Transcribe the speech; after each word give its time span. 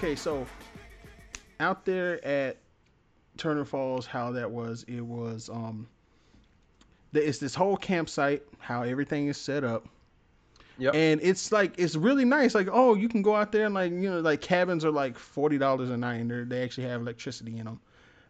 okay, 0.00 0.16
so 0.16 0.46
out 1.60 1.84
there 1.84 2.24
at 2.24 2.56
Turner 3.36 3.66
Falls, 3.66 4.06
how 4.06 4.32
that 4.32 4.50
was, 4.50 4.82
it 4.88 5.02
was 5.02 5.50
um, 5.50 5.86
the, 7.12 7.26
it's 7.26 7.38
this 7.38 7.54
whole 7.54 7.76
campsite, 7.76 8.42
how 8.58 8.82
everything 8.82 9.28
is 9.28 9.36
set 9.36 9.62
up. 9.62 9.86
Yep. 10.78 10.94
And 10.94 11.20
it's 11.22 11.52
like 11.52 11.74
it's 11.78 11.94
really 11.94 12.24
nice. 12.24 12.54
Like, 12.54 12.68
oh, 12.72 12.94
you 12.94 13.10
can 13.10 13.20
go 13.20 13.36
out 13.36 13.52
there 13.52 13.66
and 13.66 13.74
like 13.74 13.92
you 13.92 14.08
know, 14.10 14.20
like 14.20 14.40
cabins 14.40 14.82
are 14.82 14.90
like 14.90 15.18
forty 15.18 15.58
dollars 15.58 15.90
a 15.90 15.96
night, 15.98 16.22
and 16.22 16.30
they're- 16.30 16.46
they 16.46 16.62
actually 16.64 16.86
have 16.86 17.02
electricity 17.02 17.58
in 17.58 17.66
them. 17.66 17.80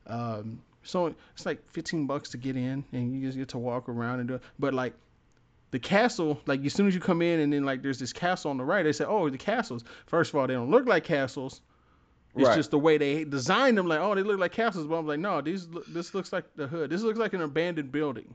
Um, 0.09 0.63
so 0.83 1.15
it's 1.33 1.47
like 1.47 1.63
fifteen 1.71 2.09
bucks 2.09 2.31
to 2.31 2.39
get 2.39 2.57
in, 2.57 2.85
and 2.91 3.15
you 3.15 3.25
just 3.25 3.39
get 3.39 3.51
to 3.51 3.59
walk 3.59 3.89
around 3.89 4.19
and 4.19 4.29
do 4.29 4.35
it. 4.35 4.43
But 4.59 4.75
like 4.75 4.95
the 5.71 5.79
castle, 5.79 6.41
like 6.47 6.65
as 6.65 6.73
soon 6.73 6.87
as 6.89 6.95
you 6.95 7.01
come 7.01 7.23
in, 7.23 7.41
and 7.41 7.53
then 7.53 7.65
like 7.65 7.83
there's 7.83 7.99
this 7.99 8.13
castle 8.13 8.51
on 8.51 8.57
the 8.57 8.65
right, 8.65 8.83
they 8.83 8.93
say, 8.93 9.05
oh, 9.05 9.29
the 9.31 9.39
castles. 9.39 9.85
First 10.07 10.33
of 10.33 10.39
all, 10.39 10.47
they 10.47 10.55
don't 10.55 10.71
look 10.71 10.87
like 10.87 11.05
castles. 11.05 11.61
It's 12.37 12.47
Right. 12.47 12.57
just 12.57 12.71
the 12.71 12.79
way 12.79 12.97
they 12.97 13.25
designed 13.25 13.77
them. 13.77 13.87
Like, 13.87 14.01
oh, 14.01 14.15
they 14.15 14.23
look 14.23 14.39
like 14.39 14.53
castles, 14.53 14.87
but 14.87 14.97
I'm 14.97 15.07
like, 15.07 15.19
no, 15.19 15.41
these 15.41 15.69
this 15.89 16.15
looks 16.15 16.33
like 16.33 16.45
the 16.57 16.67
hood. 16.67 16.91
This 16.91 17.03
looks 17.03 17.19
like 17.19 17.33
an 17.35 17.43
abandoned 17.43 17.91
building. 17.91 18.35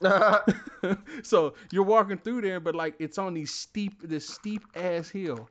so 1.22 1.54
you're 1.70 1.84
walking 1.84 2.16
through 2.18 2.40
there, 2.40 2.60
but 2.60 2.74
like 2.74 2.94
it's 2.98 3.18
on 3.18 3.34
these 3.34 3.52
steep, 3.52 4.00
this 4.02 4.26
steep 4.26 4.62
ass 4.74 5.08
hill, 5.10 5.48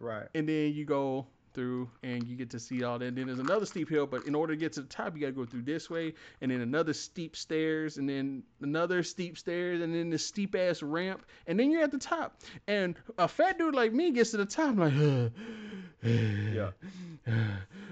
right. 0.00 0.26
and 0.34 0.48
then 0.48 0.72
you 0.72 0.84
go 0.84 1.26
through 1.54 1.90
and 2.02 2.26
you 2.26 2.36
get 2.36 2.50
to 2.50 2.60
see 2.60 2.82
all 2.82 2.98
that. 2.98 3.06
And 3.06 3.16
then 3.16 3.26
there's 3.26 3.38
another 3.38 3.66
steep 3.66 3.88
hill, 3.88 4.06
but 4.06 4.26
in 4.26 4.34
order 4.34 4.54
to 4.54 4.58
get 4.58 4.72
to 4.74 4.80
the 4.80 4.88
top, 4.88 5.14
you 5.14 5.20
got 5.20 5.28
to 5.28 5.32
go 5.32 5.44
through 5.44 5.62
this 5.62 5.90
way, 5.90 6.14
and 6.40 6.50
then 6.50 6.60
another 6.60 6.92
steep 6.92 7.36
stairs, 7.36 7.98
and 7.98 8.08
then 8.08 8.42
another 8.60 9.02
steep 9.02 9.38
stairs, 9.38 9.80
and 9.80 9.94
then 9.94 10.10
the 10.10 10.18
steep 10.18 10.54
ass 10.54 10.82
ramp, 10.82 11.24
and 11.46 11.58
then 11.58 11.70
you're 11.70 11.82
at 11.82 11.90
the 11.90 11.98
top. 11.98 12.40
And 12.66 12.96
a 13.18 13.28
fat 13.28 13.58
dude 13.58 13.74
like 13.74 13.92
me 13.92 14.12
gets 14.12 14.30
to 14.32 14.38
the 14.38 14.46
top, 14.46 14.76
like, 14.76 14.94
Yeah. 16.02 16.70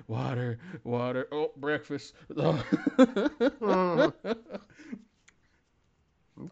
water, 0.08 0.58
water, 0.84 1.28
oh, 1.30 1.52
breakfast. 1.56 2.14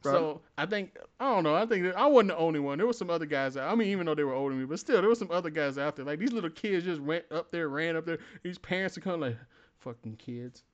So 0.02 0.40
I 0.56 0.66
think 0.66 0.96
I 1.20 1.32
don't 1.34 1.44
know. 1.44 1.54
I 1.54 1.66
think 1.66 1.84
that 1.84 1.96
I 1.98 2.06
wasn't 2.06 2.28
the 2.30 2.36
only 2.38 2.60
one. 2.60 2.78
There 2.78 2.86
was 2.86 2.98
some 2.98 3.10
other 3.10 3.26
guys 3.26 3.56
out. 3.56 3.70
I 3.70 3.74
mean, 3.74 3.88
even 3.88 4.06
though 4.06 4.14
they 4.14 4.24
were 4.24 4.34
older 4.34 4.54
than 4.54 4.60
me, 4.62 4.66
but 4.66 4.78
still, 4.78 5.00
there 5.00 5.08
was 5.08 5.18
some 5.18 5.30
other 5.30 5.50
guys 5.50 5.78
out 5.78 5.96
there. 5.96 6.04
Like 6.04 6.18
these 6.18 6.32
little 6.32 6.50
kids 6.50 6.84
just 6.84 7.00
went 7.00 7.24
up 7.30 7.50
there, 7.50 7.68
ran 7.68 7.96
up 7.96 8.06
there. 8.06 8.18
These 8.42 8.58
parents 8.58 8.96
are 8.98 9.00
kind 9.00 9.14
of 9.14 9.20
like, 9.20 9.36
fucking 9.80 10.16
kids. 10.16 10.64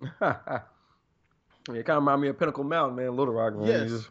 yeah, 0.20 0.60
it 1.68 1.84
kind 1.84 1.90
of 1.90 1.96
remind 2.02 2.22
me 2.22 2.28
of 2.28 2.38
Pinnacle 2.38 2.64
Mountain, 2.64 2.96
man. 2.96 3.16
Little 3.16 3.34
Rock, 3.34 3.54
man. 3.56 3.66
Yes. 3.66 3.90
just- 3.90 4.10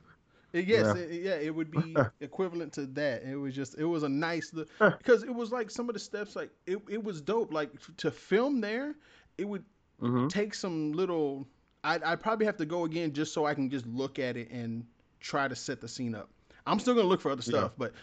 It- 0.54 0.66
yes, 0.66 0.96
Yeah. 0.96 1.02
it, 1.04 1.22
yeah, 1.22 1.36
it 1.36 1.54
would 1.54 1.72
be 1.72 1.96
equivalent 2.22 2.74
to 2.74 2.86
that. 2.88 3.24
It 3.24 3.36
was 3.36 3.56
just, 3.56 3.78
it 3.78 3.86
was 3.86 4.04
a 4.04 4.10
nice 4.10 4.52
because 4.80 5.24
it 5.24 5.34
was 5.34 5.52
like 5.52 5.70
some 5.72 5.90
of 5.90 5.94
the 5.94 6.00
steps, 6.00 6.36
like 6.36 6.50
it, 6.66 6.80
it 6.90 7.04
was 7.04 7.22
dope. 7.22 7.54
Like 7.54 7.72
to 7.98 8.12
film 8.12 8.62
there, 8.62 8.96
it 9.38 9.46
would 9.48 9.64
Mhm. 10.02 10.30
take 10.30 10.54
some 10.54 10.94
little. 10.94 11.46
I'd, 11.84 12.04
I'd 12.04 12.22
probably 12.22 12.46
have 12.46 12.58
to 12.58 12.66
go 12.66 12.84
again 12.86 13.14
just 13.14 13.34
so 13.34 13.46
I 13.46 13.54
can 13.54 13.70
just 13.70 13.86
look 13.88 14.20
at 14.20 14.36
it 14.38 14.50
and 14.52 14.86
try 15.20 15.48
to 15.48 15.56
set 15.56 15.82
the 15.82 15.88
scene 15.88 16.16
up. 16.16 16.30
I'm 16.68 16.80
still 16.80 16.94
gonna 16.96 17.08
look 17.08 17.22
for 17.22 17.32
other 17.32 17.42
Yeah. 17.46 17.60
stuff, 17.60 17.72
but 17.78 17.94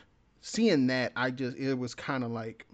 seeing 0.40 0.86
that, 0.88 1.12
I 1.16 1.30
just 1.30 1.56
it 1.56 1.74
was 1.74 1.94
kind 1.94 2.24
of 2.24 2.30
like 2.30 2.66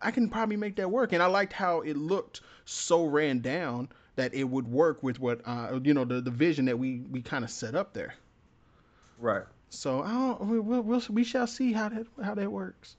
I 0.00 0.10
can 0.10 0.28
probably 0.28 0.56
make 0.56 0.76
that 0.76 0.90
work, 0.90 1.12
and 1.12 1.22
I 1.22 1.26
liked 1.26 1.52
how 1.52 1.80
it 1.80 1.96
looked 1.96 2.40
so 2.64 3.04
ran 3.04 3.38
down 3.40 3.88
that 4.16 4.34
it 4.34 4.44
would 4.44 4.66
work 4.68 5.02
with 5.02 5.18
what 5.20 5.40
uh, 5.46 5.78
you 5.82 5.94
know 5.94 6.04
the 6.04 6.20
the 6.20 6.30
vision 6.30 6.66
that 6.66 6.78
we 6.78 7.00
we 7.10 7.22
kind 7.22 7.44
of 7.44 7.50
set 7.50 7.74
up 7.74 7.94
there. 7.94 8.14
Right. 9.18 9.44
So 9.70 10.02
I 10.02 10.10
don't, 10.12 10.46
we, 10.48 10.60
we'll, 10.60 10.82
we'll, 10.82 11.02
we 11.08 11.24
shall 11.24 11.46
see 11.46 11.72
how 11.72 11.88
that 11.88 12.06
how 12.22 12.34
that 12.34 12.50
works. 12.52 12.96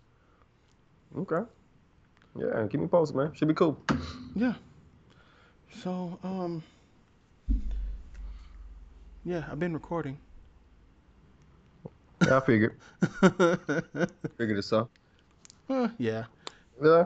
Okay. 1.16 1.42
Yeah, 2.40 2.66
keep 2.68 2.80
me 2.82 2.88
posted, 2.88 3.16
man. 3.16 3.32
Should 3.36 3.48
be 3.50 3.54
cool. 3.54 3.80
Yeah. 4.36 4.54
So 5.82 6.18
um. 6.24 6.64
Yeah, 9.26 9.44
I've 9.50 9.60
been 9.60 9.74
recording. 9.74 10.18
Yeah, 12.26 12.38
I 12.38 12.40
figured. 12.42 12.78
Figured 14.38 14.58
it 14.58 14.64
so. 14.64 14.90
Uh, 15.70 15.90
yeah. 15.98 16.26
Yeah. 16.82 17.06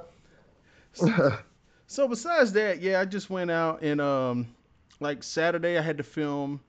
So 1.87 2.07
besides 2.07 2.51
that, 2.53 2.81
yeah, 2.81 2.99
I 2.99 3.05
just 3.05 3.29
went 3.29 3.49
out 3.49 3.81
and 3.81 4.01
um, 4.01 4.47
like 4.99 5.23
Saturday 5.23 5.77
I 5.77 5.81
had 5.81 5.97
to 5.97 6.03
film 6.03 6.59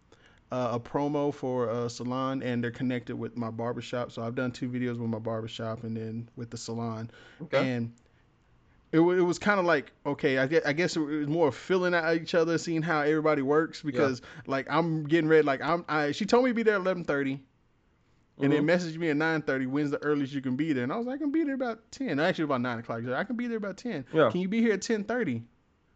uh, 0.50 0.70
a 0.72 0.81
promo 0.81 1.34
for 1.34 1.69
a 1.69 1.91
salon, 1.91 2.42
and 2.42 2.62
they're 2.62 2.70
connected 2.70 3.16
with 3.16 3.36
my 3.36 3.50
barbershop. 3.50 4.12
So 4.12 4.22
I've 4.22 4.34
done 4.34 4.50
two 4.50 4.69
videos 4.69 4.98
with 4.98 5.10
my 5.10 5.19
barbershop 5.19 5.84
and 5.84 5.97
then 5.97 6.28
with 6.36 6.50
the 6.50 6.56
salon, 6.56 7.10
okay. 7.42 7.72
and 7.72 7.92
it, 8.93 9.00
it 9.00 9.22
was 9.22 9.38
kind 9.38 9.60
of 9.60 9.66
like 9.66 9.93
okay, 10.06 10.38
I 10.38 10.47
guess, 10.47 10.62
I 10.65 10.72
guess 10.72 10.97
it 10.97 11.00
was 11.00 11.26
more 11.28 11.53
filling 11.53 11.94
out 11.94 12.15
each 12.16 12.34
other, 12.34 12.56
seeing 12.59 12.82
how 12.82 13.00
everybody 13.00 13.43
works 13.43 13.82
because 13.82 14.22
like 14.47 14.66
I'm 14.71 15.04
getting 15.04 15.28
ready, 15.28 15.43
like 15.43 15.60
I'm 15.62 15.84
I 15.88 16.12
she 16.12 16.25
told 16.26 16.44
me 16.44 16.50
to 16.50 16.54
be 16.54 16.62
there 16.62 16.75
at 16.76 16.81
eleven 16.81 17.04
thirty. 17.04 17.41
And 18.41 18.53
then 18.53 18.62
Mhm. 18.65 18.71
messaged 18.71 18.97
me 18.98 19.09
at 19.10 19.16
nine 19.16 19.43
thirty. 19.43 19.66
When's 19.66 19.91
the 19.91 20.00
earliest 20.04 20.32
you 20.32 20.41
can 20.41 20.54
be 20.54 20.72
there? 20.72 20.84
And 20.84 20.93
I 20.93 20.97
was 20.97 21.09
like, 21.09 21.16
I 21.16 21.19
can 21.19 21.32
be 21.32 21.43
there 21.43 21.54
about 21.56 21.91
ten. 21.91 22.21
Actually, 22.21 22.44
about 22.44 22.60
nine 22.60 22.78
o'clock. 22.78 23.03
I 23.09 23.25
can 23.25 23.34
be 23.34 23.48
there 23.48 23.56
about 23.56 23.77
ten. 23.78 24.04
Yeah. 24.12 24.31
Can 24.31 24.41
you 24.41 24.47
be 24.48 24.60
here 24.60 24.75
at 24.75 24.82
ten 24.82 25.03
thirty? 25.03 25.43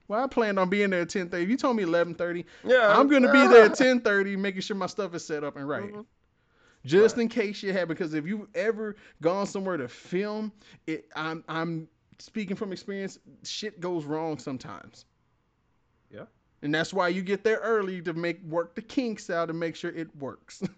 Well, 0.08 0.24
I 0.24 0.26
planned 0.26 0.58
on 0.58 0.68
being 0.68 0.90
there 0.90 1.02
at 1.02 1.08
ten 1.08 1.28
thirty. 1.28 1.48
You 1.48 1.56
told 1.56 1.76
me 1.76 1.84
eleven 1.84 2.16
thirty, 2.16 2.44
yeah. 2.64 2.98
I'm 2.98 3.06
gonna 3.06 3.30
be 3.30 3.46
there 3.46 3.66
at 3.66 3.74
ten 3.76 4.00
thirty, 4.00 4.34
making 4.34 4.62
sure 4.62 4.74
my 4.76 4.86
stuff 4.86 5.14
is 5.14 5.24
set 5.24 5.44
up 5.44 5.56
and 5.56 5.68
right, 5.68 5.92
Mhm. 5.94 6.04
just 6.84 7.16
Right. 7.16 7.22
in 7.22 7.28
case 7.28 7.62
you 7.62 7.72
have. 7.72 7.86
Because 7.86 8.12
if 8.12 8.26
you've 8.26 8.48
ever 8.56 8.96
gone 9.20 9.46
somewhere 9.46 9.76
to 9.76 9.86
film, 9.86 10.50
it 10.88 11.06
I'm 11.14 11.44
I'm 11.48 11.86
speaking 12.22 12.56
from 12.56 12.72
experience. 12.72 13.18
Shit 13.42 13.80
goes 13.80 14.04
wrong 14.04 14.38
sometimes. 14.38 15.04
Yeah. 16.10 16.24
And 16.62 16.74
that's 16.74 16.94
why 16.94 17.08
you 17.08 17.22
get 17.22 17.42
there 17.42 17.58
early 17.58 18.00
to 18.02 18.12
make 18.12 18.42
work 18.44 18.74
the 18.74 18.82
kinks 18.82 19.28
out 19.28 19.50
and 19.50 19.58
make 19.58 19.74
sure 19.76 19.90
it 19.90 20.14
works. 20.16 20.62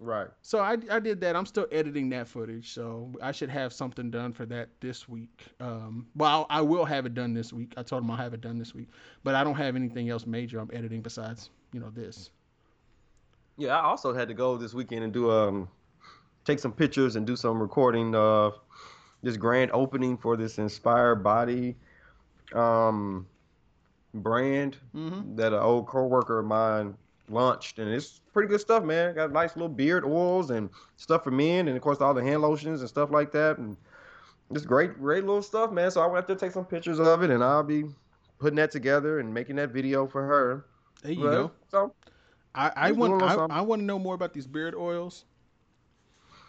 Right. 0.00 0.28
So 0.42 0.58
I, 0.58 0.76
I 0.90 0.98
did 0.98 1.20
that. 1.22 1.36
I'm 1.36 1.46
still 1.46 1.66
editing 1.72 2.10
that 2.10 2.28
footage, 2.28 2.74
so 2.74 3.12
I 3.22 3.32
should 3.32 3.48
have 3.48 3.72
something 3.72 4.10
done 4.10 4.32
for 4.32 4.44
that 4.46 4.68
this 4.80 5.08
week. 5.08 5.44
Um, 5.60 6.08
well, 6.16 6.46
I 6.50 6.60
will 6.60 6.84
have 6.84 7.06
it 7.06 7.14
done 7.14 7.32
this 7.32 7.52
week. 7.52 7.72
I 7.76 7.84
told 7.84 8.02
him 8.02 8.10
I'll 8.10 8.16
have 8.16 8.34
it 8.34 8.40
done 8.40 8.58
this 8.58 8.74
week, 8.74 8.88
but 9.22 9.34
I 9.34 9.44
don't 9.44 9.54
have 9.54 9.76
anything 9.76 10.10
else 10.10 10.26
major 10.26 10.58
I'm 10.58 10.68
editing 10.72 11.00
besides 11.00 11.48
you 11.72 11.80
know 11.80 11.90
this. 11.90 12.30
Yeah, 13.56 13.78
I 13.78 13.84
also 13.84 14.12
had 14.12 14.28
to 14.28 14.34
go 14.34 14.58
this 14.58 14.74
weekend 14.74 15.04
and 15.04 15.12
do 15.12 15.30
um 15.30 15.68
take 16.44 16.58
some 16.58 16.72
pictures 16.72 17.16
and 17.16 17.26
do 17.26 17.36
some 17.36 17.58
recording 17.62 18.14
of 18.14 18.58
this 19.24 19.36
grand 19.38 19.72
opening 19.72 20.16
for 20.18 20.36
this 20.36 20.58
inspired 20.58 21.24
body 21.24 21.76
um 22.54 23.26
brand 24.14 24.76
Mm-hmm. 24.94 25.36
that 25.36 25.52
an 25.52 25.58
old 25.58 25.86
coworker 25.86 26.38
of 26.40 26.46
mine 26.46 26.96
launched 27.28 27.78
and 27.78 27.90
it's 27.92 28.20
pretty 28.32 28.48
good 28.48 28.60
stuff 28.60 28.84
man 28.84 29.14
got 29.14 29.32
nice 29.32 29.56
little 29.56 29.68
beard 29.68 30.04
oils 30.04 30.50
and 30.50 30.70
stuff 30.96 31.24
for 31.24 31.30
men 31.32 31.68
and 31.68 31.76
of 31.76 31.82
course 31.82 32.00
all 32.00 32.14
the 32.14 32.22
hand 32.22 32.42
lotions 32.42 32.80
and 32.80 32.88
stuff 32.88 33.10
like 33.10 33.32
that 33.32 33.58
and 33.58 33.76
just 34.52 34.66
great 34.66 34.98
great 35.00 35.24
little 35.24 35.42
stuff 35.42 35.72
man 35.72 35.90
so 35.90 36.02
i 36.02 36.06
went 36.06 36.28
to 36.28 36.36
take 36.36 36.52
some 36.52 36.64
pictures 36.66 37.00
of 37.00 37.22
it 37.22 37.30
and 37.30 37.42
i'll 37.42 37.62
be 37.62 37.84
putting 38.38 38.56
that 38.56 38.70
together 38.70 39.18
and 39.20 39.32
making 39.32 39.56
that 39.56 39.70
video 39.70 40.06
for 40.06 40.24
her 40.26 40.66
There 41.02 41.12
you 41.12 41.24
Right? 41.24 41.32
go. 41.32 41.52
so 41.70 41.94
I, 42.54 42.72
I 42.76 42.92
want 42.92 43.22
I. 43.22 43.34
I 43.50 43.60
want 43.62 43.80
to 43.80 43.84
know 43.84 43.98
more 43.98 44.14
about 44.14 44.32
these 44.32 44.46
beard 44.46 44.74
oils. 44.74 45.24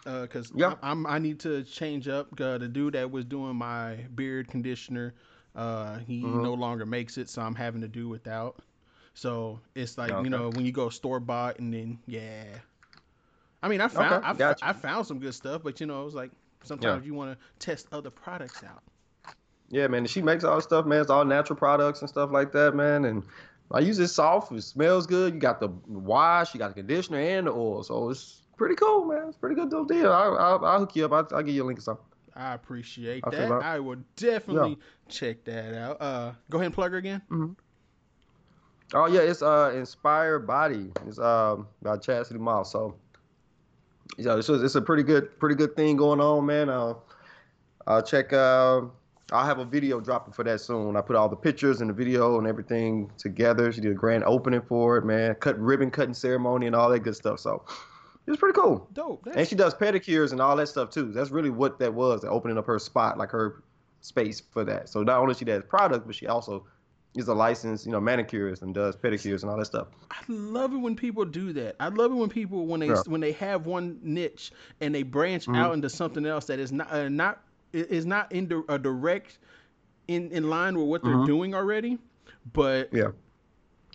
Uh, 0.06 0.26
cause 0.28 0.52
Yeah. 0.54 0.74
I, 0.82 0.90
I'm 0.90 1.06
I 1.06 1.18
need 1.18 1.40
to 1.40 1.64
change 1.64 2.08
up. 2.08 2.40
Uh, 2.40 2.58
the 2.58 2.68
dude 2.68 2.94
that 2.94 3.10
was 3.10 3.24
doing 3.24 3.56
my 3.56 3.96
beard 4.14 4.48
conditioner, 4.48 5.14
uh, 5.56 5.98
he 5.98 6.22
Mhm. 6.22 6.42
no 6.42 6.54
longer 6.54 6.86
makes 6.86 7.18
it, 7.18 7.28
so 7.28 7.42
I'm 7.42 7.56
having 7.56 7.82
to 7.82 7.88
do 7.88 8.08
without. 8.08 8.60
So 9.14 9.60
it's 9.74 9.98
like 9.98 10.12
Okay. 10.12 10.24
you 10.24 10.30
know 10.30 10.50
when 10.50 10.64
you 10.66 10.72
go 10.72 10.90
store 10.90 11.20
bought 11.20 11.58
and 11.58 11.74
then 11.74 11.98
yeah. 12.06 12.44
I 13.62 13.68
mean 13.68 13.80
I 13.80 13.88
found 13.88 14.22
Okay, 14.22 14.26
I, 14.26 14.34
gotcha. 14.34 14.66
I 14.70 14.72
found 14.72 15.06
some 15.06 15.18
good 15.20 15.34
stuff, 15.34 15.62
but 15.64 15.80
you 15.80 15.86
know 15.86 16.02
it 16.02 16.04
was 16.04 16.14
like 16.14 16.32
sometimes 16.62 17.06
you 17.06 17.14
want 17.14 17.38
to 17.38 17.46
test 17.58 17.88
other 17.92 18.10
products 18.10 18.62
out. 18.62 18.82
Yeah, 19.68 19.88
man. 19.88 20.06
She 20.06 20.22
makes 20.22 20.44
all 20.44 20.56
the 20.56 20.62
stuff, 20.62 20.86
man. 20.86 21.00
It's 21.00 21.10
all 21.10 21.24
natural 21.24 21.56
products 21.56 22.00
and 22.00 22.08
stuff 22.08 22.30
like 22.32 22.52
that, 22.52 22.74
man. 22.74 23.04
And 23.04 23.24
I 23.72 23.80
use 23.80 23.98
it 23.98 24.08
soft. 24.08 24.52
It 24.52 24.62
smells 24.62 25.06
good. 25.06 25.34
You 25.34 25.40
got 25.40 25.60
the 25.60 25.68
wash, 25.88 26.54
you 26.54 26.58
got 26.58 26.68
the 26.68 26.74
conditioner 26.74 27.18
and 27.18 27.46
the 27.46 27.52
oil. 27.52 27.82
So 27.82 28.10
it's 28.10 28.45
pretty 28.56 28.74
cool, 28.74 29.04
man. 29.04 29.28
It's 29.28 29.36
a 29.36 29.40
pretty 29.40 29.54
good 29.56 29.70
little 29.70 29.84
deal. 29.84 30.12
I'll, 30.12 30.36
I'll, 30.38 30.64
I'll 30.64 30.78
hook 30.80 30.96
you 30.96 31.04
up. 31.04 31.12
I'll, 31.12 31.36
I'll 31.38 31.42
give 31.42 31.54
you 31.54 31.62
a 31.64 31.66
link 31.66 31.78
or 31.78 31.82
something. 31.82 32.04
I 32.34 32.52
appreciate 32.54 33.24
I 33.26 33.30
feel 33.30 33.48
that. 33.48 33.62
I 33.64 33.80
will 33.80 33.96
definitely 34.16 34.78
check 35.08 35.44
that 35.44 35.74
out. 35.74 35.96
Uh, 36.00 36.32
go 36.50 36.58
ahead 36.58 36.66
and 36.66 36.74
plug 36.74 36.92
her 36.92 36.98
again. 36.98 37.22
Mhm. 37.30 37.56
Oh 38.94 39.06
yeah, 39.06 39.20
it's 39.20 39.42
uh 39.42 39.72
Inspired 39.74 40.46
Body. 40.46 40.92
It's 41.06 41.18
um 41.18 41.66
by 41.82 41.96
Chastity 41.96 42.38
Moss. 42.38 42.70
So 42.70 42.94
yeah, 44.18 44.36
it's, 44.36 44.48
it's 44.48 44.74
a 44.76 44.82
pretty 44.82 45.02
good 45.02 45.38
pretty 45.40 45.54
good 45.56 45.74
thing 45.74 45.96
going 45.96 46.20
on, 46.20 46.46
man. 46.46 46.68
Uh, 46.68 46.94
I'll 47.86 48.02
check. 48.02 48.32
Uh, 48.32 48.82
I'll 49.32 49.44
have 49.44 49.58
a 49.58 49.64
video 49.64 49.98
dropping 50.00 50.34
for 50.34 50.44
that 50.44 50.60
soon. 50.60 50.94
I 50.96 51.00
put 51.00 51.16
all 51.16 51.28
the 51.28 51.34
pictures 51.36 51.80
and 51.80 51.90
the 51.90 51.94
video 51.94 52.38
and 52.38 52.46
everything 52.46 53.10
together. 53.18 53.72
She 53.72 53.80
did 53.80 53.90
a 53.90 53.94
grand 53.94 54.22
opening 54.22 54.60
for 54.62 54.98
it, 54.98 55.04
man. 55.04 55.34
Cut 55.36 55.58
ribbon 55.58 55.90
cutting 55.90 56.14
ceremony 56.14 56.66
and 56.66 56.76
all 56.76 56.88
that 56.90 57.00
good 57.00 57.16
stuff. 57.16 57.40
So 57.40 57.64
It's 58.26 58.36
pretty 58.38 58.58
cool. 58.58 58.88
Dope. 58.92 59.24
That's, 59.24 59.36
And 59.36 59.48
she 59.48 59.54
does 59.54 59.74
pedicures 59.74 60.32
and 60.32 60.40
all 60.40 60.56
that 60.56 60.66
stuff 60.68 60.90
too. 60.90 61.12
That's 61.12 61.30
really 61.30 61.50
what 61.50 61.78
that 61.78 61.94
was, 61.94 62.24
opening 62.24 62.58
up 62.58 62.66
her 62.66 62.78
spot, 62.78 63.18
like 63.18 63.30
her 63.30 63.62
space 64.00 64.40
for 64.50 64.64
that. 64.64 64.88
So 64.88 65.02
not 65.02 65.20
only 65.20 65.34
she 65.34 65.44
does 65.44 65.62
product, 65.64 66.06
but 66.06 66.14
she 66.14 66.26
also 66.26 66.66
is 67.16 67.28
a 67.28 67.34
licensed, 67.34 67.86
you 67.86 67.92
know, 67.92 68.00
manicurist 68.00 68.62
and 68.62 68.74
does 68.74 68.94
pedicures 68.96 69.42
and 69.42 69.50
all 69.50 69.56
that 69.58 69.64
stuff. 69.66 69.88
I 70.10 70.16
love 70.28 70.72
it 70.74 70.78
when 70.78 70.96
people 70.96 71.24
do 71.24 71.52
that. 71.54 71.76
I 71.80 71.88
love 71.88 72.10
it 72.12 72.14
when 72.16 72.28
people 72.28 72.66
when 72.66 72.80
they 72.80 72.88
Yeah. 72.88 73.02
when 73.06 73.20
they 73.20 73.32
have 73.32 73.66
one 73.66 73.98
niche 74.02 74.52
and 74.80 74.94
they 74.94 75.02
branch 75.02 75.46
Mhm. 75.46 75.56
out 75.56 75.72
into 75.74 75.88
something 75.88 76.26
else 76.26 76.46
that 76.46 76.58
is 76.58 76.72
not 76.72 76.90
uh, 76.92 77.08
not 77.08 77.42
is 77.72 78.04
not 78.06 78.30
in 78.32 78.50
a 78.68 78.78
direct 78.78 79.38
in 80.08 80.30
in 80.30 80.50
line 80.50 80.76
with 80.76 80.88
what 80.88 81.02
they're 81.04 81.14
Mhm. 81.14 81.26
doing 81.26 81.54
already, 81.54 81.98
but 82.52 82.92
Yeah. 82.92 83.08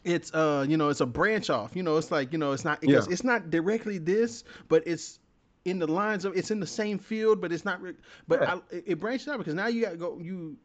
It's 0.04 0.34
uh 0.34 0.66
you 0.68 0.78
know 0.78 0.90
it's 0.90 1.02
a 1.02 1.06
branch 1.06 1.50
off. 1.50 1.76
You 1.76 1.84
know 1.84 1.98
it's 1.98 2.12
like 2.12 2.32
you 2.34 2.40
know 2.40 2.52
it's 2.54 2.66
not 2.66 2.82
because 2.82 3.08
Yeah. 3.08 3.14
it's 3.14 3.24
not 3.24 3.50
directly 3.50 3.98
this, 3.98 4.44
but 4.68 4.84
it's 4.88 5.20
in 5.66 5.78
the 5.80 5.88
lines 5.88 6.26
of 6.26 6.36
it's 6.36 6.50
in 6.52 6.60
the 6.60 6.68
same 6.68 6.98
field, 6.98 7.40
but 7.42 7.52
it's 7.52 7.66
not. 7.66 7.82
Re- 7.82 7.94
but 8.28 8.42
Yeah. 8.42 8.56
I, 8.72 8.82
it, 8.88 9.00
branches 9.00 9.28
out 9.28 9.38
because 9.38 9.54
now 9.54 9.68
you 9.68 9.82
got 9.84 9.92
to 9.92 9.98
go 9.98 10.18
you. 10.20 10.58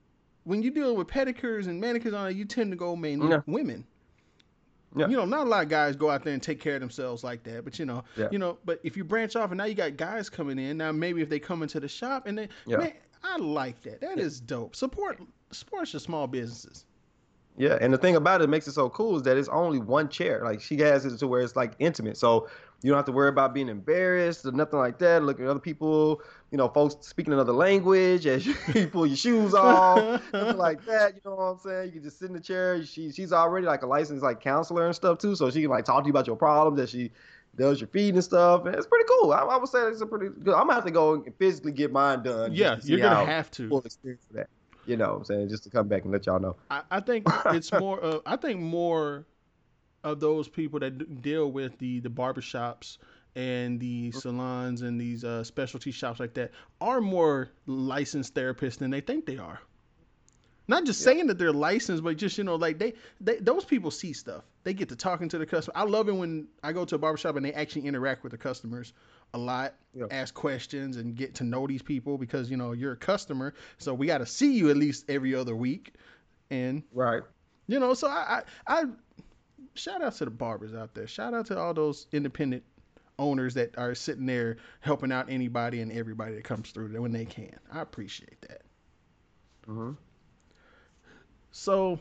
When 0.45 0.63
you 0.63 0.71
deal 0.71 0.95
with 0.97 1.09
pedicures 1.09 1.67
and 1.67 1.81
manicures 1.81 2.15
on 2.15 2.29
it, 2.31 2.37
you 2.37 2.45
tend 2.45 2.71
to 2.71 2.77
go 2.77 2.95
mainly 2.97 3.29
Yeah. 3.31 3.41
women. 3.47 3.85
Yeah. 4.97 5.09
You 5.09 5.17
know, 5.17 5.25
not 5.27 5.47
a 5.47 5.51
lot 5.51 5.65
of 5.65 5.69
guys 5.69 5.97
go 5.97 6.09
out 6.09 6.25
there 6.25 6.33
and 6.33 6.43
take 6.43 6.61
care 6.61 6.77
of 6.77 6.81
themselves 6.81 7.23
like 7.23 7.43
that, 7.43 7.65
but 7.65 7.79
you 7.79 7.85
know, 7.85 8.05
you 8.31 8.39
know, 8.39 8.57
but 8.65 8.81
if 8.83 8.97
you 8.97 9.05
branch 9.05 9.37
off 9.37 9.51
and 9.51 9.59
now 9.59 9.65
you 9.65 9.75
got 9.75 9.97
guys 9.97 10.31
coming 10.31 10.59
in, 10.59 10.79
now 10.79 10.93
maybe 10.93 11.21
if 11.21 11.29
they 11.29 11.39
come 11.41 11.63
into 11.63 11.81
the 11.81 11.89
shop 11.89 12.27
and 12.27 12.39
they, 12.39 12.49
Yeah. 12.65 12.79
man, 12.79 12.93
I 13.23 13.37
like 13.37 13.83
that. 13.83 14.01
That 14.01 14.19
is 14.19 14.41
dope. 14.41 14.75
Support, 14.77 15.21
support 15.51 15.93
your 15.93 16.01
small 16.01 16.27
businesses. 16.27 16.87
Yeah, 17.59 17.79
and 17.81 17.93
the 17.93 17.99
thing 17.99 18.17
about 18.17 18.43
it 18.43 18.49
makes 18.49 18.67
it 18.69 18.73
so 18.73 18.91
cool 18.91 19.17
is 19.17 19.23
that 19.23 19.37
it's 19.37 19.49
only 19.49 19.79
one 19.79 20.09
chair. 20.09 20.43
Like 20.45 20.61
she 20.61 20.77
has 20.79 21.07
it 21.07 21.17
to 21.19 21.27
where 21.27 21.41
it's 21.41 21.57
like 21.57 21.73
intimate, 21.79 22.17
so 22.19 22.49
you 22.83 22.91
don't 22.91 22.99
have 22.99 23.07
to 23.07 23.13
worry 23.13 23.31
about 23.31 23.55
being 23.55 23.69
embarrassed 23.71 24.45
or 24.45 24.53
nothing 24.53 24.79
like 24.79 24.99
that. 24.99 25.23
Looking 25.23 25.47
at 25.47 25.51
other 25.51 25.61
people, 25.61 26.21
you 26.51 26.59
know, 26.59 26.69
folks 26.69 26.97
speaking 27.07 27.33
another 27.33 27.55
language 27.55 28.27
as 28.27 28.45
you 28.75 28.87
pull 28.89 29.07
your 29.07 29.17
shoes 29.17 29.55
off, 29.55 30.23
nothing 30.33 30.59
like 30.59 30.85
that. 30.85 31.15
You 31.15 31.21
know 31.25 31.35
what 31.37 31.43
I'm 31.45 31.59
saying? 31.59 31.87
You 31.87 31.93
can 31.93 32.03
just 32.03 32.19
sit 32.19 32.29
in 32.29 32.35
the 32.35 32.41
chair. 32.41 32.85
She 32.85 33.11
she's 33.11 33.33
already 33.33 33.67
like 33.67 33.83
a 33.83 33.87
licensed 33.87 34.23
like 34.23 34.41
counselor 34.41 34.87
and 34.87 34.95
stuff 34.95 35.19
too, 35.19 35.35
so 35.35 35.51
she 35.51 35.63
can 35.63 35.71
like 35.71 35.87
talk 35.87 36.03
to 36.03 36.07
you 36.07 36.13
about 36.13 36.27
your 36.27 36.37
problems 36.37 36.79
that 36.79 36.91
she 36.91 37.11
does 37.57 37.81
your 37.81 37.89
feet 37.89 38.13
and 38.13 38.23
stuff. 38.23 38.67
And 38.67 38.75
it's 38.75 38.87
pretty 38.87 39.07
cool. 39.09 39.33
I, 39.33 39.41
I 39.41 39.57
would 39.57 39.69
say 39.69 39.81
it's 39.81 40.03
a 40.03 40.07
pretty 40.07 40.29
good. 40.29 40.55
I'm 40.55 40.63
gonna 40.67 40.75
have 40.75 40.85
to 40.85 40.91
go 40.91 41.15
and 41.15 41.35
physically 41.39 41.73
get 41.73 41.91
mine 41.91 42.23
done. 42.23 42.53
Yeah, 42.53 42.77
you're 42.83 43.01
gonna 43.01 43.25
have 43.25 43.51
to. 43.53 43.69
full 43.69 43.81
experience 43.81 44.27
of 44.31 44.37
that. 44.37 44.49
You 44.87 44.97
know 44.97 45.11
what 45.11 45.17
I'm 45.19 45.25
saying? 45.25 45.49
Just 45.49 45.65
to 45.65 45.71
come 45.71 45.89
back 45.89 46.05
and 46.05 46.13
let 46.13 46.27
y'all 46.27 46.41
know. 46.41 46.57
I, 46.71 46.83
I 46.91 47.01
think 47.01 47.29
it's 47.49 47.73
more. 47.73 48.03
Uh, 48.03 48.19
I 48.27 48.37
think 48.37 48.61
more 48.61 49.27
of 50.05 50.21
those 50.21 50.49
people 50.49 50.81
that 50.81 51.23
deal 51.23 51.51
with 51.51 51.79
the 51.79 52.01
the 52.01 52.09
barbershops 52.11 52.99
and 53.37 53.81
the 53.81 54.11
salons 54.13 54.83
and 54.83 55.01
these 55.01 55.25
uh, 55.25 55.45
specialty 55.45 55.91
shops 55.93 56.21
like 56.21 56.35
that 56.35 56.53
are 56.81 57.01
more 57.01 57.51
licensed 57.67 58.35
therapists 58.35 58.79
than 58.79 58.91
they 58.91 59.01
think 59.01 59.27
they 59.27 59.39
are. 59.39 59.61
Not 60.69 60.85
just 60.85 61.01
Yeah. 61.01 61.05
saying 61.05 61.27
that 61.29 61.39
they're 61.39 61.53
licensed, 61.53 62.03
but 62.03 62.17
just 62.17 62.37
you 62.39 62.45
know, 62.45 62.57
like 62.57 62.79
they, 62.79 62.95
they 63.21 63.37
those 63.37 63.65
people 63.65 63.91
see 63.91 64.13
stuff. 64.13 64.45
They 64.65 64.75
get 64.75 64.89
to 64.89 64.97
talking 64.97 65.29
to 65.29 65.39
the 65.39 65.47
customer. 65.47 65.73
I 65.77 65.85
love 65.85 66.09
it 66.09 66.13
when 66.15 66.49
I 66.63 66.73
go 66.73 66.85
to 66.85 66.95
a 66.97 66.99
barbershop 66.99 67.37
and 67.37 67.45
they 67.45 67.53
actually 67.53 67.87
interact 67.87 68.23
with 68.23 68.33
the 68.33 68.39
customers 68.39 68.93
a 69.37 69.39
lot, 69.39 69.75
Yeah. 69.95 70.07
ask 70.11 70.35
questions 70.35 70.97
and 70.97 71.15
get 71.15 71.35
to 71.37 71.45
know 71.45 71.67
these 71.67 71.83
people 71.83 72.19
because 72.19 72.51
you 72.51 72.57
know 72.57 72.73
you're 72.73 72.93
a 72.93 72.97
customer. 72.97 73.55
So 73.79 73.95
we 73.95 74.07
got 74.07 74.19
to 74.19 74.27
see 74.27 74.53
you 74.55 74.71
at 74.71 74.77
least 74.77 75.05
every 75.09 75.35
other 75.35 75.55
week, 75.55 75.95
and 76.51 76.83
Right. 76.93 77.23
you 77.69 77.79
know, 77.79 77.95
so 77.95 78.09
I, 78.09 78.43
I, 78.67 78.81
I 78.81 78.85
shout 79.75 80.03
out 80.03 80.15
to 80.15 80.25
the 80.25 80.31
barbers 80.31 80.75
out 80.75 80.95
there. 80.95 81.07
Shout 81.07 81.35
out 81.35 81.47
to 81.47 81.59
all 81.59 81.75
those 81.75 82.07
independent 82.13 82.65
owners 83.19 83.55
that 83.55 83.79
are 83.79 83.95
sitting 83.95 84.27
there 84.27 84.57
helping 84.81 85.11
out 85.13 85.31
anybody 85.31 85.81
and 85.81 85.91
everybody 85.93 86.35
that 86.35 86.45
comes 86.45 86.71
through 86.71 86.89
there 86.89 87.01
when 87.01 87.13
they 87.13 87.25
can. 87.25 87.57
I 87.73 87.81
appreciate 87.81 88.41
that. 88.43 88.63
hmm 89.67 89.93
So, 91.53 91.99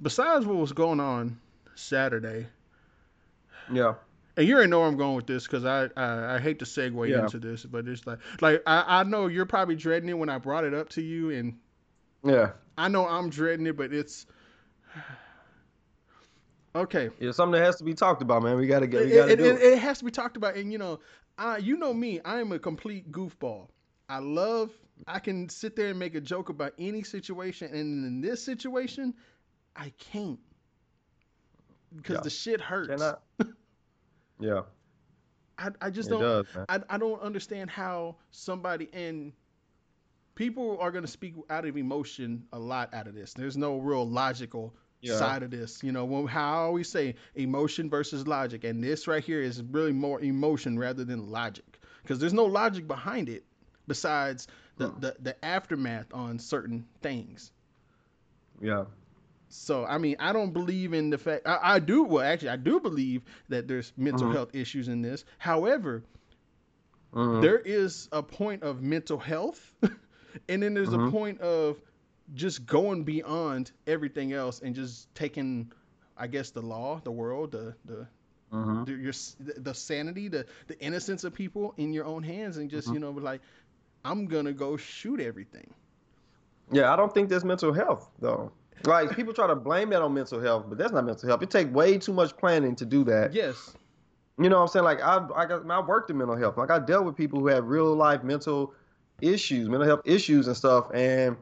besides 0.00 0.46
what 0.46 0.56
was 0.56 0.72
going 0.72 1.00
on 1.00 1.40
Saturday, 1.74 2.46
Yeah. 3.72 3.94
And 4.36 4.46
you 4.46 4.54
already 4.54 4.70
know 4.70 4.80
where 4.80 4.88
I'm 4.88 4.96
going 4.96 5.16
with 5.16 5.26
this 5.26 5.46
because 5.46 5.64
I, 5.64 5.88
I 5.96 6.34
I 6.36 6.38
hate 6.38 6.58
to 6.58 6.64
segue 6.64 7.08
Yeah. 7.08 7.20
into 7.20 7.38
this, 7.38 7.64
but 7.64 7.88
it's 7.88 8.06
like 8.06 8.18
like 8.40 8.62
I, 8.66 9.00
I 9.00 9.02
know 9.04 9.26
you're 9.26 9.46
probably 9.46 9.76
dreading 9.76 10.08
it 10.08 10.18
when 10.18 10.28
I 10.28 10.38
brought 10.38 10.64
it 10.64 10.74
up 10.74 10.88
to 10.90 11.02
you, 11.02 11.30
and 11.30 11.58
Yeah. 12.24 12.52
I 12.76 12.88
know 12.88 13.06
I'm 13.06 13.30
dreading 13.30 13.66
it, 13.66 13.76
but 13.76 13.92
it's 13.92 14.26
okay. 16.76 17.10
Yeah, 17.20 17.32
something 17.32 17.58
that 17.58 17.64
has 17.64 17.76
to 17.76 17.84
be 17.84 17.94
talked 17.94 18.22
about, 18.22 18.42
man. 18.42 18.56
We 18.56 18.66
gotta 18.66 18.86
get. 18.86 19.04
We 19.04 19.12
it, 19.12 19.14
gotta 19.14 19.32
it, 19.32 19.36
do 19.36 19.44
it, 19.46 19.56
it. 19.56 19.72
it 19.74 19.78
has 19.78 19.98
to 19.98 20.04
be 20.04 20.10
talked 20.10 20.36
about, 20.36 20.56
and 20.56 20.70
you 20.72 20.78
know, 20.78 21.00
I 21.38 21.58
you 21.58 21.76
know 21.76 21.94
me, 21.94 22.20
I 22.24 22.40
am 22.40 22.52
a 22.52 22.58
complete 22.58 23.10
goofball. 23.10 23.68
I 24.08 24.18
love. 24.18 24.70
I 25.06 25.18
can 25.18 25.48
sit 25.48 25.76
there 25.76 25.88
and 25.88 25.98
make 25.98 26.14
a 26.14 26.20
joke 26.20 26.48
about 26.48 26.72
any 26.78 27.02
situation, 27.02 27.68
and 27.74 28.04
in 28.06 28.20
this 28.20 28.42
situation, 28.42 29.14
I 29.74 29.92
can't 29.98 30.38
because 31.96 32.16
Yeah. 32.16 32.22
the 32.22 32.30
shit 32.30 32.60
hurts. 32.60 33.02
Yeah. 34.38 34.62
I, 35.58 35.70
I 35.80 35.90
just 35.90 36.08
It 36.08 36.12
don't. 36.12 36.20
does. 36.20 36.46
I, 36.68 36.80
I 36.90 36.98
don't 36.98 37.20
understand 37.22 37.70
how 37.70 38.16
somebody 38.30 38.88
and 38.92 39.32
people 40.34 40.78
are 40.80 40.90
going 40.90 41.04
to 41.04 41.10
speak 41.10 41.34
out 41.48 41.64
of 41.64 41.76
emotion 41.76 42.44
a 42.52 42.58
lot 42.58 42.92
out 42.94 43.06
of 43.06 43.14
this. 43.14 43.32
There's 43.32 43.56
no 43.56 43.78
real 43.78 44.06
logical 44.08 44.74
Yeah. 45.00 45.16
side 45.16 45.42
of 45.42 45.50
this. 45.50 45.82
You 45.82 45.92
know, 45.92 46.04
when, 46.04 46.26
how 46.26 46.52
I 46.52 46.56
always 46.64 46.88
say 46.90 47.14
emotion 47.34 47.88
versus 47.88 48.26
logic, 48.26 48.64
and 48.64 48.82
this 48.84 49.06
right 49.08 49.24
here 49.24 49.40
is 49.40 49.62
really 49.62 49.92
more 49.92 50.20
emotion 50.20 50.78
rather 50.78 51.04
than 51.04 51.30
logic 51.30 51.78
because 52.02 52.18
there's 52.18 52.34
no 52.34 52.44
logic 52.44 52.86
behind 52.86 53.28
it 53.30 53.44
besides 53.88 54.46
the, 54.76 54.88
Hmm. 54.88 55.00
the, 55.00 55.16
the 55.20 55.44
aftermath 55.44 56.12
on 56.12 56.38
certain 56.38 56.84
things. 57.00 57.50
Yeah. 58.60 58.84
So 59.56 59.84
I 59.84 59.98
mean, 59.98 60.16
I 60.18 60.32
don't 60.32 60.52
believe 60.52 60.92
in 60.92 61.10
the 61.10 61.18
fact. 61.18 61.46
I, 61.46 61.58
I 61.62 61.78
do. 61.78 62.04
Well, 62.04 62.24
actually, 62.24 62.50
I 62.50 62.56
do 62.56 62.80
believe 62.80 63.22
that 63.48 63.66
there's 63.68 63.92
mental 63.96 64.28
Mhm. 64.28 64.32
health 64.32 64.54
issues 64.54 64.88
in 64.88 65.02
this. 65.02 65.24
However, 65.38 66.02
Mhm. 67.12 67.40
there 67.40 67.58
is 67.58 68.08
a 68.12 68.22
point 68.22 68.62
of 68.62 68.82
mental 68.82 69.18
health 69.18 69.72
and 70.48 70.62
then 70.62 70.74
there's 70.74 70.92
a 70.92 70.98
Mhm. 70.98 71.10
point 71.10 71.40
of 71.40 71.80
just 72.34 72.66
going 72.66 73.04
beyond 73.04 73.70
everything 73.86 74.32
else 74.32 74.60
and 74.60 74.74
just 74.74 75.12
taking 75.14 75.70
i 76.16 76.26
guess 76.26 76.50
the 76.50 76.60
law 76.60 77.00
the 77.04 77.10
world 77.10 77.52
the 77.52 77.74
the, 77.84 78.06
the 78.84 78.92
your 78.92 79.12
the, 79.38 79.74
sanity 79.74 80.28
the 80.28 80.44
the 80.66 80.78
innocence 80.80 81.24
of 81.24 81.32
people 81.32 81.72
in 81.76 81.92
your 81.92 82.04
own 82.04 82.22
hands 82.22 82.56
and 82.56 82.68
just 82.70 82.92
you 82.92 82.98
know 82.98 83.10
like 83.12 83.40
i'm 84.04 84.26
gonna 84.26 84.52
go 84.52 84.76
shoot 84.76 85.20
everything 85.20 85.72
Yeah, 86.72 86.92
I 86.92 86.96
don't 86.96 87.12
think 87.14 87.28
there's 87.28 87.44
mental 87.44 87.72
health 87.72 88.10
though. 88.18 88.52
Like 88.84 89.14
people 89.16 89.32
try 89.32 89.46
to 89.46 89.56
blame 89.56 89.90
that 89.90 90.02
on 90.02 90.14
mental 90.14 90.40
health, 90.40 90.66
but 90.68 90.78
that's 90.78 90.92
not 90.92 91.04
mental 91.04 91.28
health. 91.28 91.42
It 91.42 91.50
takes 91.50 91.70
way 91.70 91.98
too 91.98 92.12
much 92.12 92.36
planning 92.36 92.76
to 92.76 92.84
do 92.86 93.04
that. 93.04 93.32
yes 93.32 93.74
You 94.38 94.48
know 94.48 94.56
what 94.56 94.62
I'm 94.62 94.68
saying? 94.68 94.84
Like 94.84 95.00
I 95.02 95.26
I 95.34 95.46
got 95.46 95.68
I 95.68 95.80
worked 95.80 96.10
in 96.10 96.18
mental 96.18 96.36
health. 96.36 96.56
Like 96.56 96.70
I 96.70 96.78
dealt 96.78 97.04
with 97.04 97.16
people 97.16 97.40
who 97.40 97.48
have 97.48 97.64
real 97.64 97.94
life 97.94 98.22
mental 98.22 98.74
issues, 99.20 99.68
mental 99.68 99.86
health 99.86 100.02
issues 100.04 100.46
and 100.46 100.56
stuff 100.56 100.86
and 100.94 101.36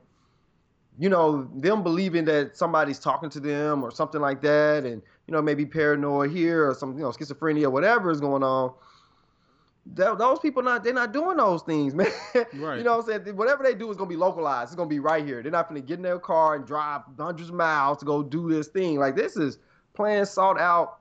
you 0.96 1.08
know, 1.08 1.48
them 1.56 1.82
believing 1.82 2.24
that 2.26 2.56
somebody's 2.56 3.00
talking 3.00 3.28
to 3.28 3.40
them 3.40 3.82
or 3.82 3.90
something 3.90 4.20
like 4.20 4.40
that 4.42 4.84
and 4.84 5.02
you 5.26 5.32
know, 5.32 5.42
maybe 5.42 5.66
paranoid 5.66 6.30
here 6.30 6.68
or 6.68 6.74
some, 6.74 6.96
you 6.96 7.02
know, 7.02 7.10
schizophrenia, 7.10 7.70
whatever 7.70 8.10
is 8.10 8.20
going 8.20 8.42
on. 8.42 8.72
Th- 9.96 10.16
those 10.16 10.38
people 10.38 10.62
not 10.62 10.82
they're 10.82 10.94
not 10.94 11.12
doing 11.12 11.36
those 11.36 11.62
things, 11.62 11.94
man. 12.00 12.06
Right. 12.54 12.78
You 12.78 12.84
know 12.84 12.96
what 12.98 13.08
I'm 13.10 13.24
saying? 13.24 13.36
Whatever 13.36 13.62
they 13.62 13.74
do 13.74 13.90
is 13.90 13.96
gonna 13.96 14.08
be 14.08 14.16
localized. 14.16 14.68
It's 14.70 14.76
gonna 14.76 14.88
be 14.88 14.98
right 14.98 15.24
here. 15.24 15.42
They're 15.42 15.52
not 15.52 15.68
gonna 15.68 15.80
get 15.80 15.96
in 15.98 16.02
their 16.02 16.18
car 16.18 16.54
and 16.54 16.66
drive 16.66 17.02
hundreds 17.18 17.50
of 17.50 17.54
miles 17.54 17.98
to 17.98 18.04
go 18.04 18.22
do 18.22 18.48
this 18.50 18.68
thing. 18.68 18.98
Like 18.98 19.14
this 19.16 19.36
is 19.36 19.58
planned, 19.92 20.26
sought 20.26 20.58
out, 20.58 21.00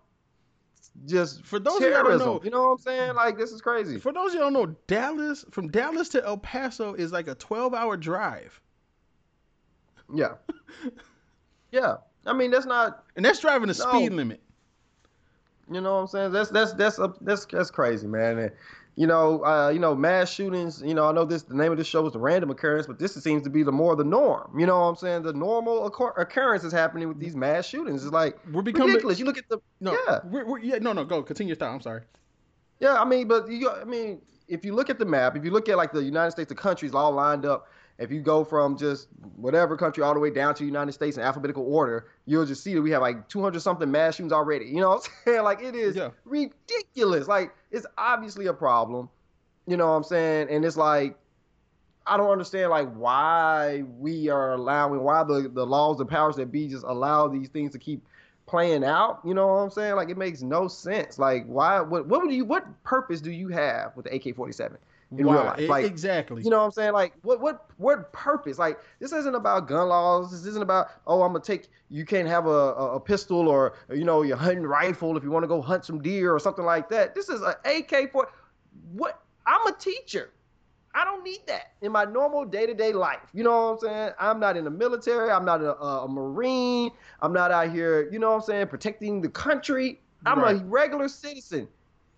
just 1.05 1.45
For 1.45 1.59
those 1.59 1.77
of 1.77 1.81
you 1.83 1.89
don't 1.91 2.17
know- 2.19 2.41
you 2.43 2.49
know 2.51 2.63
what 2.63 2.71
I'm 2.71 2.77
saying? 2.79 3.15
Like 3.15 3.37
this 3.37 3.51
is 3.51 3.61
crazy. 3.61 3.99
for 3.99 4.11
those 4.11 4.29
of 4.29 4.33
you 4.35 4.39
who 4.39 4.51
don't 4.51 4.53
know 4.53 4.75
dallas 4.87 5.45
from 5.51 5.69
dallas 5.69 6.09
to 6.09 6.23
el 6.25 6.37
paso 6.37 6.93
is 6.93 7.11
like 7.11 7.27
a 7.27 7.35
12 7.35 7.73
hour 7.73 7.95
drive 7.97 8.59
Yeah. 10.13 10.33
Yeah. 11.71 11.95
I 12.25 12.33
mean 12.33 12.51
that's 12.51 12.65
not 12.65 13.03
and 13.15 13.25
that's 13.25 13.39
driving 13.39 13.67
the 13.69 13.83
No. 13.83 13.89
speed 13.97 14.13
limit 14.13 14.41
You 15.71 15.81
know 15.81 15.95
what 15.95 16.01
I'm 16.01 16.07
saying? 16.07 16.31
That's 16.31 16.49
that's 16.49 16.73
that's 16.73 16.99
a, 16.99 17.13
that's 17.21 17.45
that's 17.45 17.71
crazy, 17.71 18.07
man. 18.07 18.37
And, 18.37 18.51
you 18.95 19.07
know, 19.07 19.43
uh, 19.43 19.69
you 19.69 19.79
know, 19.79 19.95
mass 19.95 20.31
shootings. 20.31 20.81
You 20.85 20.93
know, 20.93 21.09
I 21.09 21.11
know 21.13 21.25
this. 21.25 21.43
The 21.43 21.55
name 21.55 21.71
of 21.71 21.77
this 21.77 21.87
show 21.87 22.05
is 22.05 22.13
the 22.13 22.19
random 22.19 22.51
occurrence, 22.51 22.85
but 22.85 22.99
this 22.99 23.15
seems 23.15 23.43
to 23.43 23.49
be 23.49 23.63
the 23.63 23.71
more 23.71 23.95
the 23.95 24.03
norm. 24.03 24.59
You 24.59 24.65
know 24.65 24.79
what 24.79 24.85
I'm 24.85 24.95
saying? 24.95 25.23
The 25.23 25.33
normal 25.33 25.87
occur- 25.87 26.13
occurrence 26.17 26.63
is 26.63 26.71
happening 26.73 27.07
with 27.07 27.19
these 27.19 27.35
mass 27.35 27.65
shootings. 27.65 28.03
It's 28.03 28.13
like 28.13 28.37
we're 28.51 28.61
becoming 28.61 28.89
ridiculous. 28.89 29.19
You 29.19 29.25
look 29.25 29.37
at 29.37 29.49
the 29.49 29.59
no 29.79 29.97
yeah, 30.07 30.19
we're, 30.25 30.45
we're, 30.45 30.59
yeah 30.59 30.77
no 30.77 30.93
no 30.93 31.05
go 31.05 31.23
continue 31.23 31.49
your 31.49 31.57
thought 31.57 31.73
i'm 31.73 31.81
sorry 31.81 32.01
yeah. 32.83 33.01
I 33.01 33.05
mean, 33.05 33.27
but 33.27 33.49
you, 33.49 33.69
I 33.69 33.85
mean, 33.85 34.21
if 34.47 34.65
you 34.65 34.75
look 34.75 34.89
at 34.89 34.99
the 34.99 35.05
map, 35.05 35.37
if 35.37 35.45
you 35.45 35.51
look 35.51 35.69
at 35.69 35.77
like 35.77 35.93
the 35.93 36.03
United 36.03 36.31
States, 36.31 36.49
the 36.49 36.55
countries 36.55 36.93
all 36.93 37.13
lined 37.13 37.45
up, 37.45 37.69
if 38.03 38.11
you 38.11 38.21
go 38.21 38.43
from 38.43 38.77
just 38.77 39.07
whatever 39.35 39.75
country 39.77 40.03
all 40.03 40.13
the 40.13 40.19
way 40.19 40.29
down 40.29 40.53
to 40.55 40.59
the 40.59 40.65
United 40.67 40.91
States 40.91 41.17
in 41.17 41.23
alphabetical 41.23 41.63
order, 41.63 42.07
you'll 42.25 42.45
just 42.45 42.63
see 42.63 42.73
that 42.75 42.81
we 42.81 42.91
have 42.91 43.01
like 43.01 43.27
200 43.29 43.59
something 43.61 43.89
mass 43.89 44.15
shootings 44.15 44.33
already. 44.33 44.65
You 44.65 44.81
know 44.81 44.89
what 44.89 45.07
I'm 45.07 45.11
saying? 45.33 45.43
Like 45.43 45.61
it 45.61 45.75
is 45.75 45.95
Yeah. 45.95 46.09
ridiculous. 46.25 47.27
Like 47.27 47.53
it's 47.71 47.85
obviously 47.97 48.47
a 48.47 48.53
problem. 48.53 49.09
You 49.65 49.77
know 49.77 49.87
what 49.87 49.93
I'm 49.95 50.03
saying? 50.03 50.49
And 50.49 50.65
it's 50.65 50.77
like 50.77 51.17
I 52.05 52.17
don't 52.17 52.29
understand 52.29 52.69
like 52.69 52.93
why 52.93 53.83
we 53.97 54.27
are 54.29 54.53
allowing 54.53 55.01
why 55.01 55.23
the 55.23 55.49
the 55.53 55.65
laws 55.65 55.99
and 56.01 56.09
powers 56.09 56.35
that 56.35 56.51
be 56.51 56.67
just 56.67 56.83
allow 56.83 57.27
these 57.29 57.47
things 57.49 57.71
to 57.71 57.79
keep 57.79 58.05
playing 58.45 58.83
out. 58.83 59.21
You 59.23 59.33
know 59.33 59.47
what 59.47 59.53
I'm 59.53 59.69
saying? 59.69 59.95
Like 59.95 60.09
it 60.09 60.17
makes 60.17 60.41
no 60.41 60.67
sense. 60.67 61.17
Like 61.17 61.45
why? 61.45 61.79
What 61.79 62.07
what 62.07 62.21
would 62.21 62.33
you? 62.33 62.43
What 62.43 62.83
purpose 62.83 63.21
do 63.21 63.31
you 63.31 63.47
have 63.49 63.95
with 63.95 64.05
the 64.05 64.13
AK-47 64.15 64.75
in 65.17 65.25
Why? 65.25 65.33
real 65.35 65.43
life? 65.45 65.69
Like 65.69 65.85
exactly. 65.85 66.41
you 66.43 66.49
know 66.49 66.59
what 66.59 66.65
I'm 66.65 66.71
saying? 66.71 66.93
Like 66.93 67.13
what 67.21 67.39
what 67.41 67.69
what 67.77 68.11
purpose? 68.13 68.57
Like 68.57 68.79
this 68.99 69.11
isn't 69.11 69.35
about 69.35 69.67
gun 69.67 69.89
laws. 69.89 70.31
This 70.31 70.45
isn't 70.45 70.61
about 70.63 70.87
oh 71.07 71.21
I'm 71.21 71.33
gonna 71.33 71.43
take 71.43 71.69
you 71.89 72.05
can't 72.05 72.27
have 72.27 72.45
a, 72.47 72.49
a, 72.49 72.95
a 72.95 72.99
pistol 72.99 73.47
or 73.47 73.75
you 73.93 74.03
know 74.03 74.23
your 74.23 74.37
hunting 74.37 74.63
rifle 74.65 75.15
if 75.17 75.23
you 75.23 75.31
want 75.31 75.43
to 75.43 75.47
go 75.47 75.61
hunt 75.61 75.85
some 75.85 76.01
deer 76.01 76.33
or 76.33 76.39
something 76.39 76.65
like 76.65 76.89
that. 76.89 77.15
This 77.15 77.29
is 77.29 77.41
an 77.41 77.53
AK 77.65 78.11
for 78.11 78.29
what? 78.93 79.21
I'm 79.45 79.65
a 79.67 79.73
teacher. 79.77 80.31
I 80.95 81.05
don't 81.05 81.23
need 81.23 81.39
that 81.47 81.73
in 81.81 81.91
my 81.91 82.05
normal 82.05 82.45
day 82.45 82.65
to 82.67 82.73
day 82.73 82.93
life. 82.93 83.19
You 83.33 83.43
know 83.43 83.51
what 83.51 83.71
I'm 83.73 83.79
saying? 83.79 84.11
I'm 84.19 84.39
not 84.39 84.57
in 84.57 84.63
the 84.63 84.69
military. 84.69 85.31
I'm 85.31 85.43
not 85.43 85.61
a, 85.61 85.75
a, 85.79 86.05
a 86.05 86.07
marine. 86.07 86.91
I'm 87.21 87.33
not 87.33 87.51
out 87.51 87.71
here. 87.71 88.09
You 88.11 88.19
know 88.19 88.29
what 88.29 88.35
I'm 88.35 88.41
saying? 88.43 88.67
Protecting 88.67 89.21
the 89.21 89.29
country. 89.29 89.99
I'm 90.25 90.39
Right. 90.39 90.55
a 90.61 90.63
regular 90.65 91.07
citizen. 91.07 91.67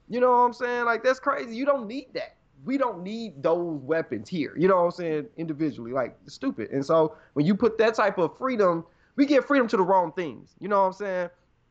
You 0.10 0.20
know 0.20 0.30
what 0.30 0.38
I'm 0.38 0.54
saying? 0.54 0.86
Like 0.86 1.04
that's 1.04 1.20
crazy. 1.20 1.56
You 1.56 1.66
don't 1.66 1.88
need 1.88 2.08
that. 2.14 2.36
We 2.64 2.78
don't 2.78 3.04
need 3.04 3.44
those 3.44 3.82
weapons 3.82 4.30
here. 4.30 4.54
You 4.58 4.68
know 4.68 4.78
what 4.78 4.86
I'm 4.86 4.92
saying? 4.92 5.28
Individually, 5.38 5.92
like 5.92 6.18
stupid. 6.28 6.72
And 6.72 6.86
so 6.86 7.16
when 7.34 7.46
you 7.46 7.56
put 7.56 7.78
that 7.78 7.96
type 7.96 8.18
of 8.18 8.38
freedom, 8.38 8.86
we 9.16 9.26
give 9.26 9.46
freedom 9.46 9.68
to 9.68 9.78
the 9.78 9.84
wrong 9.84 10.12
things. 10.14 10.56
You 10.60 10.68
know 10.68 10.82
what 10.82 10.88
I'm 10.88 10.94
saying? 10.94 11.30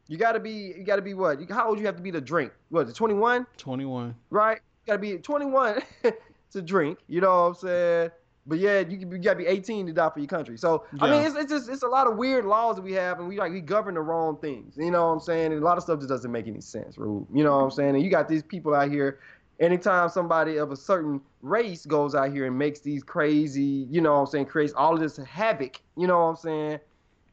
You 0.08 0.18
gotta 0.18 0.40
be. 0.40 0.74
You 0.76 0.84
gotta 0.84 1.02
be 1.02 1.14
what? 1.14 1.40
You, 1.40 1.46
how 1.50 1.68
old 1.68 1.78
you 1.78 1.86
have 1.86 1.96
to 1.96 2.02
be 2.02 2.12
to 2.12 2.20
drink? 2.20 2.52
What? 2.68 2.94
21? 2.94 3.46
21. 3.56 4.14
right? 4.30 4.58
You 4.86 4.86
gotta 4.86 4.98
be 4.98 5.16
21 5.16 5.82
to 6.52 6.62
drink. 6.62 6.98
You 7.08 7.20
know 7.22 7.30
what 7.30 7.48
I'm 7.48 7.54
saying? 7.54 8.10
But 8.46 8.58
yeah, 8.58 8.80
you, 8.80 8.98
you 8.98 9.18
gotta 9.18 9.38
be 9.38 9.46
18 9.46 9.86
to 9.86 9.92
die 9.94 10.10
for 10.10 10.18
your 10.18 10.28
country. 10.28 10.58
So 10.58 10.84
I 11.00 11.10
mean, 11.10 11.22
it's, 11.22 11.34
it's 11.34 11.50
just 11.50 11.70
it's 11.70 11.82
a 11.82 11.88
lot 11.88 12.06
of 12.06 12.18
weird 12.18 12.44
laws 12.44 12.76
that 12.76 12.82
we 12.82 12.92
have, 12.92 13.18
and 13.18 13.26
we 13.28 13.38
like 13.38 13.52
we 13.52 13.62
govern 13.62 13.94
the 13.94 14.02
wrong 14.02 14.36
things. 14.36 14.74
You 14.76 14.90
know 14.90 15.06
what 15.06 15.12
I'm 15.12 15.20
saying? 15.20 15.52
And 15.52 15.62
a 15.62 15.64
lot 15.64 15.78
of 15.78 15.82
stuff 15.82 15.98
just 16.00 16.10
doesn't 16.10 16.30
make 16.30 16.46
any 16.46 16.60
sense, 16.60 16.98
Rube. 16.98 17.26
You 17.32 17.42
know 17.42 17.56
what 17.56 17.64
I'm 17.64 17.70
saying? 17.70 17.94
And 17.94 18.04
you 18.04 18.10
got 18.10 18.28
these 18.28 18.42
people 18.42 18.74
out 18.74 18.90
here. 18.90 19.20
Anytime 19.60 20.08
somebody 20.08 20.56
of 20.56 20.72
a 20.72 20.76
certain 20.76 21.20
race 21.40 21.86
goes 21.86 22.14
out 22.14 22.32
here 22.32 22.46
and 22.46 22.58
makes 22.58 22.80
these 22.80 23.02
crazy, 23.04 23.86
you 23.88 24.00
know 24.00 24.14
what 24.14 24.20
I'm 24.20 24.26
saying, 24.26 24.46
creates 24.46 24.72
all 24.74 24.94
of 24.94 25.00
this 25.00 25.16
havoc, 25.18 25.80
you 25.96 26.06
know 26.06 26.18
what 26.18 26.30
I'm 26.30 26.36
saying? 26.36 26.80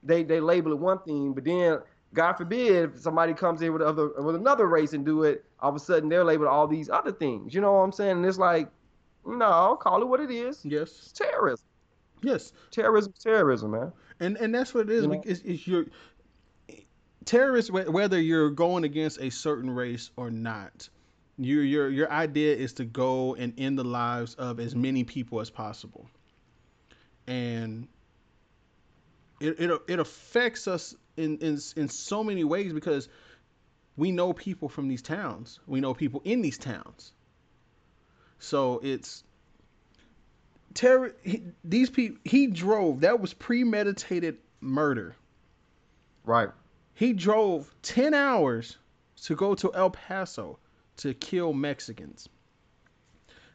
They 0.03 0.23
they 0.23 0.39
label 0.39 0.71
it 0.71 0.79
one 0.79 0.99
thing, 0.99 1.33
but 1.33 1.43
then 1.43 1.79
God 2.13 2.33
forbid 2.33 2.91
if 2.95 2.99
somebody 2.99 3.33
comes 3.33 3.61
in 3.61 3.73
with 3.73 3.81
other 3.81 4.09
with 4.21 4.35
another 4.35 4.67
race 4.67 4.93
and 4.93 5.05
do 5.05 5.23
it, 5.23 5.45
all 5.59 5.69
of 5.69 5.75
a 5.75 5.79
sudden 5.79 6.09
they're 6.09 6.23
labeled 6.23 6.49
all 6.49 6.67
these 6.67 6.89
other 6.89 7.11
things. 7.11 7.53
You 7.53 7.61
know 7.61 7.73
what 7.73 7.79
I'm 7.79 7.91
saying? 7.91 8.17
And 8.17 8.25
it's 8.25 8.37
like, 8.37 8.69
no, 9.25 9.77
call 9.79 10.01
it 10.01 10.07
what 10.07 10.19
it 10.19 10.31
is. 10.31 10.59
Yes. 10.63 10.89
It's 10.89 11.11
terrorism. 11.11 11.65
Yes. 12.21 12.53
Terrorism, 12.71 13.13
terrorism, 13.19 13.71
man. 13.71 13.91
And 14.19 14.37
and 14.37 14.53
that's 14.53 14.73
what 14.73 14.89
it 14.89 14.91
is. 14.91 15.03
You 15.03 15.09
know? 15.09 15.23
It's, 15.25 15.41
it's 15.41 15.67
your 15.67 15.85
terrorists, 17.25 17.71
whether 17.71 18.19
you're 18.19 18.49
going 18.49 18.83
against 18.83 19.21
a 19.21 19.29
certain 19.29 19.69
race 19.69 20.11
or 20.17 20.29
not. 20.29 20.89
Your 21.38 21.63
your 21.63 21.89
your 21.89 22.11
idea 22.11 22.55
is 22.55 22.73
to 22.73 22.85
go 22.85 23.35
and 23.35 23.53
end 23.57 23.77
the 23.77 23.83
lives 23.83 24.35
of 24.35 24.59
as 24.59 24.75
many 24.75 25.03
people 25.03 25.39
as 25.39 25.50
possible, 25.50 26.07
and 27.25 27.88
it 29.39 29.59
it, 29.59 29.81
it 29.88 30.00
affects 30.00 30.67
us 30.67 30.95
in, 31.17 31.38
in 31.38 31.59
in 31.75 31.89
so 31.89 32.23
many 32.23 32.43
ways 32.43 32.73
because 32.73 33.09
we 33.97 34.11
know 34.11 34.33
people 34.33 34.69
from 34.69 34.88
these 34.88 35.01
towns. 35.01 35.59
We 35.67 35.79
know 35.79 35.93
people 35.93 36.21
in 36.23 36.41
these 36.41 36.57
towns. 36.57 37.13
So 38.39 38.79
it's 38.83 39.23
terror. 40.73 41.15
He, 41.23 41.43
these 41.63 41.89
people. 41.89 42.17
He 42.23 42.47
drove. 42.47 43.01
That 43.01 43.19
was 43.19 43.33
premeditated 43.33 44.38
murder. 44.59 45.15
Right. 46.23 46.50
He 46.93 47.13
drove 47.13 47.73
ten 47.81 48.13
hours 48.13 48.77
to 49.23 49.35
go 49.35 49.55
to 49.55 49.73
El 49.73 49.91
Paso 49.91 50.59
to 50.98 51.13
kill 51.13 51.53
Mexicans. 51.53 52.29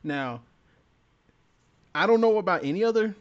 Now, 0.03 0.43
I 1.95 2.07
don't 2.07 2.21
know 2.21 2.39
about 2.39 2.65
any 2.65 2.85
other 2.85 3.15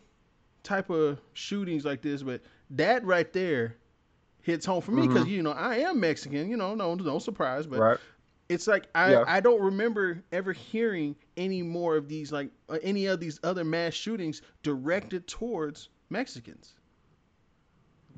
type 0.64 0.90
of 0.90 1.20
shootings 1.34 1.86
like 1.86 2.02
this, 2.02 2.24
but 2.24 2.42
that 2.72 3.04
right 3.06 3.32
there 3.32 3.78
hits 4.42 4.66
home 4.66 4.82
for 4.82 4.92
me 4.92 5.08
because 5.08 5.28
you 5.28 5.42
know 5.42 5.52
I 5.52 5.78
am 5.78 6.00
Mexican. 6.00 6.50
You 6.50 6.58
know, 6.58 6.76
no 6.76 6.96
no 6.96 7.20
surprise, 7.20 7.66
but 7.66 7.80
right. 7.80 7.98
it's 8.50 8.68
like 8.68 8.88
I, 8.94 9.12
Yeah. 9.12 9.24
I 9.28 9.40
don't 9.40 9.62
remember 9.62 10.24
ever 10.32 10.54
hearing 10.54 11.16
any 11.38 11.62
more 11.62 11.96
of 11.96 12.08
these 12.08 12.32
like 12.32 12.50
uh, 12.70 12.78
any 12.84 13.08
of 13.08 13.20
these 13.20 13.40
other 13.44 13.64
mass 13.64 13.94
shootings 13.94 14.42
directed 14.62 15.28
towards 15.28 15.90
Mexicans. 16.10 16.76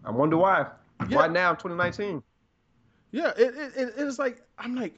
I 0.03 0.11
wonder 0.11 0.37
why. 0.37 0.67
Yeah. 1.09 1.17
Why 1.17 1.27
now, 1.27 1.51
2019? 1.53 2.23
Yeah, 3.11 3.31
it, 3.37 3.55
it, 3.55 3.73
it 3.75 3.93
it's 3.97 4.19
like 4.19 4.41
I'm 4.57 4.75
like, 4.75 4.97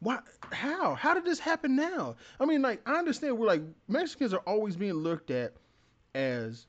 why? 0.00 0.20
How? 0.52 0.94
How 0.94 1.14
did 1.14 1.24
this 1.24 1.38
happen 1.38 1.76
now? 1.76 2.16
I 2.38 2.44
mean, 2.46 2.62
like 2.62 2.80
I 2.86 2.94
understand 2.98 3.38
we're 3.38 3.46
like 3.46 3.62
Mexicans 3.88 4.32
are 4.32 4.42
always 4.46 4.76
being 4.76 4.94
looked 4.94 5.30
at 5.30 5.54
as 6.14 6.66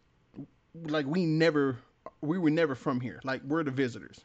like 0.73 1.05
we 1.05 1.25
never 1.25 1.77
we 2.21 2.37
were 2.37 2.49
never 2.49 2.75
from 2.75 2.99
here. 2.99 3.19
Like 3.23 3.41
we're 3.43 3.63
the 3.63 3.71
visitors. 3.71 4.19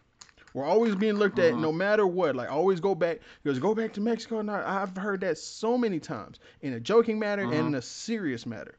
We're 0.54 0.64
always 0.64 0.94
being 0.94 1.14
looked 1.14 1.40
at 1.40 1.52
Mhm. 1.54 1.60
no 1.60 1.72
matter 1.72 2.06
what. 2.06 2.36
Like 2.36 2.50
always 2.50 2.78
go 2.80 2.94
back. 2.94 3.18
Because 3.42 3.58
go 3.58 3.74
back 3.74 3.92
to 3.94 4.00
Mexico. 4.00 4.38
And 4.38 4.50
I, 4.50 4.82
I've 4.82 4.96
heard 4.96 5.20
that 5.22 5.36
so 5.36 5.76
many 5.76 5.98
times 5.98 6.38
in 6.62 6.74
a 6.74 6.80
joking 6.80 7.18
matter 7.18 7.42
and 7.42 7.52
in 7.52 7.74
a 7.74 7.82
serious 7.82 8.46
matter. 8.46 8.76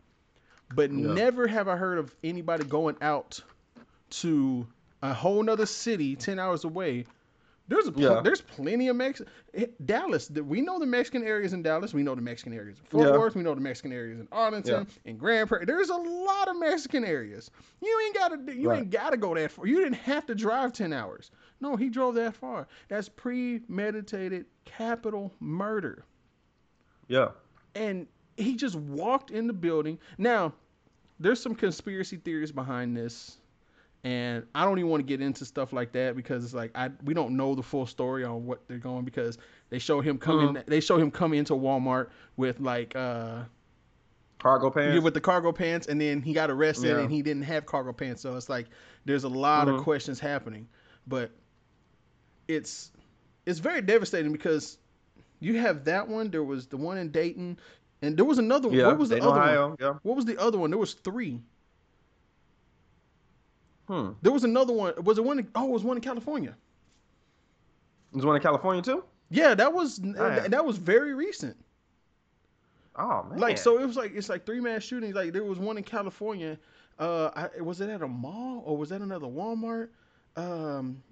But 0.73 0.91
Yeah. 0.91 1.13
never 1.13 1.47
have 1.47 1.67
I 1.67 1.75
heard 1.75 1.97
of 1.99 2.15
anybody 2.23 2.63
going 2.63 2.95
out 3.01 3.41
to 4.21 4.65
a 5.01 5.13
whole 5.13 5.43
nother 5.43 5.65
city 5.65 6.15
ten 6.15 6.39
hours 6.39 6.63
away. 6.63 7.05
There's 7.67 7.87
a 7.87 7.91
pl- 7.91 8.01
Yeah. 8.03 8.21
there's 8.21 8.41
plenty 8.41 8.89
of 8.89 8.95
Mexican 8.95 9.31
eh, 9.55 9.65
Dallas. 9.85 10.27
the- 10.27 10.43
We 10.43 10.61
know 10.61 10.77
the 10.77 10.85
Mexican 10.85 11.23
areas 11.23 11.51
in 11.53 11.63
Dallas. 11.63 11.93
We 11.95 12.03
know 12.03 12.13
the 12.13 12.21
Mexican 12.21 12.53
areas 12.53 12.77
in 12.77 12.85
Fort 12.85 13.07
Yeah. 13.07 13.17
Worth. 13.17 13.35
We 13.35 13.41
know 13.41 13.55
the 13.55 13.61
Mexican 13.61 13.91
areas 13.91 14.19
in 14.19 14.27
Arlington 14.31 14.85
and 15.05 15.19
Grand 15.19 15.47
Prairie. 15.49 15.65
There's 15.65 15.89
a 15.89 15.95
lot 15.95 16.47
of 16.47 16.59
Mexican 16.59 17.03
areas. 17.03 17.49
You 17.81 18.01
ain't 18.05 18.15
gotta 18.15 18.53
you 18.55 18.69
Right. 18.69 18.79
ain't 18.81 18.91
gotta 18.91 19.17
go 19.17 19.33
that 19.33 19.51
far. 19.51 19.65
You 19.65 19.77
didn't 19.77 19.93
have 19.95 20.27
to 20.27 20.35
drive 20.35 20.73
ten 20.73 20.93
hours. 20.93 21.31
No, 21.59 21.75
he 21.75 21.89
drove 21.89 22.13
that 22.15 22.35
far. 22.35 22.67
That's 22.87 23.09
premeditated 23.09 24.45
capital 24.65 25.33
murder 25.39 26.05
Yeah. 27.07 27.31
and 27.73 28.07
he 28.37 28.55
just 28.55 28.75
walked 28.75 29.31
in 29.31 29.47
the 29.47 29.53
building. 29.53 29.97
Now, 30.17 30.53
there's 31.19 31.39
some 31.41 31.55
conspiracy 31.55 32.17
theories 32.17 32.51
behind 32.51 32.95
this, 32.95 33.37
and 34.05 34.45
I 34.53 34.63
don't 34.65 34.77
even 34.77 34.89
want 34.91 35.01
to 35.01 35.07
get 35.07 35.19
into 35.19 35.43
stuff 35.45 35.73
like 35.73 35.91
that 35.93 36.15
because 36.15 36.45
it's 36.45 36.53
like 36.53 36.71
I 36.75 36.91
we 37.03 37.13
don't 37.15 37.35
know 37.35 37.55
the 37.55 37.63
full 37.63 37.87
story 37.87 38.23
on 38.23 38.45
what 38.45 38.61
they're 38.67 38.77
going 38.77 39.03
because 39.03 39.37
they 39.71 39.79
show 39.79 39.99
him 39.99 40.17
coming 40.19 40.61
they 40.67 40.79
show 40.79 40.97
him 40.97 41.09
coming 41.11 41.39
into 41.39 41.53
Walmart 41.53 42.09
with 42.37 42.59
like 42.59 42.95
uh 42.95 43.39
Cargo 44.37 44.69
pants. 44.69 44.93
yeah, 44.95 44.99
with 45.01 45.15
the 45.15 45.21
cargo 45.21 45.51
pants 45.51 45.87
and 45.87 45.99
then 45.99 46.21
he 46.21 46.31
got 46.33 46.51
arrested 46.51 46.89
Yeah. 46.89 46.99
and 46.99 47.11
he 47.11 47.23
didn't 47.23 47.43
have 47.43 47.65
cargo 47.65 47.93
pants 47.93 48.21
so 48.21 48.35
it's 48.35 48.47
like 48.47 48.67
there's 49.05 49.23
a 49.23 49.29
lot 49.29 49.67
of 49.67 49.75
Mhm. 49.79 49.83
questions 49.83 50.19
happening 50.19 50.67
but 51.07 51.31
it's 52.47 52.91
it's 53.47 53.59
very 53.59 53.81
devastating 53.81 54.31
because 54.31 54.77
you 55.39 55.57
have 55.57 55.85
that 55.85 56.07
one 56.07 56.29
there 56.29 56.43
was 56.43 56.67
the 56.67 56.77
one 56.77 56.97
in 56.99 57.09
Dayton 57.11 57.57
and 58.03 58.15
there 58.17 58.25
was 58.25 58.37
another 58.37 58.67
one 58.67 58.77
yeah. 58.77 58.87
what 58.87 58.99
was 58.99 59.09
the 59.09 59.15
Dayton, 59.15 59.29
other 59.29 59.39
one 59.39 59.49
Ohio. 59.49 59.75
Yeah. 59.79 59.93
what 60.03 60.15
was 60.15 60.25
the 60.25 60.37
other 60.39 60.57
one 60.59 60.69
there 60.69 60.77
was 60.79 60.93
three 60.93 61.41
Hmm. 63.87 64.11
there 64.21 64.31
was 64.31 64.43
another 64.43 64.73
one 64.73 64.93
was 65.03 65.17
it 65.17 65.23
one 65.23 65.39
in, 65.39 65.47
oh 65.55 65.65
it 65.67 65.71
was 65.71 65.83
one 65.83 65.97
in 65.97 66.01
California 66.01 66.55
There's 68.11 68.25
one 68.25 68.35
in 68.35 68.41
California 68.41 68.81
too. 68.81 69.03
yeah 69.29 69.53
that 69.55 69.73
was 69.73 69.99
Man. 69.99 70.49
that 70.51 70.65
was 70.65 70.77
very 70.77 71.13
recent 71.13 71.55
Oh 72.95 73.23
man. 73.29 73.39
Like 73.39 73.57
so, 73.57 73.79
it 73.79 73.85
was 73.85 73.97
like 73.97 74.13
it's 74.15 74.29
like 74.29 74.45
three 74.45 74.61
mass 74.61 74.83
shootings. 74.83 75.15
Like 75.15 75.33
there 75.33 75.43
was 75.43 75.59
one 75.59 75.77
in 75.77 75.83
California. 75.83 76.57
Uh, 76.97 77.29
I, 77.57 77.61
was 77.61 77.81
it 77.81 77.89
at 77.89 78.01
a 78.01 78.07
mall 78.07 78.63
or 78.65 78.77
was 78.77 78.89
that 78.89 79.01
another 79.01 79.27
Walmart? 79.27 79.89
Um, 80.37 81.03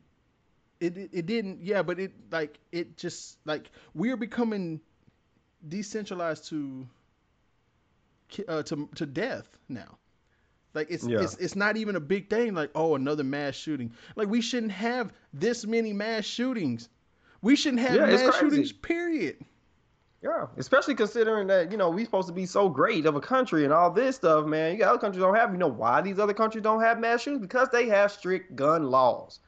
it, 0.79 0.97
it 0.97 1.09
it 1.11 1.25
didn't. 1.25 1.61
Yeah, 1.61 1.83
but 1.83 1.99
it 1.99 2.13
like 2.31 2.57
it 2.71 2.95
just 2.95 3.37
like 3.43 3.69
we're 3.93 4.15
becoming 4.15 4.79
decentralized 5.67 6.47
to 6.49 6.87
uh, 8.47 8.63
to 8.63 8.87
to 8.95 9.05
death 9.05 9.57
now. 9.67 9.97
Like 10.73 10.87
it's 10.89 11.05
Yeah. 11.05 11.21
it's 11.21 11.35
it's 11.37 11.55
not 11.55 11.77
even 11.77 11.95
a 11.95 11.99
big 11.99 12.29
thing. 12.29 12.53
Like 12.53 12.71
oh, 12.75 12.95
another 12.95 13.23
mass 13.23 13.55
shooting. 13.55 13.93
Like 14.15 14.27
we 14.27 14.41
shouldn't 14.41 14.71
have 14.71 15.13
this 15.33 15.65
many 15.65 15.93
mass 15.93 16.25
shootings. 16.25 16.89
We 17.41 17.55
shouldn't 17.55 17.81
have 17.81 17.95
Yeah, 17.95 18.05
mass 18.05 18.37
shootings. 18.37 18.71
Period. 18.71 19.37
Yeah, 20.23 20.47
especially 20.55 20.95
considering 20.95 21.47
that 21.47 21.69
you 21.69 21.77
know 21.77 21.89
we're 21.89 22.05
supposed 22.05 22.29
to 22.29 22.33
be 22.33 22.45
so 22.45 22.69
great 22.69 23.05
of 23.05 23.15
a 23.15 23.19
country 23.19 23.65
and 23.65 23.73
all 23.73 23.91
this 23.91 24.15
stuff, 24.15 24.45
man. 24.45 24.71
You 24.71 24.79
got 24.79 24.91
other 24.91 24.99
countries 24.99 25.21
don't 25.21 25.35
have. 25.35 25.51
You 25.51 25.57
know 25.57 25.67
why 25.67 25.99
these 25.99 26.17
other 26.17 26.33
countries 26.33 26.63
don't 26.63 26.81
have 26.81 26.97
mass 26.97 27.21
shootings? 27.21 27.41
Because 27.41 27.67
they 27.69 27.87
have 27.87 28.11
strict 28.11 28.55
gun 28.55 28.89
laws. 28.89 29.39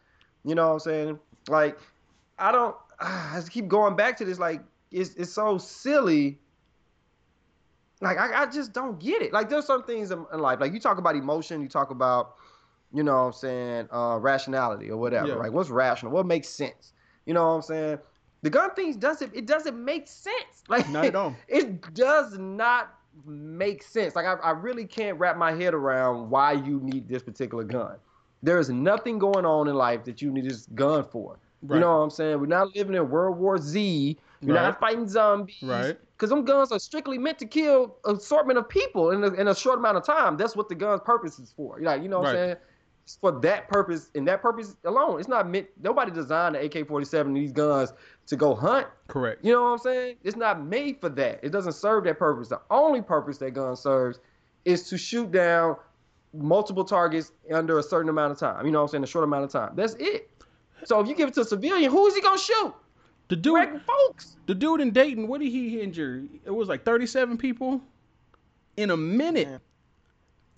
You 0.44 0.54
know 0.54 0.68
what 0.68 0.74
I'm 0.74 0.80
saying? 0.80 1.20
Like, 1.48 1.80
I 2.38 2.52
don't. 2.52 2.76
I 3.00 3.32
just 3.36 3.52
keep 3.52 3.70
going 3.70 3.96
back 3.96 4.18
to 4.18 4.26
this. 4.26 4.38
Like, 4.38 4.62
it's 4.92 5.16
it's 5.16 5.32
so 5.32 5.58
silly. 5.58 6.40
Like, 8.06 8.18
I, 8.18 8.44
I 8.44 8.46
just 8.46 8.74
don't 8.74 9.00
get 9.00 9.22
it. 9.22 9.34
Like, 9.34 9.50
there's 9.50 9.66
some 9.66 9.84
things 9.84 10.12
in 10.12 10.26
life. 10.34 10.60
Like, 10.60 10.74
you 10.74 10.80
talk 10.80 10.98
about 10.98 11.16
emotion. 11.16 11.62
You 11.62 11.68
talk 11.68 11.92
about, 11.92 12.36
you 12.94 13.04
know 13.04 13.16
what 13.16 13.28
I'm 13.28 13.34
saying, 13.34 13.88
uh, 13.92 14.18
rationality 14.22 14.90
or 14.90 14.98
whatever. 14.98 15.28
Yeah. 15.28 15.36
Like, 15.36 15.52
what's 15.52 15.70
rational? 15.70 16.12
What 16.12 16.26
makes 16.26 16.48
sense? 16.48 16.94
You 17.26 17.34
know 17.34 17.46
what 17.46 17.54
I'm 17.54 17.62
saying? 17.62 17.98
The 18.46 18.52
gun 18.52 18.70
things 18.76 18.96
doesn't 18.96 19.34
it 19.36 19.48
doesn't 19.48 19.84
make 19.84 20.08
sense. 20.08 20.36
Like 20.68 20.88
Not 20.90 21.06
at 21.06 21.16
all. 21.16 21.36
It 21.48 21.94
does 21.96 22.38
not 22.38 22.94
make 23.26 23.82
sense. 23.82 24.16
Like 24.16 24.26
I, 24.28 24.34
I 24.34 24.52
really 24.52 24.86
can't 24.86 25.18
wrap 25.18 25.36
my 25.36 25.52
head 25.52 25.74
around 25.74 26.30
why 26.30 26.54
you 26.54 26.80
need 26.82 27.08
this 27.08 27.24
particular 27.24 27.64
gun. 27.64 27.96
There 28.44 28.60
is 28.60 28.70
nothing 28.70 29.18
going 29.18 29.46
on 29.46 29.68
in 29.68 29.74
life 29.74 30.04
that 30.04 30.22
you 30.22 30.32
need 30.32 30.46
this 30.46 30.68
gun 30.76 31.04
for. 31.04 31.40
Right. 31.64 31.78
You 31.78 31.82
know 31.82 31.98
what 31.98 32.04
I'm 32.04 32.10
saying? 32.12 32.40
We're 32.40 32.46
not 32.46 32.76
living 32.76 32.94
in 32.94 33.10
World 33.10 33.38
War 33.38 33.58
Z. 33.58 34.18
We're 34.46 34.56
Right. 34.56 34.64
not 34.64 34.80
fighting 34.80 35.08
zombies. 35.08 35.56
Right. 35.62 35.98
Because 36.18 36.30
them 36.30 36.46
guns 36.46 36.72
are 36.72 36.80
strictly 36.80 37.18
meant 37.18 37.40
to 37.40 37.46
kill 37.46 37.98
assortment 38.06 38.58
of 38.60 38.70
people 38.70 39.12
in 39.12 39.24
a, 39.24 39.34
in 39.34 39.48
a 39.48 39.56
short 39.56 39.80
amount 39.80 39.98
of 39.98 40.06
time. 40.06 40.38
That's 40.38 40.56
what 40.56 40.70
the 40.70 40.76
gun's 40.76 41.02
purpose 41.02 41.40
is 41.40 41.52
for. 41.56 41.78
Like, 41.80 42.02
you 42.04 42.10
know 42.10 42.20
what 42.20 42.26
Right. 42.28 42.40
I'm 42.40 42.46
saying? 42.48 42.56
It's 43.04 43.18
for 43.18 43.32
that 43.42 43.68
purpose 43.68 44.10
and 44.16 44.28
that 44.28 44.42
purpose 44.42 44.76
alone. 44.84 45.20
It's 45.20 45.30
not 45.30 45.48
meant. 45.48 45.68
Nobody 45.80 46.10
designed 46.12 46.56
the 46.56 46.66
AK-47 46.66 47.34
these 47.36 47.52
guns 47.52 47.94
to 48.28 48.36
go 48.36 48.56
hunt. 48.56 48.88
Correct. 49.08 49.46
You 49.46 49.54
know 49.54 49.62
what 49.64 49.70
I'm 49.74 49.78
saying? 49.80 50.16
It's 50.24 50.36
not 50.36 50.66
made 50.66 51.00
for 51.00 51.10
that. 51.10 51.40
It 51.44 51.50
doesn't 51.52 51.74
serve 51.74 52.06
that 52.06 52.18
purpose. 52.18 52.48
The 52.48 52.62
only 52.72 53.02
purpose 53.04 53.38
that 53.40 53.52
gun 53.52 53.76
serves 53.76 54.20
is 54.64 54.90
to 54.90 54.98
shoot 54.98 55.32
down 55.32 55.76
multiple 56.34 56.84
targets 56.84 57.32
under 57.54 57.78
a 57.78 57.84
certain 57.84 58.10
amount 58.10 58.32
of 58.32 58.40
time. 58.40 58.66
You 58.66 58.72
know 58.72 58.80
what 58.80 58.86
I'm 58.86 58.90
saying? 58.90 59.04
A 59.04 59.08
short 59.08 59.24
amount 59.24 59.44
of 59.44 59.52
time. 59.52 59.74
That's 59.76 59.94
it. 60.00 60.30
So 60.86 61.00
if 61.00 61.08
you 61.08 61.14
give 61.16 61.30
it 61.30 61.36
to 61.36 61.42
a 61.42 61.46
civilian, 61.46 61.92
who 61.92 62.08
is 62.08 62.16
he 62.16 62.22
gonna 62.22 62.38
shoot? 62.40 62.74
The 63.28 63.36
dude, 63.36 63.56
Regular 63.56 63.80
folks. 63.80 64.36
the 64.46 64.54
dude 64.56 64.82
in 64.82 64.92
Dayton, 64.92 65.28
what 65.28 65.42
did 65.42 65.50
he 65.50 65.82
injure? 65.82 66.24
It 66.46 66.52
was 66.52 66.68
like 66.70 66.84
37 66.84 67.38
people 67.38 67.82
in 68.78 68.92
a 68.92 68.98
minute. 68.98 69.48
Yeah. 69.50 69.58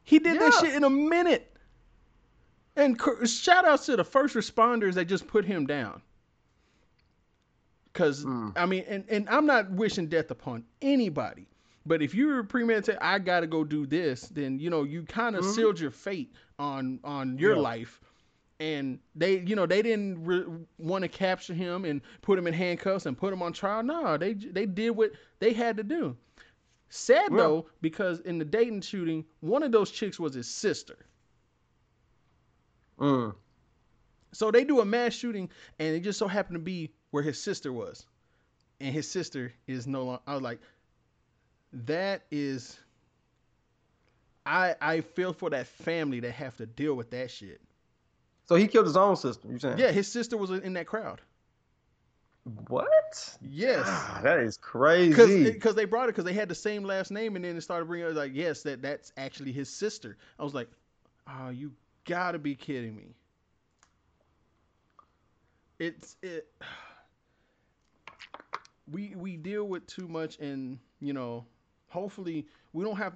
He 0.04 0.20
did 0.20 0.40
that 0.42 0.54
shit 0.62 0.74
in 0.76 0.84
a 0.84 0.90
minute. 0.90 1.54
And 2.76 3.00
shout 3.26 3.66
outs 3.66 3.86
to 3.88 3.96
the 3.96 4.04
first 4.04 4.36
responders 4.36 4.94
that 4.96 5.06
just 5.06 5.28
put 5.28 5.46
him 5.46 5.66
down. 5.66 6.02
Cause 7.94 8.24
Mm. 8.26 8.54
I 8.56 8.66
mean, 8.66 8.84
and, 8.88 9.04
and 9.10 9.28
I'm 9.30 9.46
not 9.46 9.72
wishing 9.72 10.08
death 10.08 10.30
upon 10.30 10.64
anybody. 10.82 11.48
But 11.86 12.02
if 12.02 12.14
you're 12.14 12.44
premeditated, 12.44 13.00
I 13.02 13.18
gotta 13.18 13.48
go 13.48 13.64
do 13.64 13.86
this, 13.88 14.24
then 14.28 14.60
you 14.60 14.70
know 14.70 14.84
you 14.84 15.04
kind 15.04 15.36
of 15.36 15.44
Mhm. 15.46 15.56
sealed 15.56 15.80
your 15.80 15.90
fate 15.92 16.32
on 16.60 17.00
on 17.04 17.38
your 17.40 17.56
Yeah. 17.56 17.62
life. 17.62 18.02
And 18.60 19.00
they, 19.16 19.40
you 19.40 19.56
know, 19.56 19.66
they 19.68 19.82
didn't 19.84 20.24
re- 20.26 20.46
want 20.80 21.04
to 21.04 21.08
capture 21.08 21.54
him 21.54 21.86
and 21.86 22.02
put 22.22 22.40
him 22.40 22.48
in 22.48 22.54
handcuffs 22.54 23.06
and 23.06 23.18
put 23.18 23.32
him 23.34 23.42
on 23.44 23.54
trial. 23.54 23.84
No, 23.84 24.18
they 24.18 24.34
they 24.34 24.66
did 24.66 24.92
what 24.92 25.12
they 25.40 25.54
had 25.54 25.78
to 25.78 25.84
do. 25.84 26.18
Sad 26.90 27.32
Yeah. 27.32 27.38
though, 27.38 27.70
because 27.82 28.20
in 28.22 28.38
the 28.40 28.46
Dayton 28.46 28.82
shooting, 28.82 29.26
one 29.42 29.64
of 29.64 29.72
those 29.72 29.92
chicks 29.92 30.20
was 30.20 30.34
his 30.34 30.48
sister. 30.50 30.98
Mm. 33.00 33.36
So 34.34 34.52
they 34.52 34.64
do 34.64 34.82
a 34.82 34.86
mass 34.86 35.14
shooting, 35.14 35.50
and 35.80 35.96
it 35.96 36.02
just 36.02 36.20
so 36.20 36.28
happened 36.28 36.56
to 36.56 36.60
be 36.64 36.92
where 37.12 37.24
his 37.24 37.42
sister 37.42 37.72
was, 37.74 38.06
and 38.80 38.94
his 38.94 39.10
sister 39.10 39.54
is 39.68 39.88
no 39.88 40.04
longer. 40.04 40.22
I 40.28 40.34
was 40.34 40.42
like, 40.44 40.60
that 41.74 42.24
is. 42.32 42.80
I 44.46 44.76
I 44.82 45.02
feel 45.02 45.34
for 45.34 45.50
that 45.52 45.68
family 45.68 46.20
that 46.22 46.32
have 46.32 46.58
to 46.58 46.66
deal 46.66 46.96
with 46.96 47.12
that 47.12 47.30
shit. 47.32 47.62
So 48.48 48.56
he 48.56 48.68
killed 48.68 48.86
his 48.86 48.98
own 48.98 49.16
sister. 49.16 49.48
You 49.52 49.60
saying? 49.60 49.78
Yeah, 49.78 49.92
his 49.92 50.08
sister 50.08 50.38
was 50.38 50.52
in 50.52 50.74
that 50.74 50.88
crowd. 50.88 51.22
What? 52.70 53.38
Yes. 53.42 53.84
Ah, 53.86 54.22
that 54.24 54.40
is 54.40 54.58
crazy. 54.58 55.44
Because 55.44 55.76
they 55.76 55.84
brought 55.86 56.06
it 56.06 56.16
because 56.16 56.24
they 56.24 56.34
had 56.34 56.48
the 56.48 56.56
same 56.56 56.84
last 56.84 57.12
name 57.12 57.36
and 57.36 57.44
then 57.44 57.58
it 57.58 57.62
started 57.62 57.86
bringing 57.86 58.08
it 58.08 58.16
like 58.16 58.32
yes 58.34 58.64
that 58.64 58.82
that's 58.82 59.12
actually 59.18 59.52
his 59.52 59.70
sister. 59.70 60.18
I 60.40 60.44
was 60.44 60.54
like, 60.54 60.70
oh 61.28 61.50
you 61.50 61.74
gotta 62.06 62.40
be 62.40 62.56
kidding 62.56 62.96
me. 62.96 63.16
It's 65.80 66.16
it. 66.22 66.48
We 68.90 69.16
we 69.18 69.36
deal 69.36 69.66
with 69.66 69.86
too 69.86 70.08
much 70.08 70.40
and 70.40 70.80
you 71.02 71.12
know 71.12 71.46
hopefully 71.90 72.48
we 72.72 72.86
don't 72.86 72.96
have. 72.96 73.12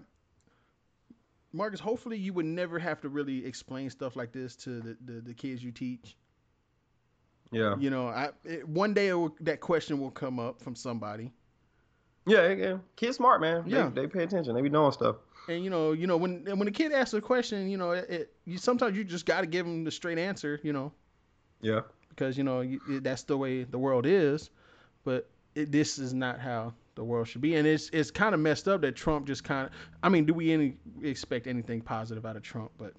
Marcus, 1.53 1.79
hopefully 1.79 2.17
you 2.17 2.33
would 2.33 2.45
never 2.45 2.79
have 2.79 3.01
to 3.01 3.09
really 3.09 3.45
explain 3.45 3.89
stuff 3.89 4.15
like 4.15 4.31
this 4.31 4.55
to 4.57 4.79
the, 4.79 4.97
the, 5.05 5.21
the 5.21 5.33
kids 5.33 5.63
you 5.63 5.71
teach. 5.71 6.15
yeah. 7.51 7.75
You 7.77 7.89
know, 7.89 8.07
I 8.07 8.29
it, 8.45 8.67
one 8.67 8.93
day 8.93 9.09
it 9.09 9.13
will, 9.13 9.35
that 9.41 9.59
question 9.59 9.99
will 9.99 10.11
come 10.11 10.39
up 10.39 10.61
from 10.61 10.75
somebody. 10.75 11.31
Yeah, 12.25 12.49
yeah. 12.49 12.77
Kids 12.95 13.17
smart, 13.17 13.41
man. 13.41 13.63
Yeah. 13.65 13.89
They, 13.93 14.01
they 14.01 14.07
pay 14.07 14.23
attention. 14.23 14.53
They 14.55 14.61
be 14.61 14.69
knowing 14.69 14.91
stuff. 14.91 15.17
And 15.49 15.63
you 15.63 15.69
know, 15.71 15.91
you 15.91 16.05
know 16.07 16.17
when 16.17 16.45
when 16.57 16.67
a 16.67 16.71
kid 16.71 16.91
asks 16.91 17.13
a 17.15 17.21
question, 17.21 17.67
you 17.69 17.77
know, 17.77 17.91
it, 17.91 18.09
it 18.09 18.33
you 18.45 18.57
sometimes 18.59 18.95
you 18.95 19.03
just 19.03 19.25
got 19.25 19.41
to 19.41 19.47
give 19.47 19.65
them 19.65 19.83
the 19.83 19.91
straight 19.91 20.19
answer, 20.19 20.59
you 20.63 20.71
know, 20.71 20.91
Yeah. 21.61 21.81
because 22.09 22.37
you 22.37 22.43
know 22.43 22.61
you, 22.61 22.79
that's 23.01 23.23
the 23.23 23.35
way 23.35 23.63
the 23.63 23.79
world 23.79 24.05
is. 24.05 24.51
But 25.03 25.27
it, 25.55 25.71
this 25.71 25.97
is 25.97 26.13
not 26.13 26.39
how 26.39 26.73
the 26.95 27.03
world 27.03 27.27
should 27.27 27.41
be, 27.41 27.55
and 27.55 27.67
it's 27.67 27.89
it's 27.93 28.11
kind 28.11 28.33
of 28.33 28.39
messed 28.41 28.67
up 28.67 28.81
that 28.81 28.95
Trump 28.95 29.25
just 29.27 29.43
kind 29.43 29.67
of. 29.67 29.73
I 30.03 30.09
mean, 30.09 30.25
do 30.25 30.33
we 30.33 30.51
any 30.51 30.75
expect 31.01 31.47
anything 31.47 31.81
positive 31.81 32.25
out 32.25 32.35
of 32.35 32.43
Trump? 32.43 32.71
But 32.77 32.93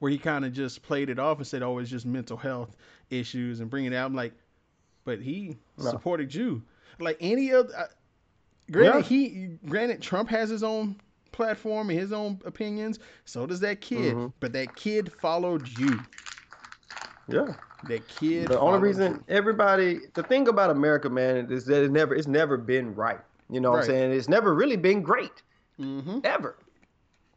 where 0.00 0.10
he 0.10 0.18
kind 0.18 0.44
of 0.44 0.52
just 0.52 0.82
played 0.82 1.10
it 1.10 1.18
off 1.18 1.38
and 1.38 1.46
said, 1.46 1.62
"Oh, 1.62 1.78
it's 1.78 1.90
just 1.90 2.06
mental 2.06 2.36
health 2.36 2.76
issues," 3.10 3.60
and 3.60 3.70
bringing 3.70 3.92
it 3.92 3.96
out. 3.96 4.06
I'm 4.06 4.14
like, 4.14 4.32
but 5.04 5.20
he 5.20 5.56
No. 5.78 5.90
supported 5.90 6.34
you, 6.34 6.62
like 6.98 7.16
any 7.20 7.52
other. 7.52 7.74
Uh, 7.76 7.86
granted, 8.70 8.98
Yeah. 8.98 9.02
he 9.02 9.58
granted 9.66 10.02
Trump 10.02 10.28
has 10.30 10.50
his 10.50 10.62
own 10.62 11.00
platform 11.32 11.90
and 11.90 11.98
his 11.98 12.12
own 12.12 12.40
opinions. 12.44 12.98
So 13.24 13.46
does 13.46 13.60
that 13.60 13.80
kid, 13.80 14.14
Mhm. 14.14 14.32
but 14.40 14.52
that 14.54 14.74
kid 14.74 15.12
followed 15.12 15.68
you. 15.78 16.00
Yeah. 17.28 17.54
That 17.84 18.08
kid. 18.08 18.48
The 18.48 18.58
only 18.58 18.80
reason 18.80 19.22
everybody, 19.28 20.00
the 20.14 20.22
thing 20.22 20.48
about 20.48 20.70
America, 20.70 21.08
man, 21.08 21.50
is 21.50 21.64
that 21.66 21.84
it 21.84 21.90
never, 21.92 22.14
it's 22.14 22.26
never 22.26 22.56
been 22.56 22.94
right. 22.94 23.20
You 23.50 23.60
know 23.60 23.70
what 23.70 23.80
I'm 23.80 23.86
saying? 23.86 24.12
It's 24.12 24.28
never 24.28 24.54
really 24.54 24.76
been 24.76 25.02
great, 25.02 25.42
Mhm. 25.80 26.24
ever. 26.24 26.56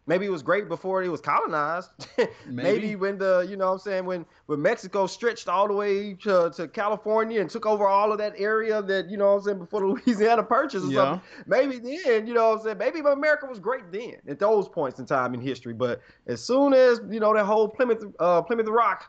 Maybe 0.07 0.25
it 0.25 0.31
was 0.31 0.41
great 0.41 0.67
before 0.67 1.03
it 1.03 1.09
was 1.09 1.21
colonized. 1.21 1.89
Maybe. 2.17 2.27
Maybe. 2.47 2.95
when 2.95 3.17
the, 3.19 3.45
you 3.47 3.55
know 3.55 3.67
what 3.67 3.73
I'm 3.73 3.79
saying, 3.79 4.05
when 4.05 4.25
when 4.47 4.61
Mexico 4.61 5.05
stretched 5.05 5.47
all 5.47 5.67
the 5.67 5.73
way 5.75 6.15
to, 6.15 6.51
to 6.55 6.67
California 6.67 7.39
and 7.39 7.49
took 7.49 7.65
over 7.67 7.87
all 7.87 8.11
of 8.11 8.17
that 8.17 8.33
area 8.37 8.81
that, 8.81 9.09
you 9.09 9.15
know 9.15 9.27
what 9.27 9.37
I'm 9.37 9.43
saying, 9.43 9.59
before 9.59 9.81
the 9.81 9.85
Louisiana 10.05 10.43
Purchase 10.43 10.83
or 10.83 10.87
Yeah. 10.87 10.95
something. 10.95 11.21
Maybe 11.45 11.77
then, 11.77 12.25
you 12.27 12.33
know 12.33 12.49
what 12.49 12.57
I'm 12.59 12.63
saying, 12.63 12.77
maybe 12.79 12.99
America 13.01 13.45
was 13.45 13.59
great 13.59 13.91
then 13.91 14.15
at 14.27 14.39
those 14.39 14.67
points 14.67 14.99
in 14.99 15.05
time 15.05 15.33
in 15.35 15.39
history. 15.39 15.73
But 15.73 16.01
as 16.25 16.43
soon 16.43 16.73
as, 16.73 16.99
you 17.09 17.19
know, 17.19 17.33
that 17.35 17.45
whole 17.45 17.69
Plymouth 17.69 18.03
uh, 18.19 18.41
Plymouth 18.41 18.67
Rock, 18.67 19.05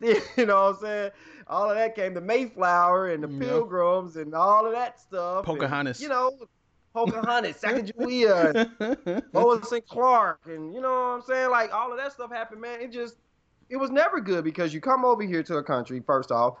you 0.36 0.46
know 0.46 0.66
what 0.66 0.76
I'm 0.76 0.80
saying, 0.80 1.10
all 1.46 1.70
of 1.70 1.76
that 1.76 1.94
came, 1.94 2.14
the 2.14 2.20
Mayflower 2.20 3.08
and 3.08 3.22
the 3.22 3.28
Yeah. 3.28 3.50
Pilgrims 3.50 4.16
and 4.16 4.34
all 4.34 4.66
of 4.66 4.72
that 4.72 5.00
stuff. 5.00 5.38
and, 5.38 5.58
Pocahontas. 5.58 6.00
you 6.00 6.08
know, 6.08 6.30
Pocahontas, 6.94 7.56
Sacagawea, 7.62 9.24
Lewis 9.32 9.72
and 9.72 9.86
Clark, 9.86 10.40
and 10.46 10.72
you 10.72 10.80
know 10.80 10.90
what 10.90 10.96
I'm 10.96 11.22
saying? 11.22 11.50
Like 11.50 11.72
all 11.74 11.90
of 11.90 11.98
that 11.98 12.12
stuff 12.12 12.30
happened, 12.30 12.60
man. 12.60 12.80
It 12.80 12.92
just 12.92 13.16
it 13.68 13.76
was 13.76 13.90
never 13.90 14.20
good 14.20 14.44
because 14.44 14.72
you 14.72 14.80
come 14.80 15.04
over 15.04 15.22
here 15.22 15.42
to 15.42 15.56
a 15.56 15.62
country 15.62 16.00
first 16.06 16.30
off 16.30 16.56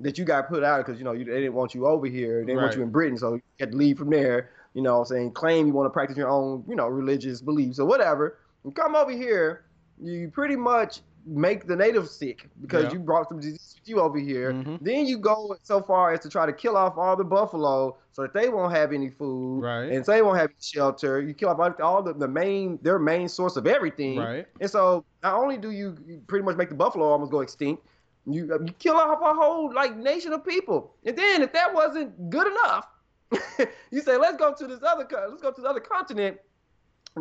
that 0.00 0.18
you 0.18 0.24
got 0.24 0.48
put 0.48 0.62
out 0.62 0.84
because 0.84 0.98
you 0.98 1.04
know 1.04 1.12
you, 1.12 1.24
they 1.24 1.40
didn't 1.40 1.54
want 1.54 1.74
you 1.74 1.86
over 1.86 2.06
here, 2.06 2.40
they 2.40 2.46
didn't 2.52 2.62
want 2.62 2.76
you 2.76 2.82
in 2.82 2.90
Britain, 2.90 3.18
so 3.18 3.34
you 3.34 3.42
had 3.58 3.72
to 3.72 3.76
leave 3.76 3.98
from 3.98 4.10
there. 4.10 4.50
You 4.74 4.82
know, 4.82 4.94
what 4.94 5.00
I'm 5.00 5.06
saying 5.06 5.32
claim 5.32 5.66
you 5.66 5.72
want 5.72 5.86
to 5.86 5.90
practice 5.90 6.16
your 6.18 6.28
own, 6.28 6.64
you 6.68 6.76
know, 6.76 6.86
religious 6.86 7.40
beliefs 7.40 7.78
or 7.78 7.86
whatever. 7.86 8.38
You 8.64 8.72
come 8.72 8.94
over 8.94 9.10
here, 9.10 9.64
you 10.02 10.28
pretty 10.28 10.56
much 10.56 11.00
make 11.28 11.66
the 11.66 11.74
natives 11.74 12.12
sick 12.12 12.48
because 12.60 12.84
Yeah. 12.84 12.92
you 12.92 12.98
brought 13.00 13.28
some 13.28 13.40
disease 13.40 13.74
with 13.80 13.88
you 13.88 14.00
over 14.00 14.16
here. 14.18 14.52
Mhm. 14.52 14.78
Then 14.80 15.06
you 15.06 15.18
go 15.18 15.56
so 15.62 15.80
far 15.82 16.12
as 16.12 16.20
to 16.20 16.28
try 16.28 16.46
to 16.46 16.52
kill 16.52 16.76
off 16.76 16.96
all 16.96 17.16
the 17.16 17.24
buffalo 17.24 17.96
so 18.12 18.22
that 18.22 18.32
they 18.32 18.48
won't 18.48 18.72
have 18.72 18.92
any 18.92 19.10
food 19.10 19.62
Right. 19.64 19.90
and 19.90 20.06
so 20.06 20.12
they 20.12 20.22
won't 20.22 20.38
have 20.38 20.50
shelter. 20.60 21.20
You 21.20 21.34
kill 21.34 21.48
off 21.48 21.58
all- 21.58 21.82
all 21.84 22.02
the, 22.02 22.12
the 22.14 22.28
main 22.28 22.78
their 22.82 22.98
main 23.00 23.28
source 23.28 23.56
of 23.56 23.66
everything. 23.66 24.18
Right. 24.20 24.46
And 24.60 24.70
so 24.70 25.04
not 25.24 25.34
only 25.34 25.56
do 25.58 25.72
you 25.72 25.96
you 26.06 26.20
pretty 26.28 26.44
much 26.44 26.56
make 26.56 26.68
the 26.68 26.76
buffalo 26.76 27.06
almost 27.06 27.32
go 27.32 27.40
extinct, 27.40 27.82
you 28.24 28.44
you 28.64 28.72
kill 28.78 28.94
off 28.96 29.20
a 29.20 29.34
whole 29.34 29.72
like 29.74 29.96
nation 29.96 30.32
of 30.32 30.44
people. 30.44 30.94
And 31.04 31.16
then 31.18 31.42
if 31.42 31.52
that 31.52 31.74
wasn't 31.74 32.30
good 32.30 32.46
enough, 32.46 32.86
you 33.90 34.00
say 34.00 34.16
let's 34.16 34.36
go 34.36 34.54
to 34.54 34.66
this 34.68 34.82
other 34.84 35.06
let's 35.28 35.42
go 35.42 35.50
to 35.50 35.60
the 35.60 35.68
other 35.68 35.80
continent, 35.80 36.38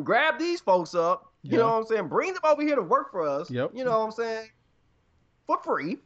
grab 0.04 0.38
these 0.38 0.60
folks 0.62 0.94
up. 0.94 1.32
You 1.52 1.58
know 1.58 1.68
what 1.68 1.78
I'm 1.78 1.86
saying? 1.86 2.08
Bring 2.08 2.34
them 2.34 2.42
over 2.44 2.62
here 2.62 2.76
to 2.76 2.82
work 2.82 3.12
for 3.12 3.28
us. 3.28 3.50
Yep. 3.52 3.72
You 3.74 3.86
know 3.86 4.00
what 4.00 4.06
I'm 4.06 4.12
saying? 4.12 4.50
For 5.48 5.60
free. 5.64 5.98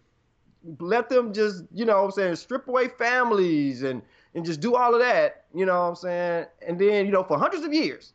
Let 0.80 1.10
them 1.10 1.32
just, 1.34 1.64
you 1.72 1.86
know 1.86 1.98
what 1.98 2.06
I'm 2.06 2.12
saying, 2.12 2.36
strip 2.36 2.68
away 2.68 2.90
families 2.90 3.84
and 3.84 4.02
and 4.36 4.46
just 4.46 4.60
do 4.60 4.76
all 4.76 4.94
of 4.94 5.00
that, 5.00 5.46
you 5.54 5.66
know 5.66 5.80
what 5.82 5.88
I'm 5.88 5.96
saying? 5.96 6.46
And 6.68 6.78
then, 6.78 7.06
you 7.06 7.12
know, 7.12 7.24
for 7.24 7.38
hundreds 7.40 7.64
of 7.64 7.74
years. 7.74 8.14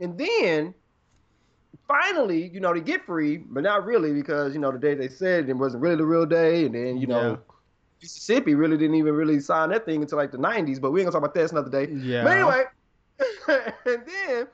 And 0.00 0.16
then 0.16 0.74
finally, 1.88 2.48
you 2.48 2.60
know, 2.60 2.72
they 2.72 2.80
get 2.80 3.04
free, 3.04 3.38
but 3.38 3.62
not 3.62 3.84
really 3.84 4.12
because, 4.12 4.54
you 4.54 4.60
know, 4.60 4.70
the 4.70 4.78
day 4.78 4.94
they 4.94 5.08
said 5.08 5.48
it 5.48 5.54
wasn't 5.54 5.82
really 5.82 5.96
the 5.96 6.04
real 6.04 6.26
day. 6.26 6.66
And 6.66 6.74
then, 6.74 6.98
you 6.98 7.06
know, 7.06 7.30
Yeah. 7.30 7.36
Mississippi 8.02 8.54
really 8.54 8.76
didn't 8.76 8.96
even 8.96 9.14
really 9.14 9.38
sign 9.40 9.70
that 9.70 9.84
thing 9.84 10.02
until 10.02 10.18
like 10.18 10.32
the 10.32 10.38
90s, 10.38 10.80
but 10.80 10.90
we 10.90 11.00
ain't 11.00 11.06
gonna 11.10 11.12
talk 11.12 11.30
about 11.30 11.34
that. 11.34 11.52
Another 11.52 11.70
day. 11.70 11.92
Yeah. 11.92 12.24
But 12.24 12.32
anyway, 12.36 12.64
and 13.86 14.02
then, 14.06 14.46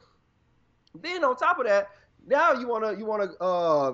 then 1.01 1.25
on 1.25 1.37
top 1.37 1.59
of 1.59 1.67
that, 1.67 1.89
now 2.27 2.53
you 2.53 2.69
wanna 2.69 2.93
you 2.99 3.05
wanna 3.05 3.29
uh, 3.41 3.93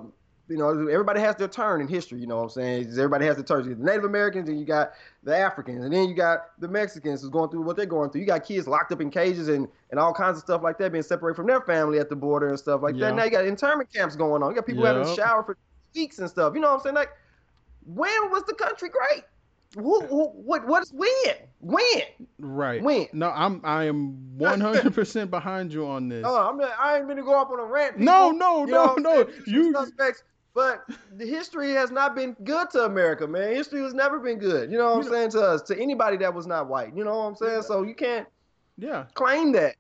you 0.49 0.57
know 0.59 0.71
everybody 0.89 1.21
has 1.21 1.37
their 1.37 1.49
turn 1.49 1.81
in 1.81 1.89
history. 1.89 2.21
You 2.21 2.27
know 2.27 2.37
what 2.37 2.43
I'm 2.45 2.51
saying? 2.51 2.89
Everybody 2.91 3.27
has 3.27 3.37
their 3.37 3.45
turn. 3.45 3.65
You 3.65 3.71
got 3.71 3.79
the 3.79 3.85
Native 3.85 4.05
Americans, 4.05 4.49
and 4.49 4.59
you 4.59 4.67
got 4.67 4.93
the 5.23 5.37
Africans, 5.37 5.85
and 5.85 5.93
then 5.93 6.09
you 6.09 6.15
got 6.15 6.59
the 6.61 6.69
Mexicans 6.69 7.23
who's 7.23 7.31
going 7.31 7.51
through 7.51 7.63
what 7.63 7.77
they're 7.77 7.87
going 7.87 8.11
through. 8.11 8.21
You 8.23 8.27
got 8.27 8.45
kids 8.45 8.67
locked 8.67 8.93
up 8.93 9.01
in 9.01 9.11
cages 9.11 9.49
and 9.49 9.69
and 9.91 10.01
all 10.01 10.13
kinds 10.13 10.37
of 10.37 10.43
stuff 10.43 10.63
like 10.63 10.79
that, 10.79 10.93
being 10.93 11.03
separated 11.03 11.37
from 11.37 11.47
their 11.47 11.61
family 11.63 11.99
at 11.99 12.09
the 12.09 12.17
border 12.17 12.49
and 12.49 12.59
stuff 12.59 12.83
like 12.83 12.95
Yeah. 12.95 13.07
that. 13.09 13.17
Now 13.17 13.25
you 13.25 13.31
got 13.31 13.47
internment 13.47 13.93
camps 13.93 14.17
going 14.17 14.43
on. 14.43 14.51
You 14.51 14.57
got 14.57 14.67
people 14.67 14.85
having 14.85 15.05
to 15.05 15.15
shower 15.15 15.43
for 15.43 15.57
weeks 15.95 16.19
and 16.19 16.29
stuff. 16.29 16.55
You 16.55 16.61
know 16.61 16.69
what 16.71 16.77
I'm 16.79 16.83
saying? 16.83 16.97
Like, 16.97 17.11
when 17.87 18.31
was 18.31 18.43
the 18.45 18.55
country 18.55 18.89
great? 18.89 19.25
Who, 19.75 20.07
who, 20.07 20.29
what, 20.29 20.67
what 20.67 20.83
is 20.83 20.93
when? 20.93 21.35
When? 21.61 22.03
Right. 22.39 22.83
When? 22.83 23.07
No, 23.13 23.31
I'm 23.31 23.61
I 23.65 23.85
am 23.85 24.17
100% 24.37 25.31
behind 25.31 25.73
you 25.73 25.87
on 25.87 26.09
this. 26.09 26.23
No, 26.23 26.37
I'm 26.37 26.57
not, 26.59 26.73
I 26.79 26.99
ain't 26.99 27.09
gonna 27.09 27.23
go 27.23 27.41
up 27.41 27.51
on 27.51 27.59
a 27.59 27.65
rant. 27.65 27.99
No, 27.99 28.31
people. 28.33 28.39
no, 28.39 28.67
You 28.67 28.73
no, 28.73 28.95
I'm 28.97 29.03
no. 29.03 29.23
are 29.23 29.29
You- 29.47 29.73
suspects, 29.73 30.23
but 30.55 30.85
the 31.17 31.27
history 31.27 31.73
has 31.73 31.91
not 31.91 32.15
been 32.15 32.37
good 32.45 32.71
to 32.71 32.85
America, 32.85 33.27
man. 33.27 33.55
History 33.55 33.83
has 33.83 33.95
never 33.95 34.21
been 34.21 34.39
good. 34.39 34.71
You 34.71 34.79
know 34.79 34.91
what 34.91 34.99
I'm 34.99 35.03
You 35.05 35.11
saying 35.11 35.31
to 35.33 35.41
us, 35.43 35.63
to 35.63 35.79
anybody 35.81 36.17
that 36.19 36.33
was 36.33 36.47
not 36.47 36.69
white. 36.69 36.95
You 36.97 37.03
know 37.05 37.19
what 37.19 37.25
I'm 37.25 37.37
saying? 37.37 37.63
So 37.63 37.83
you 37.83 37.95
can't 37.95 38.29
Yeah. 38.77 39.07
claim 39.15 39.53
that. 39.53 39.75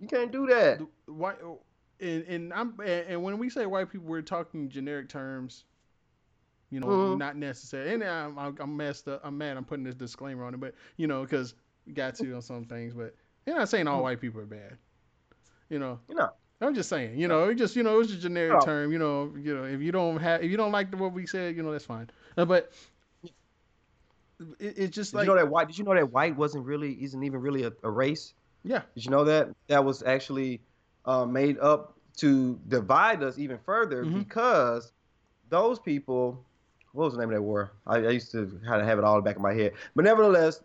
You 0.00 0.08
can't 0.08 0.32
do 0.32 0.46
that. 0.46 0.80
White 1.06 1.36
oh, 1.44 1.60
and, 2.00 2.22
and 2.24 2.54
I'm 2.54 2.74
and, 2.80 3.06
and 3.08 3.22
when 3.22 3.36
we 3.38 3.50
say 3.50 3.66
white 3.66 3.90
people, 3.90 4.06
we're 4.06 4.22
talking 4.22 4.68
generic 4.68 5.08
terms. 5.08 5.64
You 6.70 6.80
know, 6.80 6.86
Mhm. 6.88 7.18
not 7.18 7.36
necessary. 7.36 7.94
And 7.94 8.04
I'm, 8.04 8.36
I'm 8.38 8.76
messed 8.76 9.08
up. 9.08 9.20
I'm 9.24 9.38
mad. 9.38 9.56
I'm 9.56 9.64
putting 9.64 9.84
this 9.84 9.94
disclaimer 9.94 10.44
on 10.44 10.54
it, 10.54 10.60
but 10.60 10.74
you 10.96 11.06
know, 11.06 11.22
because 11.22 11.54
we 11.86 11.92
got 11.92 12.14
to 12.16 12.34
on 12.34 12.42
some 12.42 12.64
things. 12.64 12.92
But 12.94 13.14
you're 13.46 13.56
not 13.56 13.68
saying 13.68 13.88
all 13.88 14.00
Mhm. 14.00 14.02
white 14.02 14.20
people 14.20 14.40
are 14.40 14.46
bad. 14.46 14.76
You 15.70 15.78
know, 15.78 15.98
You 16.08 16.14
know. 16.14 16.30
I'm 16.60 16.74
just 16.74 16.88
saying. 16.88 17.18
You 17.18 17.28
know, 17.28 17.48
it 17.48 17.54
just 17.54 17.76
you 17.76 17.82
know, 17.82 18.00
it's 18.00 18.12
a 18.12 18.16
generic 18.16 18.60
Oh. 18.60 18.64
term. 18.64 18.92
You 18.92 18.98
know, 18.98 19.34
you 19.36 19.54
know, 19.54 19.64
if 19.64 19.80
you 19.80 19.92
don't 19.92 20.18
have, 20.18 20.42
if 20.42 20.50
you 20.50 20.56
don't 20.56 20.72
like 20.72 20.94
what 20.94 21.12
we 21.12 21.26
said, 21.26 21.56
you 21.56 21.62
know, 21.62 21.72
that's 21.72 21.84
fine. 21.86 22.10
Uh, 22.36 22.44
but 22.44 22.72
it, 23.22 24.78
it's 24.78 24.94
just 24.94 25.12
Did 25.12 25.16
like 25.18 25.26
you 25.26 25.34
know 25.34 25.36
that 25.36 25.48
white? 25.48 25.68
Did 25.68 25.78
you 25.78 25.84
know 25.84 25.94
that 25.94 26.12
white 26.12 26.36
wasn't 26.36 26.64
really 26.64 26.92
isn't 27.02 27.22
even 27.22 27.40
really 27.40 27.64
a, 27.64 27.72
a 27.82 27.90
race? 27.90 28.34
yeah, 28.64 28.82
Did 28.94 29.04
you 29.04 29.10
know 29.10 29.24
that 29.24 29.48
that 29.68 29.84
was 29.84 30.02
actually 30.02 30.60
uh, 31.04 31.24
made 31.24 31.58
up 31.58 31.94
to 32.18 32.58
divide 32.68 33.22
us 33.22 33.38
even 33.38 33.58
further 33.58 34.04
Mhm. 34.04 34.14
because 34.14 34.92
those 35.48 35.78
people, 35.78 36.44
what 36.92 37.04
was 37.04 37.14
the 37.14 37.20
name 37.20 37.28
of 37.30 37.34
that 37.34 37.42
war? 37.42 37.72
I, 37.86 37.96
I 37.98 38.10
used 38.10 38.32
to 38.32 38.60
kind 38.64 38.80
of 38.80 38.86
have 38.86 38.98
it 38.98 39.04
all 39.04 39.18
in 39.18 39.24
back 39.24 39.36
of 39.36 39.42
my 39.42 39.54
head, 39.54 39.72
but 39.94 40.04
nevertheless, 40.04 40.62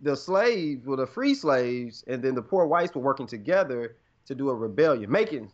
the 0.00 0.16
slaves 0.16 0.86
were 0.86 0.96
the 0.96 1.06
free 1.06 1.34
slaves, 1.34 2.04
and 2.06 2.22
then 2.22 2.34
the 2.34 2.42
poor 2.42 2.66
whites 2.66 2.94
were 2.94 3.02
working 3.02 3.26
together 3.26 3.96
to 4.26 4.34
do 4.34 4.50
a 4.50 4.54
rebellion, 4.54 5.10
making 5.10 5.50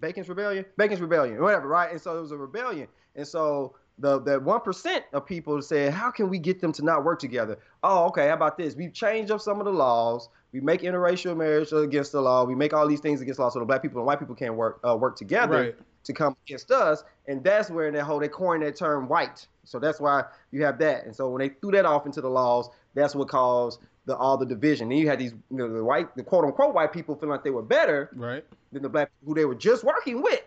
Bacon's 0.00 0.28
rebellion, 0.28 0.64
Bacon's 0.76 1.00
rebellion, 1.00 1.40
whatever, 1.40 1.68
right? 1.68 1.90
And 1.90 2.00
so 2.00 2.16
it 2.16 2.20
was 2.20 2.32
a 2.32 2.36
rebellion, 2.36 2.88
and 3.16 3.26
so 3.26 3.74
the 3.98 4.20
that 4.20 4.42
one 4.42 4.60
percent 4.60 5.04
of 5.12 5.26
people 5.26 5.60
said, 5.62 5.92
how 5.92 6.10
can 6.10 6.28
we 6.28 6.38
get 6.38 6.60
them 6.60 6.72
to 6.72 6.84
not 6.84 7.04
work 7.04 7.18
together? 7.18 7.58
Oh, 7.82 8.06
okay, 8.06 8.28
how 8.28 8.34
about 8.34 8.56
this? 8.56 8.76
We 8.76 8.90
change 8.90 9.30
up 9.30 9.40
some 9.40 9.58
of 9.58 9.64
the 9.64 9.72
laws. 9.72 10.28
We 10.52 10.60
make 10.60 10.82
interracial 10.82 11.36
marriage 11.36 11.72
against 11.72 12.12
the 12.12 12.22
law. 12.22 12.44
We 12.44 12.54
make 12.54 12.72
all 12.72 12.86
these 12.86 13.00
things 13.00 13.20
against 13.20 13.38
the 13.38 13.42
law, 13.42 13.50
so 13.50 13.58
the 13.58 13.64
black 13.64 13.82
people 13.82 13.98
and 13.98 14.06
white 14.06 14.18
people 14.18 14.34
can't 14.34 14.54
work 14.54 14.80
uh, 14.86 14.96
work 14.96 15.16
together 15.16 15.62
right, 15.62 15.74
to 16.08 16.12
come 16.12 16.36
against 16.46 16.70
us. 16.72 17.04
And 17.28 17.44
that's 17.44 17.70
where 17.70 17.92
that 17.92 18.02
whole 18.02 18.18
they 18.18 18.28
coined 18.28 18.62
that 18.64 18.74
term 18.76 19.08
white. 19.08 19.46
So 19.64 19.78
that's 19.78 20.00
why 20.00 20.24
you 20.50 20.64
have 20.64 20.78
that. 20.78 21.04
And 21.04 21.14
so 21.14 21.28
when 21.30 21.38
they 21.40 21.50
threw 21.50 21.70
that 21.72 21.84
off 21.86 22.06
into 22.06 22.20
the 22.20 22.28
laws, 22.30 22.68
that's 22.94 23.14
what 23.14 23.28
caused 23.28 23.80
the 24.06 24.16
all 24.16 24.36
the 24.36 24.46
division. 24.46 24.90
And 24.90 24.98
you 24.98 25.08
had 25.08 25.18
these 25.18 25.32
you 25.50 25.56
know, 25.58 25.72
the 25.72 25.84
white, 25.84 26.14
the 26.16 26.22
quote 26.22 26.44
unquote 26.44 26.74
white 26.74 26.92
people 26.92 27.14
feeling 27.14 27.30
like 27.30 27.44
they 27.44 27.50
were 27.50 27.62
better 27.62 28.10
right, 28.14 28.44
than 28.72 28.82
the 28.82 28.88
black 28.88 29.10
people 29.20 29.34
who 29.34 29.38
they 29.38 29.44
were 29.44 29.54
just 29.54 29.84
working 29.84 30.22
with. 30.22 30.42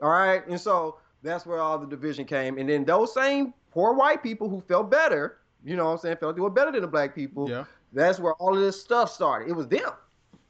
All 0.00 0.10
right, 0.10 0.46
and 0.46 0.60
so 0.60 0.98
that's 1.22 1.44
where 1.46 1.58
all 1.58 1.78
the 1.78 1.86
division 1.86 2.24
came. 2.24 2.58
And 2.58 2.68
then 2.68 2.84
those 2.84 3.12
same 3.12 3.52
poor 3.72 3.94
white 3.94 4.22
people 4.22 4.48
who 4.48 4.60
felt 4.60 4.90
better, 4.90 5.38
you 5.64 5.74
know 5.74 5.86
what 5.86 5.92
I'm 5.92 5.98
saying, 5.98 6.16
felt 6.18 6.36
they 6.36 6.42
were 6.42 6.50
better 6.50 6.70
than 6.70 6.82
the 6.82 6.86
black 6.86 7.14
people. 7.14 7.50
yeah, 7.50 7.64
That's 7.92 8.20
where 8.20 8.34
all 8.34 8.54
of 8.54 8.60
this 8.60 8.80
stuff 8.80 9.10
started. 9.10 9.48
It 9.48 9.54
was 9.54 9.66
them. 9.66 9.90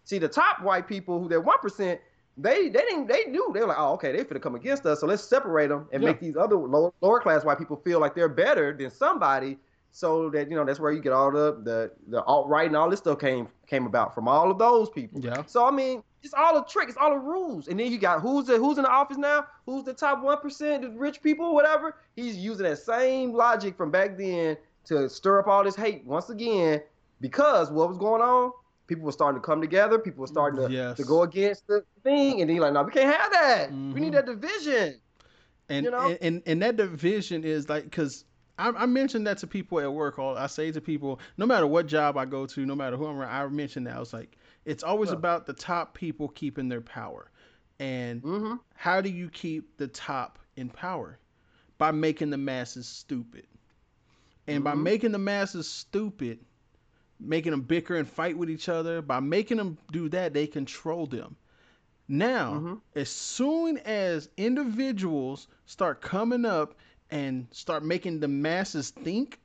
See, 0.05 0.19
the 0.19 0.29
top 0.29 0.63
white 0.63 0.87
people 0.87 1.21
who 1.21 1.29
that 1.31 1.41
one 1.41 1.59
percent, 1.61 2.01
they 2.37 2.69
they 2.69 2.81
didn't 2.81 3.07
they 3.07 3.25
knew 3.25 3.51
they 3.55 3.61
were 3.61 3.69
like, 3.69 3.79
oh, 3.79 3.93
okay, 3.95 4.13
they 4.13 4.23
finna 4.25 4.41
come 4.43 4.55
against 4.55 4.85
us, 4.87 5.01
so 5.01 5.07
let's 5.07 5.23
separate 5.23 5.69
them 5.69 5.89
and 5.93 6.03
Yeah. 6.03 6.11
make 6.11 6.21
these 6.21 6.37
other 6.37 6.57
lower, 6.57 6.93
lower 7.01 7.21
class 7.21 7.45
white 7.45 7.59
people 7.59 7.77
feel 7.77 8.01
like 8.01 8.15
they're 8.15 8.29
better 8.29 8.77
than 8.77 8.91
somebody, 8.91 9.59
so 9.93 10.29
that 10.31 10.51
you 10.51 10.57
know 10.57 10.65
that's 10.65 10.79
where 10.79 10.93
you 10.93 11.01
get 11.01 11.13
all 11.13 11.31
the 11.31 11.61
the 11.63 11.91
the 12.09 12.23
alt 12.25 12.49
right 12.49 12.67
and 12.67 12.77
all 12.77 12.91
this 12.91 12.99
stuff 13.01 13.19
came 13.19 13.49
came 13.67 13.87
about 13.87 14.15
from 14.15 14.29
all 14.29 14.51
of 14.51 14.59
those 14.59 14.91
people. 14.91 15.21
yeah, 15.21 15.43
So 15.47 15.67
I 15.67 15.71
mean, 15.71 16.03
it's 16.23 16.35
all 16.35 16.59
a 16.59 16.67
trick. 16.67 16.89
It's 16.89 16.99
all 16.99 17.11
the 17.11 17.19
rules. 17.19 17.69
And 17.69 17.81
then 17.81 17.91
you 17.91 17.99
got 17.99 18.21
who's 18.21 18.47
the 18.47 18.59
who's 18.59 18.77
in 18.77 18.85
the 18.85 18.91
office 18.91 19.17
now? 19.17 19.47
Who's 19.65 19.85
the 19.85 19.95
top 19.95 20.23
one 20.23 20.39
percent, 20.41 20.83
the 20.83 20.91
rich 20.91 21.23
people, 21.23 21.55
whatever. 21.55 21.97
He's 22.17 22.37
using 22.37 22.65
that 22.65 22.79
same 22.79 23.33
logic 23.33 23.77
from 23.77 23.91
back 23.91 24.19
then 24.19 24.57
to 24.85 25.09
stir 25.09 25.39
up 25.41 25.47
all 25.47 25.65
this 25.65 25.75
hate 25.77 26.05
once 26.05 26.29
again. 26.29 26.83
Because 27.21 27.71
what 27.71 27.89
was 27.89 27.97
going 27.97 28.21
on? 28.21 28.53
People 28.87 29.05
were 29.05 29.13
starting 29.13 29.41
to 29.41 29.45
come 29.45 29.61
together. 29.61 29.99
People 29.99 30.21
were 30.21 30.27
starting 30.27 30.61
to, 30.65 30.73
Yes. 30.73 30.97
to 30.99 31.05
go 31.05 31.23
against 31.23 31.67
the 31.67 31.85
thing. 32.03 32.41
And 32.41 32.49
then 32.49 32.57
you're 32.57 32.65
like, 32.65 32.73
no, 32.75 32.83
we 32.85 32.93
can't 32.93 33.15
have 33.17 33.33
that. 33.33 33.71
We 33.71 33.77
Mhm. 33.77 33.95
need 34.01 34.15
that 34.15 34.27
division. 34.27 35.01
and 35.69 35.85
You 35.85 35.91
know? 35.91 36.11
and, 36.11 36.19
and 36.23 36.43
and 36.47 36.63
that 36.63 36.77
division 36.77 37.43
is 37.43 37.69
like 37.69 37.85
because 37.85 38.25
I, 38.59 38.69
I 38.71 38.87
mentioned 38.87 39.27
that 39.27 39.39
to 39.39 39.47
people 39.49 39.81
at 39.81 39.93
work. 39.93 40.19
All 40.19 40.37
I 40.39 40.47
say 40.47 40.71
to 40.71 40.81
people, 40.81 41.19
no 41.37 41.45
matter 41.47 41.67
what 41.67 41.87
job 41.89 42.17
I 42.17 42.25
go 42.25 42.47
to, 42.47 42.65
no 42.65 42.77
matter 42.77 42.97
who 42.97 43.07
I'm 43.07 43.19
around, 43.19 43.31
I 43.31 43.47
mention 43.49 43.83
that 43.85 43.97
I 43.97 43.99
was 43.99 44.13
like, 44.13 44.37
it's 44.65 44.85
always 44.85 45.11
Yeah. 45.11 45.17
about 45.17 45.47
the 45.47 45.53
top 45.53 45.95
people 45.95 46.29
keeping 46.29 46.69
their 46.69 46.81
power, 46.81 47.31
and 47.81 48.23
Mm-hmm. 48.23 48.55
how 48.75 49.01
do 49.01 49.11
you 49.11 49.29
keep 49.29 49.77
the 49.77 49.89
top 49.89 50.39
in 50.57 50.69
power? 50.71 51.19
By 51.79 51.91
making 51.91 52.31
the 52.31 52.39
masses 52.39 52.87
stupid. 52.87 53.47
And 54.47 54.63
by 54.63 54.75
Mhm. 54.75 54.83
making 54.83 55.13
the 55.13 55.19
masses 55.19 55.69
stupid, 55.69 56.39
making 57.19 57.53
them 57.53 57.63
bicker 57.63 57.97
and 57.97 58.09
fight 58.09 58.37
with 58.37 58.51
each 58.51 58.69
other, 58.69 59.03
by 59.03 59.21
making 59.21 59.57
them 59.57 59.79
do 59.93 60.09
that, 60.11 60.35
they 60.35 60.47
control 60.47 61.07
them. 61.07 61.37
Now, 62.09 62.55
Mhm. 62.55 62.81
as 62.95 63.09
soon 63.09 63.79
as 63.79 64.29
individuals 64.37 65.49
start 65.65 66.01
coming 66.01 66.45
up 66.45 66.75
and 67.11 67.49
start 67.51 67.85
making 67.85 68.21
the 68.21 68.29
masses 68.29 68.91
think, 68.91 69.41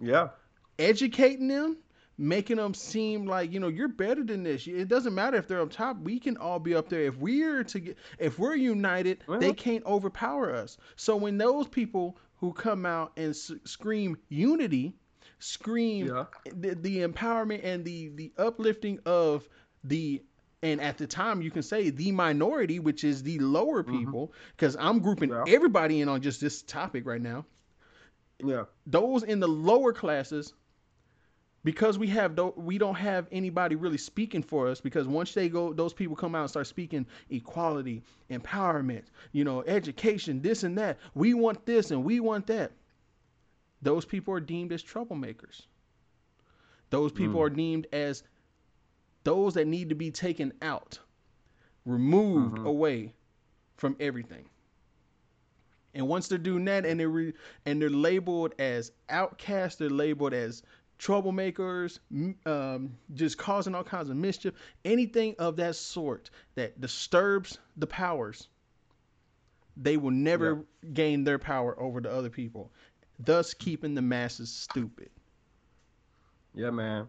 Yeah. 0.00 0.30
educating 0.78 1.48
them, 1.48 1.78
making 2.18 2.56
them 2.58 2.74
seem 2.74 3.26
like 3.26 3.52
you 3.52 3.60
know 3.60 3.68
you're 3.68 3.88
better 3.88 4.22
than 4.22 4.42
this. 4.42 4.66
It 4.66 4.88
doesn't 4.88 5.14
matter 5.14 5.36
if 5.36 5.48
they're 5.48 5.60
up 5.60 5.70
top. 5.70 5.98
We 6.00 6.20
can 6.20 6.36
all 6.36 6.60
be 6.60 6.74
up 6.74 6.88
there 6.88 7.02
if 7.02 7.16
we're 7.16 7.64
to 7.64 7.80
get, 7.80 7.96
if 8.18 8.38
we're 8.38 8.54
united. 8.54 9.24
They 9.26 9.52
Mhm. 9.52 9.56
can't 9.56 9.86
overpower 9.86 10.52
us. 10.54 10.76
So 10.96 11.16
when 11.16 11.38
those 11.38 11.66
people 11.66 12.18
who 12.36 12.52
come 12.52 12.84
out 12.86 13.12
and 13.16 13.30
s- 13.30 13.50
scream 13.64 14.18
unity, 14.28 14.94
scream 15.44 16.06
Yeah. 16.06 16.24
the, 16.52 16.74
the 16.74 16.98
empowerment 17.06 17.60
and 17.64 17.84
the 17.84 18.08
the 18.14 18.32
uplifting 18.38 18.98
of 19.04 19.48
the 19.84 20.22
and 20.62 20.80
at 20.80 20.96
the 20.96 21.06
time 21.06 21.42
you 21.42 21.50
can 21.50 21.62
say 21.62 21.90
the 21.90 22.10
minority 22.12 22.78
which 22.78 23.04
is 23.04 23.22
the 23.22 23.38
lower 23.38 23.82
Mhm. 23.84 23.98
people 23.98 24.32
because 24.56 24.76
i'm 24.80 25.00
grouping 25.00 25.28
Yeah. 25.30 25.44
everybody 25.48 26.00
in 26.00 26.08
on 26.08 26.22
just 26.22 26.40
this 26.40 26.62
topic 26.62 27.04
right 27.06 27.20
now 27.20 27.44
Yeah. 28.42 28.64
those 28.86 29.22
in 29.22 29.40
the 29.40 29.48
lower 29.48 29.92
classes 29.92 30.54
because 31.62 31.98
we 31.98 32.08
have 32.08 32.38
we 32.56 32.78
don't 32.78 32.94
have 32.94 33.26
anybody 33.32 33.74
really 33.76 33.98
speaking 33.98 34.42
for 34.42 34.68
us 34.68 34.80
because 34.80 35.06
once 35.06 35.34
they 35.34 35.48
go 35.50 35.72
those 35.74 35.92
people 35.92 36.16
come 36.16 36.34
out 36.34 36.42
and 36.42 36.50
start 36.50 36.66
speaking 36.66 37.06
equality 37.30 38.02
empowerment 38.30 39.04
you 39.32 39.44
know 39.44 39.62
education 39.66 40.40
this 40.40 40.62
and 40.62 40.78
that 40.78 40.98
we 41.14 41.34
want 41.34 41.64
this 41.66 41.90
and 41.90 42.02
we 42.04 42.20
want 42.20 42.46
that 42.46 42.72
those 43.84 44.04
people 44.04 44.34
are 44.34 44.40
deemed 44.40 44.72
as 44.72 44.82
troublemakers 44.82 45.62
those 46.90 47.12
people 47.12 47.40
Mm. 47.40 47.44
are 47.46 47.50
deemed 47.50 47.86
as 47.92 48.22
those 49.24 49.54
that 49.54 49.66
need 49.66 49.88
to 49.88 49.94
be 49.94 50.10
taken 50.10 50.52
out 50.62 50.98
removed 51.86 52.58
Mhm. 52.58 52.66
away 52.66 53.14
from 53.76 53.96
everything 54.00 54.48
and 55.94 56.08
once 56.08 56.26
they're 56.28 56.38
doing 56.38 56.64
that 56.64 56.84
and 56.84 56.98
they're 56.98 57.08
re- 57.08 57.34
and 57.66 57.80
they're 57.80 57.88
labeled 57.90 58.52
as 58.58 58.90
outcasts, 59.08 59.78
they're 59.78 59.88
labeled 59.90 60.32
as 60.34 60.62
troublemakers, 60.98 62.00
um, 62.46 62.96
just 63.14 63.38
causing 63.38 63.74
all 63.76 63.84
kinds 63.84 64.10
of 64.10 64.16
mischief, 64.16 64.54
anything 64.84 65.36
of 65.38 65.54
that 65.56 65.76
sort 65.76 66.30
that 66.56 66.80
disturbs 66.80 67.58
the 67.76 67.86
powers, 67.86 68.48
they 69.76 69.96
will 69.96 70.10
never 70.10 70.64
gain 70.92 71.22
their 71.24 71.38
power 71.38 71.78
over 71.80 72.00
the 72.00 72.10
other 72.10 72.30
people, 72.30 72.72
thus 73.18 73.54
keeping 73.54 73.94
the 73.94 74.02
masses 74.02 74.50
stupid. 74.50 75.10
Yeah, 76.54 76.70
man. 76.70 77.08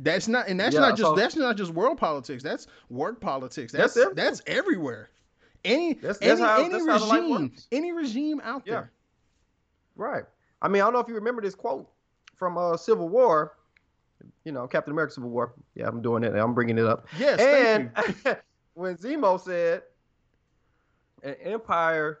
That's 0.00 0.26
not, 0.26 0.48
and 0.48 0.58
that's 0.58 0.74
Yeah, 0.74 0.80
not 0.80 0.90
just 0.96 1.02
so- 1.02 1.14
that's 1.14 1.36
not 1.36 1.56
just 1.56 1.72
world 1.72 1.98
politics. 1.98 2.42
That's 2.42 2.66
work 2.90 3.20
politics. 3.20 3.72
That's 3.72 3.94
That's 3.94 4.14
that's, 4.14 4.42
everywhere. 4.46 5.10
Any 5.64 5.94
That's- 5.94 6.18
any 6.20 6.28
that's 6.28 6.40
any 6.60 6.72
how 6.72 6.78
the 6.78 6.84
regime 7.24 7.52
any 7.72 7.92
regime 7.92 8.40
out 8.44 8.62
Yeah. 8.66 8.72
there. 8.74 8.92
Right. 9.96 10.24
I 10.60 10.68
mean, 10.68 10.82
I 10.82 10.86
don't 10.86 10.94
know 10.94 10.98
if 11.00 11.08
you 11.08 11.14
remember 11.14 11.40
this 11.42 11.54
quote 11.54 11.88
from 12.36 12.58
uh, 12.58 12.76
Civil 12.76 13.08
War. 13.08 13.56
You 14.44 14.52
know, 14.52 14.66
Captain 14.66 14.92
America 14.92 15.14
Civil 15.14 15.30
War. 15.30 15.52
Yeah, 15.74 15.86
I'm 15.86 16.02
doing 16.02 16.24
it. 16.24 16.34
I'm 16.34 16.54
bringing 16.54 16.78
it 16.78 16.86
up. 16.86 17.06
Yes, 17.18 17.38
thank 17.38 17.90
and 18.26 18.38
when 18.74 18.96
Zemo 18.96 19.40
said, 19.40 19.82
"An 21.22 21.34
empire 21.42 22.20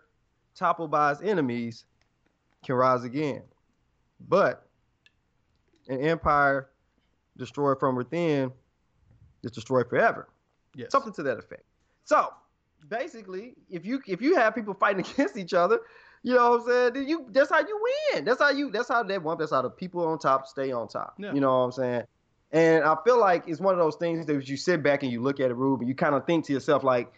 toppled 0.54 0.90
by 0.90 1.12
its 1.12 1.22
enemies 1.22 1.84
can 2.64 2.74
rise 2.74 3.04
again, 3.04 3.42
but 4.28 4.66
an 5.88 6.00
empire 6.00 6.70
destroyed 7.36 7.78
from 7.78 7.96
within 7.96 8.52
is 9.42 9.50
destroyed 9.50 9.88
forever." 9.88 10.28
Yes. 10.76 10.90
something 10.90 11.12
to 11.12 11.22
that 11.22 11.38
effect. 11.38 11.62
So 12.04 12.32
basically, 12.88 13.54
if 13.70 13.84
you 13.86 14.02
if 14.06 14.20
you 14.20 14.36
have 14.36 14.54
people 14.54 14.74
fighting 14.74 15.04
against 15.12 15.36
each 15.36 15.54
other, 15.54 15.80
you 16.22 16.34
know 16.34 16.50
what 16.50 16.60
I'm 16.60 16.66
saying, 16.66 16.92
then 16.94 17.08
you 17.08 17.26
that's 17.30 17.50
how 17.50 17.60
you 17.60 17.80
win. 18.12 18.24
That's 18.24 18.40
how 18.40 18.50
you 18.50 18.70
that's 18.70 18.88
how 18.88 19.02
that 19.02 19.22
one 19.22 19.38
that's 19.38 19.52
how 19.52 19.62
the 19.62 19.70
people 19.70 20.06
on 20.06 20.18
top 20.18 20.46
stay 20.46 20.72
on 20.72 20.88
top. 20.88 21.14
Yeah. 21.18 21.32
You 21.32 21.40
know 21.40 21.50
what 21.50 21.64
I'm 21.64 21.72
saying? 21.72 22.02
And 22.52 22.84
I 22.84 22.96
feel 23.04 23.18
like 23.18 23.48
it's 23.48 23.60
one 23.60 23.74
of 23.74 23.80
those 23.80 23.96
things 23.96 24.26
that 24.26 24.48
you 24.48 24.56
sit 24.56 24.80
back 24.82 25.02
and 25.02 25.10
you 25.10 25.20
look 25.20 25.40
at 25.40 25.50
it, 25.50 25.54
Rube, 25.54 25.80
and 25.80 25.88
you 25.88 25.94
kind 25.94 26.14
of 26.14 26.24
think 26.24 26.44
to 26.46 26.52
yourself 26.52 26.84
like, 26.84 27.12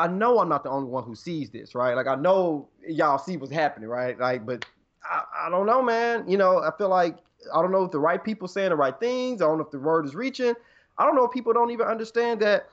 I 0.00 0.06
know 0.08 0.38
I'm 0.40 0.48
not 0.48 0.64
the 0.64 0.70
only 0.70 0.88
one 0.88 1.04
who 1.04 1.14
sees 1.14 1.50
this, 1.50 1.74
right? 1.74 1.94
Like 1.94 2.06
I 2.06 2.14
know 2.14 2.68
y'all 2.88 3.18
see 3.18 3.36
what's 3.36 3.52
happening, 3.52 3.88
right? 3.88 4.18
Like, 4.18 4.46
but 4.46 4.64
I, 5.04 5.22
I 5.46 5.50
don't 5.50 5.66
know, 5.66 5.82
man. 5.82 6.28
You 6.28 6.38
know, 6.38 6.58
I 6.58 6.70
feel 6.78 6.88
like 6.88 7.18
I 7.54 7.60
don't 7.60 7.70
know 7.70 7.84
if 7.84 7.90
the 7.90 8.00
right 8.00 8.22
people 8.22 8.48
saying 8.48 8.70
the 8.70 8.76
right 8.76 8.98
things. 8.98 9.42
I 9.42 9.46
don't 9.46 9.58
know 9.58 9.64
if 9.64 9.70
the 9.70 9.78
word 9.78 10.06
is 10.06 10.14
reaching. 10.14 10.54
I 10.96 11.04
don't 11.04 11.16
know 11.16 11.24
if 11.24 11.32
people 11.32 11.52
don't 11.52 11.70
even 11.70 11.86
understand 11.86 12.40
that 12.40 12.68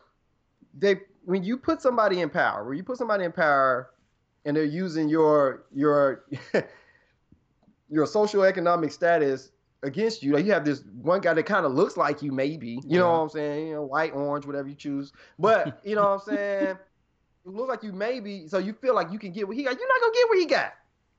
they 0.77 1.01
when 1.25 1.43
you 1.43 1.57
put 1.57 1.81
somebody 1.81 2.21
in 2.21 2.29
power, 2.29 2.65
when 2.67 2.77
you 2.77 2.83
put 2.83 2.97
somebody 2.97 3.25
in 3.25 3.33
power 3.33 3.89
and 4.45 4.55
they're 4.55 4.63
using 4.63 5.09
your 5.09 5.65
your 5.73 6.23
your 7.89 8.05
social 8.05 8.43
economic 8.43 8.91
status 8.93 9.51
against 9.83 10.23
you. 10.23 10.33
Like 10.33 10.45
you 10.45 10.53
have 10.53 10.65
this 10.65 10.83
one 11.01 11.21
guy 11.21 11.33
that 11.33 11.43
kind 11.43 11.65
of 11.65 11.73
looks 11.73 11.97
like 11.97 12.21
you, 12.21 12.31
maybe. 12.31 12.81
You 12.87 12.99
know 12.99 13.07
Yeah. 13.07 13.11
what 13.11 13.23
I'm 13.23 13.29
saying? 13.29 13.67
You 13.67 13.73
know, 13.75 13.83
white, 13.83 14.13
orange, 14.13 14.45
whatever 14.45 14.69
you 14.69 14.75
choose. 14.75 15.11
But 15.37 15.79
you 15.83 15.95
know 15.95 16.03
what 16.03 16.13
I'm 16.13 16.19
saying? 16.19 16.77
It 17.47 17.53
looks 17.53 17.69
like 17.69 17.83
you 17.83 17.93
maybe, 17.93 18.47
so 18.47 18.57
you 18.57 18.73
feel 18.73 18.93
like 18.93 19.11
you 19.11 19.17
can 19.17 19.31
get 19.31 19.47
what 19.47 19.55
he 19.55 19.63
got. 19.63 19.77
You're 19.79 19.87
not 19.87 20.01
gonna 20.01 20.13
get 20.13 20.29
what 20.29 20.37
he 20.39 20.45
got. 20.45 20.73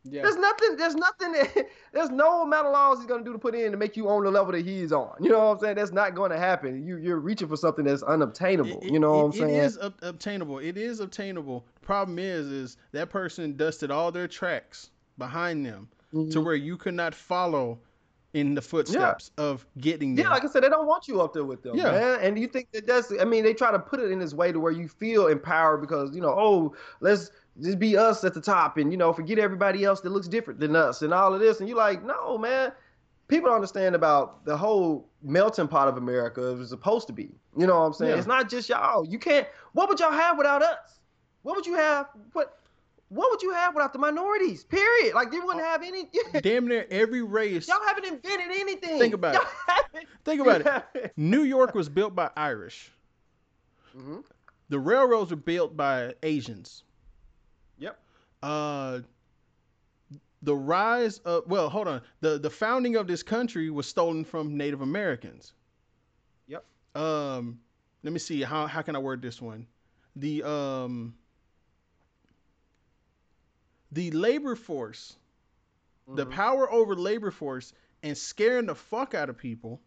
Yeah. 0.05 0.23
There's 0.23 0.37
nothing. 0.37 0.77
There's 0.77 0.95
nothing. 0.95 1.33
That, 1.33 1.67
there's 1.93 2.11
no 2.11 2.43
amount 2.43 2.67
of 2.67 2.73
laws 2.73 2.99
he's 2.99 3.07
gonna 3.07 3.25
do 3.25 3.33
to 3.33 3.39
put 3.39 3.55
in 3.55 3.73
to 3.73 3.79
make 3.79 3.97
you 3.97 4.09
on 4.09 4.25
the 4.25 4.31
level 4.31 4.53
that 4.53 4.65
he's 4.65 4.93
on. 4.93 5.15
You 5.21 5.31
know 5.31 5.39
what 5.39 5.45
I'm 5.55 5.59
saying? 5.61 5.77
That's 5.77 5.91
not 5.93 6.15
going 6.15 6.31
to 6.31 6.39
happen. 6.39 6.87
You 6.87 6.99
you're 6.99 7.19
reaching 7.19 7.49
for 7.49 7.57
something 7.57 7.85
that's 7.85 8.03
unobtainable. 8.03 8.81
It- 8.83 8.93
you 8.93 8.99
know 9.01 9.13
it- 9.15 9.17
what 9.17 9.25
I'm 9.25 9.33
saying? 9.33 9.55
It 9.57 9.65
is 9.65 9.79
ob- 9.79 9.95
obtainable. 10.03 10.59
It 10.59 10.77
is 10.77 11.01
obtainable. 11.01 11.65
Problem 11.83 12.19
is, 12.19 12.47
is 12.49 12.77
that 12.93 13.09
person 13.11 13.57
dusted 13.57 13.91
all 13.91 14.13
their 14.13 14.29
tracks 14.29 14.91
behind 15.19 15.65
them 15.67 15.89
to 16.13 16.17
Mhm. 16.17 16.45
where 16.45 16.55
you 16.55 16.77
could 16.77 16.95
not 16.95 17.15
follow 17.15 17.79
in 18.35 18.55
the 18.55 18.61
footsteps 18.63 19.31
of 19.39 19.67
getting 19.79 20.15
there. 20.15 20.27
Yeah, 20.27 20.31
like 20.31 20.45
I 20.45 20.49
said, 20.49 20.63
they 20.63 20.69
don't 20.69 20.87
want 20.87 21.09
you 21.09 21.21
up 21.23 21.33
there 21.33 21.45
with 21.45 21.63
them, 21.63 21.77
Yeah. 21.77 21.91
man. 21.91 22.21
And 22.21 22.39
you 22.39 22.47
think 22.47 22.71
that 22.73 22.87
that's, 22.87 23.13
I 23.19 23.25
mean, 23.25 23.43
they 23.43 23.55
try 23.55 23.73
to 23.73 23.79
put 23.79 24.01
it 24.01 24.11
in 24.11 24.19
this 24.19 24.35
way 24.35 24.53
to 24.53 24.61
where 24.61 24.73
you 24.73 24.87
feel 24.87 25.29
empowered 25.29 25.81
because, 25.81 26.15
you 26.15 26.21
know, 26.21 26.35
oh, 26.37 26.75
let's 27.01 27.31
just 27.61 27.79
be 27.79 27.97
us 27.97 28.25
at 28.25 28.35
the 28.35 28.41
top 28.41 28.77
and, 28.77 28.93
you 28.93 28.99
know, 28.99 29.13
forget 29.13 29.39
everybody 29.39 29.85
else 29.85 30.03
that 30.03 30.11
looks 30.11 30.29
different 30.29 30.61
than 30.61 30.77
us 30.77 31.01
and 31.03 31.15
all 31.15 31.33
of 31.33 31.41
this. 31.41 31.61
And 31.61 31.69
you're 31.69 31.79
like, 31.79 32.05
no, 32.05 32.37
man. 32.37 32.73
People 33.29 33.49
don't 33.49 33.57
understand 33.57 33.95
about 33.95 34.45
the 34.47 34.57
whole 34.57 35.07
melting 35.23 35.69
pot 35.69 35.87
of 35.87 35.99
America 35.99 36.51
it 36.51 36.57
was 36.57 36.71
supposed 36.71 37.07
to 37.09 37.13
be. 37.13 37.29
You 37.57 37.67
know 37.67 37.79
what 37.79 37.87
I'm 37.87 37.93
saying? 37.93 38.13
Yeah. 38.13 38.19
It's 38.19 38.27
not 38.27 38.49
just 38.49 38.71
y'all. 38.71 39.07
You 39.07 39.19
can't, 39.19 39.47
what 39.73 39.89
would 39.91 40.01
y'all 40.01 40.13
have 40.13 40.39
without 40.39 40.63
us? 40.63 40.99
What 41.43 41.55
would 41.57 41.67
you 41.67 41.75
have? 41.75 42.07
What? 42.33 42.59
What 43.09 43.31
would 43.31 43.43
you 43.43 43.53
have 43.53 43.75
without 43.75 43.93
the 43.93 43.99
minorities? 43.99 44.65
Period. 44.65 45.15
Like 45.15 45.33
you 45.33 45.45
wouldn't 45.45 45.65
have 45.65 45.83
any. 45.83 46.11
Damn 46.43 46.69
near 46.69 46.87
every 46.91 47.23
race. 47.23 47.67
Y'all 47.67 47.79
haven't 47.87 48.05
invented 48.05 48.51
anything. 48.51 48.99
Think 48.99 49.15
about 49.15 49.35
it. 49.95 50.07
Think 50.25 50.41
about 50.43 50.87
it. 50.95 51.13
New 51.17 51.43
York 51.43 51.75
was 51.75 51.89
built 51.89 52.15
by 52.15 52.31
Irish. 52.37 52.93
Mhm. 53.97 54.25
The 54.69 54.79
railroads 54.79 55.31
were 55.31 55.37
built 55.37 55.77
by 55.77 56.15
Asians. 56.23 56.85
Yep. 57.79 57.99
Uh, 58.43 59.01
the 60.43 60.55
rise 60.55 61.19
of 61.21 61.47
well, 61.47 61.71
hold 61.71 61.89
on. 61.89 62.03
the 62.21 62.39
The 62.39 62.51
founding 62.51 62.97
of 62.97 63.07
this 63.07 63.23
country 63.23 63.71
was 63.71 63.87
stolen 63.87 64.25
from 64.25 64.57
Native 64.57 64.83
Americans. 64.83 65.55
Yep. 66.47 66.65
Um, 66.95 67.59
let 68.03 68.13
me 68.13 68.19
see 68.19 68.43
how 68.43 68.67
how 68.67 68.83
can 68.83 68.95
I 68.95 68.99
word 68.99 69.23
this 69.23 69.41
one. 69.41 69.67
The 70.17 70.43
um 70.43 71.15
the 73.93 74.11
labor 74.11 74.55
force, 74.57 75.17
the 76.07 76.27
Mhm. 76.27 76.31
power 76.31 76.71
over 76.71 76.95
labor 76.95 77.31
force 77.31 77.73
and 78.03 78.17
scaring 78.17 78.67
the 78.67 78.75
fuck 78.75 79.15
out 79.15 79.29
of 79.31 79.37
people 79.39 79.81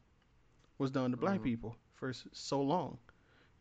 was 0.77 0.91
done 0.91 1.11
to 1.11 1.17
black 1.17 1.39
Mhm. 1.39 1.43
people 1.43 1.75
for 1.95 2.13
so 2.31 2.61
long 2.61 2.97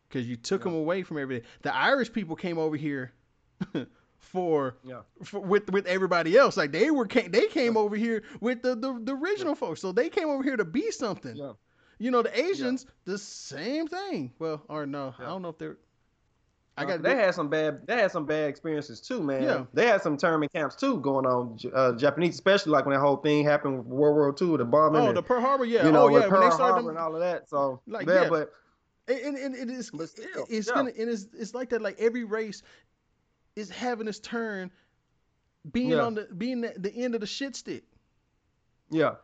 because 0.07 0.27
you 0.27 0.35
took 0.35 0.61
Yeah. 0.61 0.65
them 0.71 0.75
away 0.75 1.03
from 1.03 1.17
everything. 1.17 1.47
The 1.61 1.73
Irish 1.73 2.11
people 2.11 2.35
came 2.35 2.57
over 2.57 2.75
here 2.75 3.13
for, 4.17 4.77
Yeah. 4.83 5.01
for 5.23 5.39
with 5.41 5.69
with 5.71 5.85
everybody 5.87 6.37
else. 6.37 6.57
Like 6.57 6.71
they 6.71 6.91
were 6.91 7.05
came, 7.07 7.31
they 7.31 7.47
came 7.47 7.77
over 7.77 7.95
here 7.95 8.23
with 8.39 8.61
the, 8.61 8.75
the 8.75 8.99
the 9.03 9.15
original 9.15 9.55
folks, 9.55 9.81
so 9.81 9.91
they 9.91 10.09
came 10.09 10.29
over 10.29 10.43
here 10.43 10.57
to 10.57 10.65
be 10.65 10.91
something. 10.91 11.35
Yeah. 11.35 11.53
You 11.99 12.09
know, 12.09 12.23
the 12.23 12.35
Asians, 12.39 12.85
the 13.05 13.17
same 13.19 13.87
thing. 13.87 14.33
Well, 14.39 14.63
or 14.67 14.85
no, 14.87 15.13
I 15.19 15.25
don't 15.25 15.41
know 15.43 15.49
if 15.49 15.57
they're. 15.59 15.77
I 16.77 16.83
Uh, 16.83 16.85
got 16.85 17.01
They 17.03 17.15
had 17.15 17.35
some 17.35 17.49
bad. 17.49 17.85
They 17.85 17.95
had 17.95 18.11
some 18.11 18.25
bad 18.25 18.49
experiences 18.49 19.01
too, 19.01 19.21
man. 19.21 19.43
Yeah. 19.43 19.65
They 19.73 19.87
had 19.87 20.01
some 20.01 20.13
internment 20.13 20.53
camps 20.53 20.75
too 20.75 20.99
going 21.01 21.25
on. 21.25 21.57
Uh, 21.73 21.93
Japanese, 21.93 22.35
especially 22.35 22.71
like 22.71 22.85
when 22.85 22.93
that 22.93 23.01
whole 23.01 23.17
thing 23.17 23.43
happened 23.43 23.79
with 23.79 23.87
World 23.87 24.15
War 24.15 24.35
II, 24.51 24.57
the 24.57 24.65
bombing. 24.65 25.01
Oh, 25.01 25.07
and, 25.09 25.17
the 25.17 25.21
Pearl 25.23 25.41
Harbor, 25.41 25.65
yeah. 25.65 25.85
you 25.85 25.91
know, 25.91 26.05
oh, 26.05 26.07
yeah. 26.09 26.27
Pearl 26.27 26.39
When 26.41 26.49
they 26.49 26.55
started 26.55 26.73
Harbor 26.73 26.87
them, 26.87 26.89
and 26.89 26.97
all 26.97 27.13
of 27.15 27.21
that. 27.21 27.49
So, 27.49 27.81
Like, 27.87 28.07
yeah, 28.07 28.23
yeah. 28.23 28.29
but 28.29 28.53
and, 29.07 29.35
and 29.37 29.55
it 29.55 29.69
is 29.69 29.87
still, 29.87 30.45
it's 30.49 30.67
yeah. 30.67 30.73
gonna 30.73 30.91
and 30.97 31.09
it's 31.09 31.27
it's 31.37 31.53
like 31.53 31.69
that 31.69 31.81
like 31.81 31.99
every 31.99 32.23
race 32.23 32.63
is 33.55 33.69
having 33.69 34.07
its 34.07 34.19
turn 34.19 34.71
being 35.71 35.89
Yeah. 35.89 36.05
on 36.05 36.13
the 36.15 36.27
being 36.37 36.61
the, 36.61 36.73
the 36.77 36.93
end 36.93 37.15
of 37.15 37.21
the 37.21 37.27
shit 37.27 37.55
stick 37.55 37.83
yeah, 38.89 39.15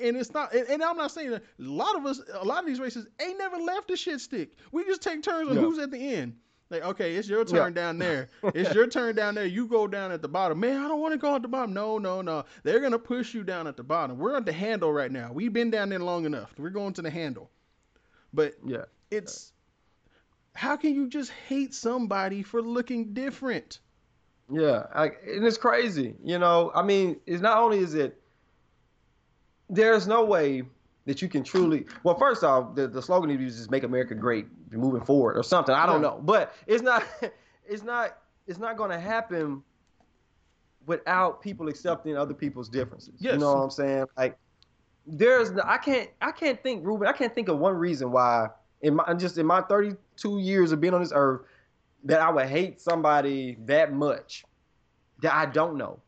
and 0.00 0.16
it's 0.16 0.32
not 0.32 0.54
and, 0.54 0.82
i'm 0.82 0.96
not 0.96 1.10
saying 1.10 1.30
that 1.30 1.42
a 1.42 1.62
lot 1.62 1.96
of 1.96 2.06
us 2.06 2.20
a 2.34 2.44
lot 2.44 2.60
of 2.60 2.66
these 2.66 2.80
races 2.80 3.06
ain't 3.20 3.38
never 3.38 3.56
left 3.56 3.88
the 3.88 3.96
shit 3.96 4.20
stick 4.20 4.52
we 4.72 4.84
just 4.84 5.02
take 5.02 5.22
turns 5.22 5.48
on 5.50 5.56
who's 5.56 5.78
at 5.78 5.90
the 5.90 6.14
end 6.14 6.34
like 6.72 6.82
okay 6.84 7.14
it's 7.14 7.28
your 7.28 7.40
Yeah. 7.40 7.44
turn 7.44 7.74
down 7.74 7.98
there 7.98 8.30
it's 8.54 8.74
your 8.74 8.86
turn 8.88 9.14
down 9.14 9.34
there 9.34 9.46
you 9.46 9.66
go 9.66 9.86
down 9.86 10.10
at 10.10 10.22
the 10.22 10.28
bottom 10.28 10.58
man 10.58 10.78
i 10.82 10.88
don't 10.88 11.00
want 11.00 11.12
to 11.12 11.18
go 11.18 11.36
at 11.36 11.42
the 11.42 11.48
bottom 11.48 11.72
no 11.72 11.98
no 11.98 12.22
no 12.22 12.44
they're 12.64 12.80
gonna 12.80 12.98
push 12.98 13.34
you 13.34 13.44
down 13.44 13.66
at 13.66 13.76
the 13.76 13.84
bottom 13.84 14.18
we're 14.18 14.36
at 14.36 14.46
the 14.46 14.52
handle 14.52 14.92
right 14.92 15.12
now 15.12 15.30
we've 15.32 15.52
been 15.52 15.70
down 15.70 15.88
there 15.90 15.98
long 16.00 16.24
enough 16.24 16.52
we're 16.58 16.70
going 16.70 16.92
to 16.94 17.02
the 17.02 17.10
handle 17.10 17.50
but 18.32 18.54
yeah, 18.66 18.84
it's 19.10 19.52
how 20.54 20.76
can 20.76 20.94
you 20.94 21.08
just 21.08 21.30
hate 21.48 21.74
somebody 21.74 22.42
for 22.42 22.62
looking 22.62 23.12
different? 23.14 23.80
yeah. 24.50 24.84
I, 24.94 25.06
and 25.26 25.44
it's 25.46 25.56
crazy, 25.56 26.14
you 26.22 26.38
know. 26.38 26.70
I 26.74 26.82
mean, 26.82 27.20
it's 27.26 27.40
not 27.42 27.58
only 27.58 27.78
is 27.78 27.94
it. 27.94 28.20
There's 29.70 30.06
no 30.06 30.24
way 30.24 30.62
that 31.06 31.20
you 31.20 31.28
can 31.28 31.42
truly. 31.42 31.86
Well, 32.04 32.16
first 32.16 32.44
off, 32.44 32.74
the, 32.74 32.86
the 32.88 33.02
slogan 33.02 33.34
they 33.34 33.42
use 33.42 33.58
is 33.58 33.70
"Make 33.70 33.82
America 33.82 34.14
Great" 34.14 34.46
moving 34.70 35.04
forward 35.04 35.36
or 35.36 35.42
something. 35.42 35.74
I 35.74 35.86
don't 35.86 36.02
know, 36.02 36.20
but 36.22 36.54
it's 36.66 36.82
not. 36.82 37.04
It's 37.64 37.84
not. 37.84 38.18
It's 38.48 38.58
not 38.58 38.76
going 38.76 38.90
to 38.90 38.98
happen 38.98 39.62
without 40.86 41.40
people 41.40 41.68
accepting 41.68 42.16
other 42.16 42.34
people's 42.34 42.68
differences. 42.68 43.14
Yes. 43.18 43.34
You 43.34 43.38
know 43.38 43.54
what 43.54 43.62
I'm 43.62 43.70
saying? 43.70 44.06
Like 44.16 44.36
there's 45.06 45.52
no, 45.52 45.62
I 45.64 45.78
can't 45.78 46.10
I 46.20 46.32
can't 46.32 46.62
think 46.62 46.84
Ruben, 46.84 47.06
I 47.06 47.12
can't 47.12 47.34
think 47.34 47.48
of 47.48 47.58
one 47.58 47.74
reason 47.74 48.10
why 48.10 48.48
in 48.80 48.96
my 48.96 49.14
just 49.14 49.38
in 49.38 49.46
my 49.46 49.62
32 49.62 50.38
years 50.38 50.72
of 50.72 50.80
being 50.80 50.94
on 50.94 51.00
this 51.00 51.12
earth 51.14 51.42
that 52.04 52.20
I 52.20 52.30
would 52.30 52.46
hate 52.46 52.80
somebody 52.80 53.56
that 53.66 53.92
much 53.92 54.44
that 55.22 55.32
I 55.32 55.46
don't 55.46 55.76
know. 55.76 56.00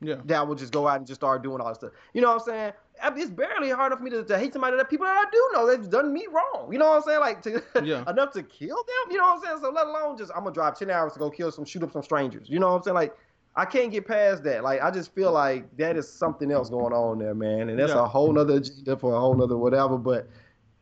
Yeah. 0.00 0.16
That 0.24 0.38
I 0.38 0.42
would 0.42 0.58
just 0.58 0.72
go 0.72 0.88
out 0.88 0.98
and 0.98 1.06
just 1.06 1.20
start 1.20 1.42
doing 1.42 1.60
all 1.60 1.68
this 1.68 1.78
stuff. 1.78 1.92
You 2.12 2.20
know 2.20 2.28
what 2.28 2.40
I'm 2.40 2.46
saying? 2.46 2.72
It's 3.16 3.30
barely 3.30 3.70
hard 3.70 3.92
enough 3.92 3.98
for 3.98 4.04
me 4.04 4.10
to, 4.10 4.24
to 4.24 4.38
hate 4.38 4.52
somebody 4.52 4.76
that 4.76 4.88
people 4.90 5.06
that 5.06 5.26
I 5.26 5.30
do 5.30 5.50
know 5.52 5.66
that's 5.66 5.88
done 5.88 6.12
me 6.12 6.26
wrong. 6.30 6.72
You 6.72 6.78
know 6.78 6.90
what 6.90 6.96
I'm 6.96 7.02
saying? 7.02 7.20
Like 7.20 7.42
to 7.42 7.62
Yeah. 7.84 8.08
enough 8.10 8.32
to 8.32 8.42
kill 8.42 8.76
them. 8.76 9.10
You 9.12 9.18
know 9.18 9.24
what 9.24 9.36
I'm 9.38 9.42
saying? 9.42 9.58
So 9.62 9.70
let 9.70 9.86
alone 9.86 10.16
just 10.18 10.30
I'm 10.34 10.44
gonna 10.44 10.52
drive 10.54 10.78
10 10.78 10.90
hours 10.90 11.12
to 11.14 11.18
go 11.18 11.30
kill 11.30 11.50
some 11.52 11.64
shoot 11.64 11.82
up 11.82 11.92
some 11.92 12.02
strangers. 12.02 12.48
You 12.48 12.58
know 12.58 12.70
what 12.70 12.76
I'm 12.76 12.82
saying? 12.82 12.94
Like 12.94 13.16
I 13.56 13.64
can't 13.64 13.92
get 13.92 14.06
past 14.06 14.42
that. 14.44 14.64
Like 14.64 14.82
I 14.82 14.90
just 14.90 15.14
feel 15.14 15.32
like 15.32 15.76
that 15.76 15.96
is 15.96 16.08
something 16.12 16.50
else 16.50 16.70
going 16.70 16.92
on 16.92 17.18
there, 17.18 17.34
man. 17.34 17.68
And 17.68 17.78
that's 17.78 17.92
Yeah. 17.92 18.02
a 18.02 18.06
whole 18.06 18.32
nother 18.32 18.56
agenda 18.56 18.96
for 18.96 19.14
a 19.14 19.20
whole 19.20 19.34
nother 19.36 19.56
whatever. 19.56 19.96
But 19.98 20.28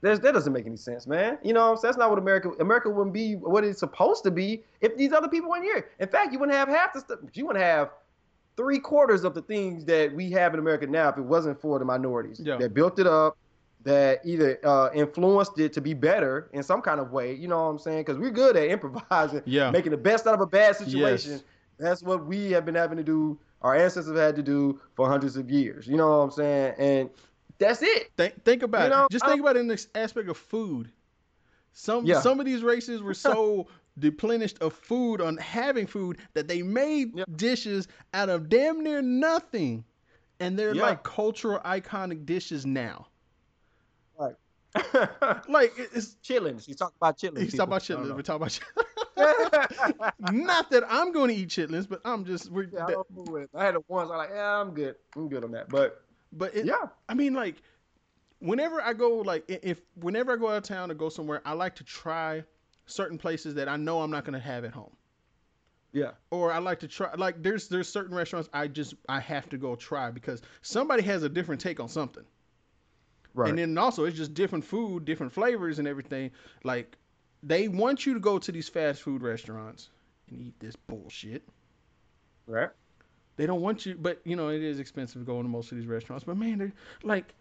there's, 0.01 0.19
that 0.21 0.35
doesn't 0.35 0.53
make 0.53 0.67
any 0.67 0.77
sense, 0.77 1.07
man. 1.07 1.39
You 1.45 1.53
know 1.53 1.61
what 1.67 1.71
I'm 1.71 1.77
saying? 1.77 1.91
That's 1.91 1.99
not 1.99 2.11
what 2.11 2.19
America 2.19 2.51
America 2.61 2.91
wouldn't 2.91 3.15
be 3.15 3.35
what 3.37 3.63
it's 3.65 3.79
supposed 3.79 4.25
to 4.25 4.31
be 4.31 4.65
if 4.81 4.97
these 4.97 5.13
other 5.13 5.29
people 5.29 5.49
weren't 5.51 5.65
here. 5.65 5.91
In 6.01 6.09
fact, 6.09 6.33
you 6.33 6.39
wouldn't 6.41 6.57
have 6.57 6.69
half 6.69 6.93
the 6.93 7.01
stuff. 7.01 7.19
You 7.35 7.47
wouldn't 7.47 7.65
have 7.65 7.91
three 8.57 8.79
quarters 8.79 9.25
of 9.25 9.35
the 9.35 9.43
things 9.43 9.85
that 9.87 10.13
we 10.15 10.31
have 10.31 10.53
in 10.55 10.61
America 10.61 10.87
now 10.87 11.09
if 11.09 11.17
it 11.19 11.23
wasn't 11.23 11.61
for 11.61 11.79
the 11.79 11.85
minorities 11.85 12.41
Yeah. 12.43 12.57
that 12.59 12.75
built 12.75 12.99
it 12.99 13.07
up, 13.07 13.37
that 13.85 14.21
either 14.25 14.59
uh, 14.65 14.91
influenced 14.95 15.59
it 15.59 15.73
to 15.73 15.81
be 15.81 15.95
better 15.95 16.49
in 16.53 16.63
some 16.63 16.83
kind 16.83 17.01
of 17.01 17.11
way. 17.13 17.35
You 17.35 17.49
know 17.49 17.57
what 17.65 17.71
I'm 17.71 17.79
saying? 17.79 18.01
Because 18.05 18.19
we're 18.19 18.31
good 18.31 18.57
at 18.57 18.69
improvising, 18.69 19.43
Yeah. 19.45 19.71
making 19.71 19.91
the 19.91 19.97
best 19.97 20.27
out 20.27 20.35
of 20.35 20.41
a 20.41 20.47
bad 20.47 20.77
situation. 20.77 21.33
Yes. 21.33 21.43
That's 21.79 22.03
what 22.03 22.27
we 22.27 22.53
have 22.53 22.65
been 22.65 22.75
having 22.77 22.97
to 22.99 23.03
do. 23.03 23.39
Our 23.63 23.75
ancestors 23.75 24.07
have 24.09 24.17
had 24.17 24.37
to 24.37 24.43
do 24.43 24.81
for 24.95 25.09
hundreds 25.09 25.37
of 25.37 25.51
years. 25.51 25.87
You 25.87 25.97
know 25.97 26.09
what 26.19 26.25
I'm 26.25 26.31
saying? 26.31 26.75
And 26.79 27.11
that's 27.59 27.83
it. 27.83 28.11
Think 28.17 28.45
think 28.45 28.63
about 28.63 28.85
You 28.85 28.91
know, 28.91 29.05
it. 29.07 29.11
Just 29.11 29.25
think 29.27 29.41
about 29.41 29.57
it 29.57 29.61
in 29.61 29.69
this 29.69 29.89
aspect 29.95 30.29
of 30.29 30.37
food. 30.37 30.91
Some 31.73 32.05
Yeah. 32.05 32.21
some 32.21 32.39
of 32.39 32.47
these 32.47 32.63
races 32.63 33.03
were 33.03 33.15
so 33.15 33.67
deplenished 33.99 34.59
of 34.61 34.73
food 34.73 35.21
on 35.21 35.37
having 35.37 35.87
food 35.87 36.19
that 36.35 36.49
they 36.49 36.63
made 36.63 37.17
Yeah. 37.17 37.25
dishes 37.37 37.89
out 38.15 38.29
of 38.29 38.49
damn 38.49 38.83
near 38.83 39.03
nothing, 39.03 39.85
and 40.41 40.59
they're 40.59 40.75
Yeah. 40.75 40.83
like 40.83 41.03
cultural 41.03 41.59
iconic 41.61 42.25
dishes 42.27 42.65
now. 42.67 43.07
Right. 44.19 44.35
Like 45.49 45.73
it's. 45.77 46.17
chitlins. 46.25 46.65
He's 46.65 46.77
talking 46.77 46.95
about 47.01 47.19
chitlins. 47.19 47.39
He's 47.41 47.55
talking 47.55 47.69
about 47.71 47.83
people. 47.83 48.05
Chitlins. 48.05 48.17
We're 48.17 48.23
talking 48.23 48.43
about 48.43 48.61
know. 49.17 50.13
chitlins. 50.27 50.33
Not 50.33 50.71
that 50.71 50.85
I'm 50.89 51.13
going 51.13 51.29
to 51.29 51.35
eat 51.35 51.49
chitlins, 51.51 51.89
but 51.89 52.01
I'm 52.05 52.25
just. 52.25 52.51
We're, 52.51 52.65
yeah, 52.73 52.85
I, 52.85 52.87
that- 52.87 52.93
don't 52.93 53.27
know 53.29 53.37
it. 53.37 53.51
I 53.55 53.65
had 53.65 53.75
it 53.75 53.85
once. 53.89 54.11
I'm 54.11 54.17
like, 54.17 54.31
yeah, 54.33 54.61
I'm 54.61 54.73
good. 54.73 54.97
I'm 55.17 55.29
good 55.29 55.45
on 55.45 55.51
that. 55.53 55.69
But 55.69 56.03
but 56.33 56.55
it, 56.57 56.65
yeah, 56.65 56.87
I 57.09 57.15
mean, 57.15 57.35
like, 57.35 57.57
whenever 58.39 58.81
I 58.81 58.95
go, 58.95 59.17
like, 59.17 59.45
if 59.49 59.83
whenever 59.97 60.33
I 60.33 60.37
go 60.37 60.49
out 60.49 60.57
of 60.57 60.63
town 60.63 60.91
or 60.91 60.95
go 60.95 61.09
somewhere, 61.11 61.43
I 61.45 61.53
like 61.53 61.75
to 61.77 61.85
try 61.85 62.43
certain 62.93 63.19
places 63.19 63.55
that 63.55 63.69
I 63.69 63.77
know 63.77 64.01
I'm 64.03 64.11
not 64.11 64.25
gonna 64.25 64.41
have 64.41 64.65
at 64.65 64.73
home. 64.73 64.97
yeah, 65.93 66.13
Or 66.31 66.53
I 66.53 66.59
like 66.59 66.81
to 66.81 66.89
try, 66.89 67.15
like, 67.17 67.43
there's 67.43 67.69
there's 67.69 67.89
certain 67.89 68.15
restaurants 68.15 68.49
I 68.53 68.69
just 68.69 68.95
I 69.09 69.21
have 69.21 69.49
to 69.51 69.59
go 69.59 69.77
try 69.77 70.11
because 70.11 70.41
somebody 70.63 71.03
has 71.03 71.23
a 71.23 71.29
different 71.29 71.61
take 71.61 71.81
on 71.81 71.89
something, 71.89 72.25
right. 73.35 73.51
and 73.51 73.59
then 73.59 73.77
also 73.79 74.05
it's 74.05 74.17
just 74.17 74.35
different 74.35 74.65
food, 74.65 75.05
different 75.05 75.33
flavors, 75.33 75.79
and 75.79 75.87
everything. 75.89 76.31
Like, 76.65 76.97
they 77.43 77.69
want 77.69 78.07
you 78.07 78.15
to 78.15 78.21
go 78.21 78.39
to 78.39 78.53
these 78.53 78.69
fast 78.69 79.03
food 79.03 79.23
restaurants 79.23 79.91
and 80.31 80.41
eat 80.41 80.59
this 80.61 80.77
bullshit. 80.77 81.49
right. 82.47 82.71
They 83.37 83.47
don't 83.47 83.61
want 83.63 83.87
you, 83.87 83.95
but 83.97 84.21
you 84.25 84.37
know 84.37 84.49
it 84.51 84.63
is 84.63 84.79
expensive 84.79 85.25
going 85.27 85.43
to 85.45 85.49
most 85.49 85.73
of 85.73 85.79
these 85.79 85.87
restaurants. 85.87 86.25
But 86.25 86.37
man, 86.37 86.59
they're 86.59 86.73
like, 87.03 87.35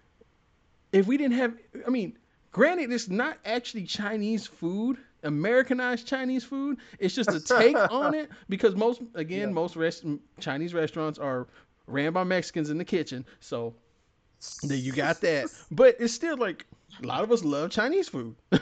if 0.91 1.05
we 1.07 1.17
didn't 1.17 1.37
have, 1.37 1.55
I 1.85 1.89
mean, 1.89 2.17
granted, 2.51 2.91
it's 2.91 3.09
not 3.09 3.37
actually 3.45 3.83
Chinese 3.85 4.47
food, 4.47 4.97
Americanized 5.23 6.07
Chinese 6.07 6.43
food. 6.43 6.77
It's 6.99 7.13
just 7.15 7.29
a 7.31 7.39
take 7.57 7.75
on 7.91 8.13
it 8.13 8.29
because 8.49 8.75
most, 8.75 9.01
again, 9.15 9.49
Yeah. 9.49 9.53
most 9.53 9.75
rest, 9.75 10.05
Chinese 10.39 10.73
restaurants 10.73 11.19
are 11.19 11.47
ran 11.87 12.13
by 12.13 12.23
Mexicans 12.23 12.69
in 12.69 12.77
the 12.77 12.85
kitchen. 12.85 13.25
So 13.39 13.73
there 14.63 14.77
you 14.77 14.91
got 14.91 15.21
that. 15.21 15.49
But 15.71 15.95
it's 15.99 16.13
still 16.13 16.37
like 16.37 16.65
a 17.01 17.05
lot 17.05 17.23
of 17.23 17.31
us 17.31 17.43
love 17.43 17.69
Chinese 17.71 18.09
food. 18.09 18.35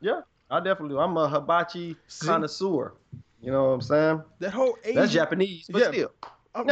Yeah, 0.00 0.20
I 0.50 0.58
definitely 0.60 0.90
do. 0.90 0.98
I'm 0.98 1.16
a 1.16 1.26
hibachi 1.26 1.96
See? 2.08 2.26
connoisseur. 2.26 2.92
You 3.40 3.50
know 3.52 3.64
what 3.64 3.70
I'm 3.70 3.80
saying? 3.80 4.22
that 4.40 4.50
whole 4.52 4.76
Asian, 4.84 5.00
That's 5.00 5.12
Japanese, 5.14 5.66
but 5.70 5.80
Yeah. 5.80 5.88
still. 5.92 6.12
uh, 6.54 6.64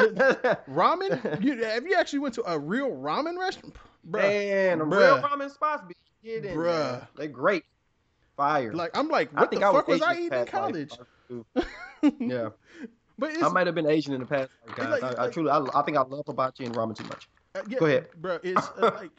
ramen. 0.68 1.42
You, 1.42 1.64
have 1.64 1.87
you 1.87 1.94
actually 1.96 2.18
went 2.18 2.35
to 2.35 2.42
a 2.50 2.58
real 2.58 2.90
ramen 2.90 3.38
restaurant, 3.38 3.74
Bruh. 4.08 4.20
Man, 4.20 4.78
bruh. 4.80 4.90
real 4.98 5.22
ramen 5.22 5.50
spots 5.50 5.82
be 5.88 5.94
kidding. 6.22 6.54
Bruh. 6.56 7.06
They're 7.16 7.28
great. 7.28 7.64
Fire. 8.37 8.73
Like 8.73 8.97
I'm 8.97 9.09
like, 9.09 9.33
what 9.33 9.51
the 9.51 9.59
was 9.59 9.73
fuck 9.75 9.88
was 9.88 10.01
Asian 10.03 10.09
I 10.09 10.12
in 10.14 10.23
eating 10.25 10.40
in 10.40 10.47
college? 10.47 10.92
too. 11.29 11.47
yeah, 12.21 12.49
But 13.18 13.33
it's 13.33 13.42
I 13.42 13.49
might 13.49 13.66
have 13.66 13.75
been 13.75 13.87
Asian 13.88 14.14
in 14.14 14.21
the 14.21 14.27
past. 14.27 14.51
guys. 14.75 15.03
like- 15.03 15.18
I, 15.18 15.25
I 15.25 15.29
truly, 15.29 15.51
I, 15.51 15.59
I 15.75 15.83
think 15.83 15.97
I 15.97 16.03
love 16.03 16.25
hibachi 16.27 16.64
and 16.64 16.75
ramen 16.75 16.97
too 16.97 17.05
much. 17.05 17.29
uh, 17.55 17.61
yeah, 17.68 17.79
go 17.79 17.87
ahead. 17.87 18.09
bro. 18.16 18.38
It's 18.42 18.66
uh, 18.81 18.90
like 18.95 19.11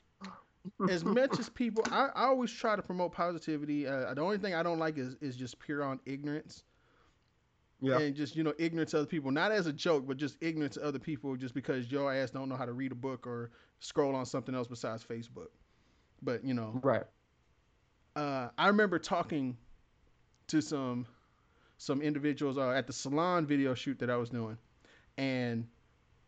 as 0.89 1.03
much 1.05 1.39
as 1.39 1.49
people, 1.49 1.83
I, 1.91 2.07
I 2.15 2.23
always 2.25 2.51
try 2.51 2.75
to 2.75 2.81
promote 2.81 3.11
positivity. 3.11 3.85
Uh, 3.87 4.13
the 4.13 4.21
only 4.21 4.37
thing 4.37 4.55
I 4.55 4.63
don't 4.63 4.79
like 4.79 4.97
is 4.97 5.15
is 5.21 5.35
just 5.35 5.59
pure 5.59 5.83
on 5.83 5.99
ignorance 6.05 6.63
Yeah, 7.81 7.99
and 7.99 8.15
just 8.15 8.35
you 8.35 8.43
know 8.43 8.53
ignorance 8.57 8.91
to 8.91 8.97
other 8.97 9.05
people, 9.07 9.29
not 9.31 9.51
as 9.51 9.67
a 9.67 9.73
joke, 9.73 10.07
but 10.07 10.17
just 10.17 10.37
ignorance 10.41 10.75
to 10.75 10.83
other 10.83 10.99
people, 10.99 11.35
just 11.35 11.53
because 11.53 11.91
your 11.91 12.13
ass 12.13 12.31
don't 12.31 12.49
know 12.49 12.55
how 12.55 12.65
to 12.65 12.73
read 12.73 12.91
a 12.91 12.95
book 12.95 13.27
or 13.27 13.51
scroll 13.79 14.15
on 14.15 14.25
something 14.25 14.55
else 14.55 14.67
besides 14.67 15.03
Facebook. 15.03 15.49
But 16.21 16.43
you 16.45 16.53
know, 16.53 16.79
right. 16.81 17.03
Uh, 18.15 18.49
I 18.57 18.67
remember 18.67 18.99
talking 18.99 19.57
to 20.47 20.61
some 20.61 21.05
some 21.77 22.01
individuals 22.01 22.57
uh, 22.57 22.69
at 22.71 22.87
the 22.87 22.93
salon 22.93 23.45
video 23.45 23.73
shoot 23.73 23.99
that 23.99 24.09
I 24.09 24.15
was 24.17 24.29
doing, 24.29 24.57
and 25.17 25.67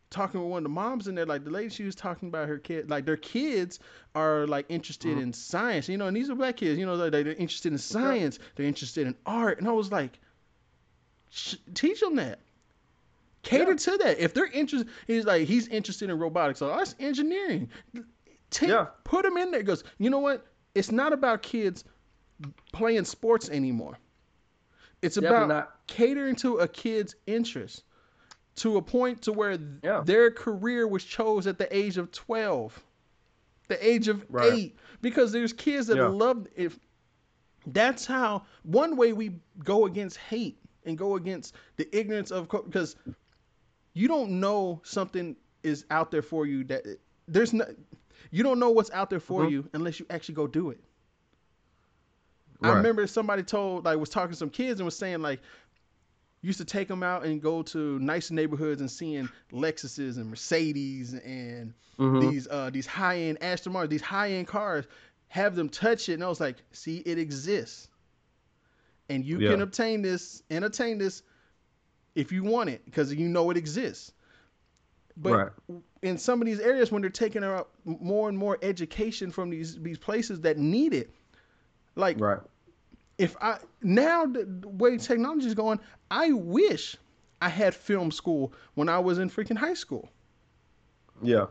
talking 0.10 0.42
with 0.42 0.50
one 0.50 0.60
of 0.60 0.64
the 0.64 0.70
moms 0.70 1.08
in 1.08 1.16
there. 1.16 1.26
Like 1.26 1.44
the 1.44 1.50
lady, 1.52 1.70
she 1.70 1.84
was 1.84 1.96
talking 1.96 2.30
about 2.30 2.48
her 2.48 2.58
kid. 2.58 2.90
Like 2.90 3.06
their 3.06 3.18
kids 3.18 3.80
are 4.16 4.48
like 4.48 4.66
interested 4.70 5.18
Mhm. 5.18 5.22
in 5.24 5.34
science, 5.34 5.88
you 5.90 5.98
know, 5.98 6.08
and 6.08 6.16
these 6.16 6.30
are 6.30 6.36
black 6.36 6.58
kids. 6.58 6.78
You 6.80 6.86
know, 6.86 6.98
they- 6.98 7.24
they're 7.24 7.34
interested 7.34 7.72
in 7.72 7.78
science. 7.78 8.40
They're 8.56 8.66
interested 8.66 9.08
in 9.08 9.16
art, 9.26 9.60
and 9.60 9.68
I 9.68 9.72
was 9.72 9.92
like, 9.92 10.20
teach 11.74 12.00
them 12.00 12.16
that. 12.16 12.40
Cater 13.44 13.72
Yeah. 13.72 13.76
to 13.78 13.98
that. 13.98 14.20
If 14.20 14.34
they're 14.34 14.48
interested, 14.48 14.90
he's 15.06 15.26
like 15.26 15.48
he's 15.48 15.68
interested 15.68 16.10
in 16.10 16.18
robotics. 16.18 16.60
So 16.60 16.68
that's 16.68 16.96
engineering. 17.00 17.70
Take, 18.50 18.70
Yeah. 18.70 18.88
Put 19.04 19.24
them 19.24 19.38
in 19.38 19.52
there. 19.52 19.60
Because 19.62 19.84
you 20.00 20.10
know 20.10 20.20
what? 20.20 20.46
It's 20.76 20.92
not 20.92 21.14
about 21.14 21.42
kids 21.42 21.86
playing 22.74 23.06
sports 23.06 23.50
anymore. 23.50 23.98
It's 25.02 25.16
Definitely 25.16 25.38
about 25.46 25.48
not. 25.48 25.88
catering 25.88 26.36
to 26.38 26.58
a 26.58 26.68
kid's 26.68 27.16
interest 27.26 27.84
to 28.58 28.78
a 28.78 28.82
point 28.82 29.22
to 29.24 29.32
where 29.34 29.58
Yeah. 29.84 30.02
their 30.06 30.32
career 30.32 30.88
was 30.88 31.04
chose 31.04 31.48
at 31.48 31.58
the 31.58 31.76
age 31.76 31.98
of 31.98 32.12
12 32.12 32.84
the 33.68 33.84
age 33.88 34.08
of 34.10 34.24
Right. 34.30 34.54
8 34.54 34.76
because 35.02 35.32
there's 35.32 35.52
kids 35.52 35.88
that 35.88 35.98
Yeah. 35.98 36.08
love 36.08 36.48
if 36.56 36.78
that's 37.68 38.06
how 38.06 38.46
one 38.64 38.96
way 38.96 39.12
we 39.12 39.40
go 39.64 39.86
against 39.88 40.18
hate 40.18 40.60
and 40.86 40.98
go 40.98 41.16
against 41.16 41.56
the 41.78 41.98
ignorance 41.98 42.30
of 42.32 42.48
because 42.48 42.96
you 43.94 44.08
don't 44.08 44.40
know 44.40 44.82
something 44.84 45.36
is 45.64 45.86
out 45.90 46.12
there 46.12 46.22
for 46.22 46.46
you 46.46 46.64
that 46.66 46.86
there's 47.28 47.54
no 47.54 47.66
you 48.32 48.44
don't 48.44 48.60
know 48.60 48.70
what's 48.72 48.92
out 48.92 49.10
there 49.10 49.20
for 49.20 49.44
Mhm. 49.44 49.52
you 49.52 49.70
unless 49.74 50.00
you 50.00 50.06
actually 50.10 50.36
go 50.36 50.48
do 50.48 50.70
it 50.70 50.80
I 52.64 52.70
remember 52.70 53.06
somebody 53.06 53.44
told 53.44 53.86
like 53.86 53.98
was 54.00 54.10
talking 54.10 54.32
to 54.32 54.38
some 54.38 54.50
kids 54.50 54.80
and 54.80 54.86
was 54.86 54.98
saying 54.98 55.22
like 55.22 55.42
used 56.42 56.58
to 56.60 56.66
take 56.66 56.88
them 56.88 57.04
out 57.04 57.26
and 57.26 57.42
go 57.42 57.62
to 57.64 58.00
nice 58.00 58.32
neighborhoods 58.32 58.80
and 58.82 58.90
seeing 58.90 59.30
Lexuses 59.52 60.18
and 60.18 60.30
Mercedes 60.30 61.14
and 61.14 61.74
Mhm. 62.00 62.20
these 62.20 62.48
uh 62.48 62.70
these 62.70 62.88
high 62.88 63.18
end 63.20 63.40
Aston 63.42 63.74
Martin, 63.74 63.90
these 63.90 64.02
high 64.02 64.32
end 64.32 64.48
cars, 64.48 64.86
have 65.28 65.56
them 65.56 65.70
touch 65.70 66.08
it, 66.10 66.14
and 66.14 66.24
I 66.24 66.28
was 66.28 66.40
like, 66.40 66.58
see, 66.72 66.98
it 66.98 67.18
exists, 67.18 67.90
and 69.10 69.26
you 69.26 69.40
can 69.40 69.62
obtain 69.62 70.02
this 70.02 70.44
and 70.50 70.64
attain 70.64 70.98
this 70.98 71.24
if 72.16 72.32
you 72.32 72.44
want 72.44 72.70
it 72.70 72.86
because 72.86 73.14
you 73.14 73.28
know 73.28 73.50
it 73.50 73.58
exists. 73.58 74.12
But 75.18 75.34
Right. 75.34 75.82
In 76.06 76.18
some 76.18 76.42
of 76.42 76.46
these 76.46 76.60
areas, 76.60 76.92
when 76.92 77.02
they're 77.02 77.10
taking 77.12 77.44
out 77.44 77.70
more 77.84 78.30
and 78.30 78.38
more 78.38 78.58
education 78.62 79.32
from 79.32 79.50
these 79.50 79.82
these 79.82 79.98
places 79.98 80.42
that 80.42 80.58
need 80.58 80.94
it, 80.94 81.10
like 81.96 82.20
Right. 82.20 82.40
if 83.18 83.36
I 83.42 83.58
now 83.82 84.26
the, 84.26 84.46
the 84.46 84.68
way 84.68 84.98
technology 84.98 85.48
is 85.48 85.56
going, 85.56 85.80
I 86.12 86.32
wish 86.32 86.96
I 87.42 87.50
had 87.50 87.74
film 87.76 88.12
school 88.12 88.54
when 88.76 88.88
I 88.90 89.00
was 89.00 89.18
in 89.20 89.30
freaking 89.30 89.58
high 89.58 89.74
school. 89.74 90.10
Yeah. 91.22 91.48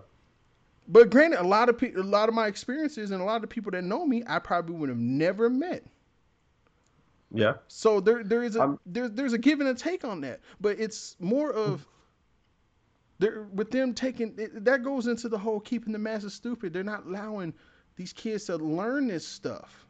But 0.87 1.11
granted, 1.11 1.40
a 1.40 1.47
lot 1.47 1.69
of 1.69 1.79
people, 1.79 2.03
a 2.03 2.05
lot 2.05 2.29
of 2.29 2.35
my 2.35 2.47
experiences, 2.47 3.11
and 3.11 3.21
a 3.21 3.25
lot 3.25 3.43
of 3.43 3.51
people 3.51 3.73
that 3.73 3.83
know 3.83 4.05
me, 4.07 4.23
I 4.27 4.38
probably 4.38 4.77
would 4.77 4.88
have 4.90 4.99
never 4.99 5.49
met. 5.49 5.83
Yeah. 7.33 7.55
So 7.69 8.01
there, 8.01 8.23
there 8.23 8.43
is 8.43 8.55
a 8.57 8.61
I'm- 8.61 8.79
there, 8.87 9.09
there's 9.09 9.33
a 9.33 9.38
give 9.38 9.61
and 9.61 9.69
a 9.69 9.75
take 9.75 10.05
on 10.05 10.21
that. 10.21 10.40
But 10.61 10.79
it's 10.79 11.17
more 11.19 11.51
of 11.53 11.87
there 13.18 13.42
with 13.53 13.70
them 13.70 13.94
taking 13.94 14.35
it, 14.38 14.64
that 14.64 14.83
goes 14.83 15.07
into 15.07 15.29
the 15.29 15.38
whole 15.38 15.61
keeping 15.61 15.92
the 15.92 15.98
masses 15.98 16.35
stupid. 16.35 16.72
They're 16.72 16.83
not 16.83 17.07
allowing 17.07 17.55
these 17.96 18.12
kids 18.12 18.46
to 18.46 18.57
learn 18.57 19.07
this 19.07 19.27
stuff. 19.27 19.87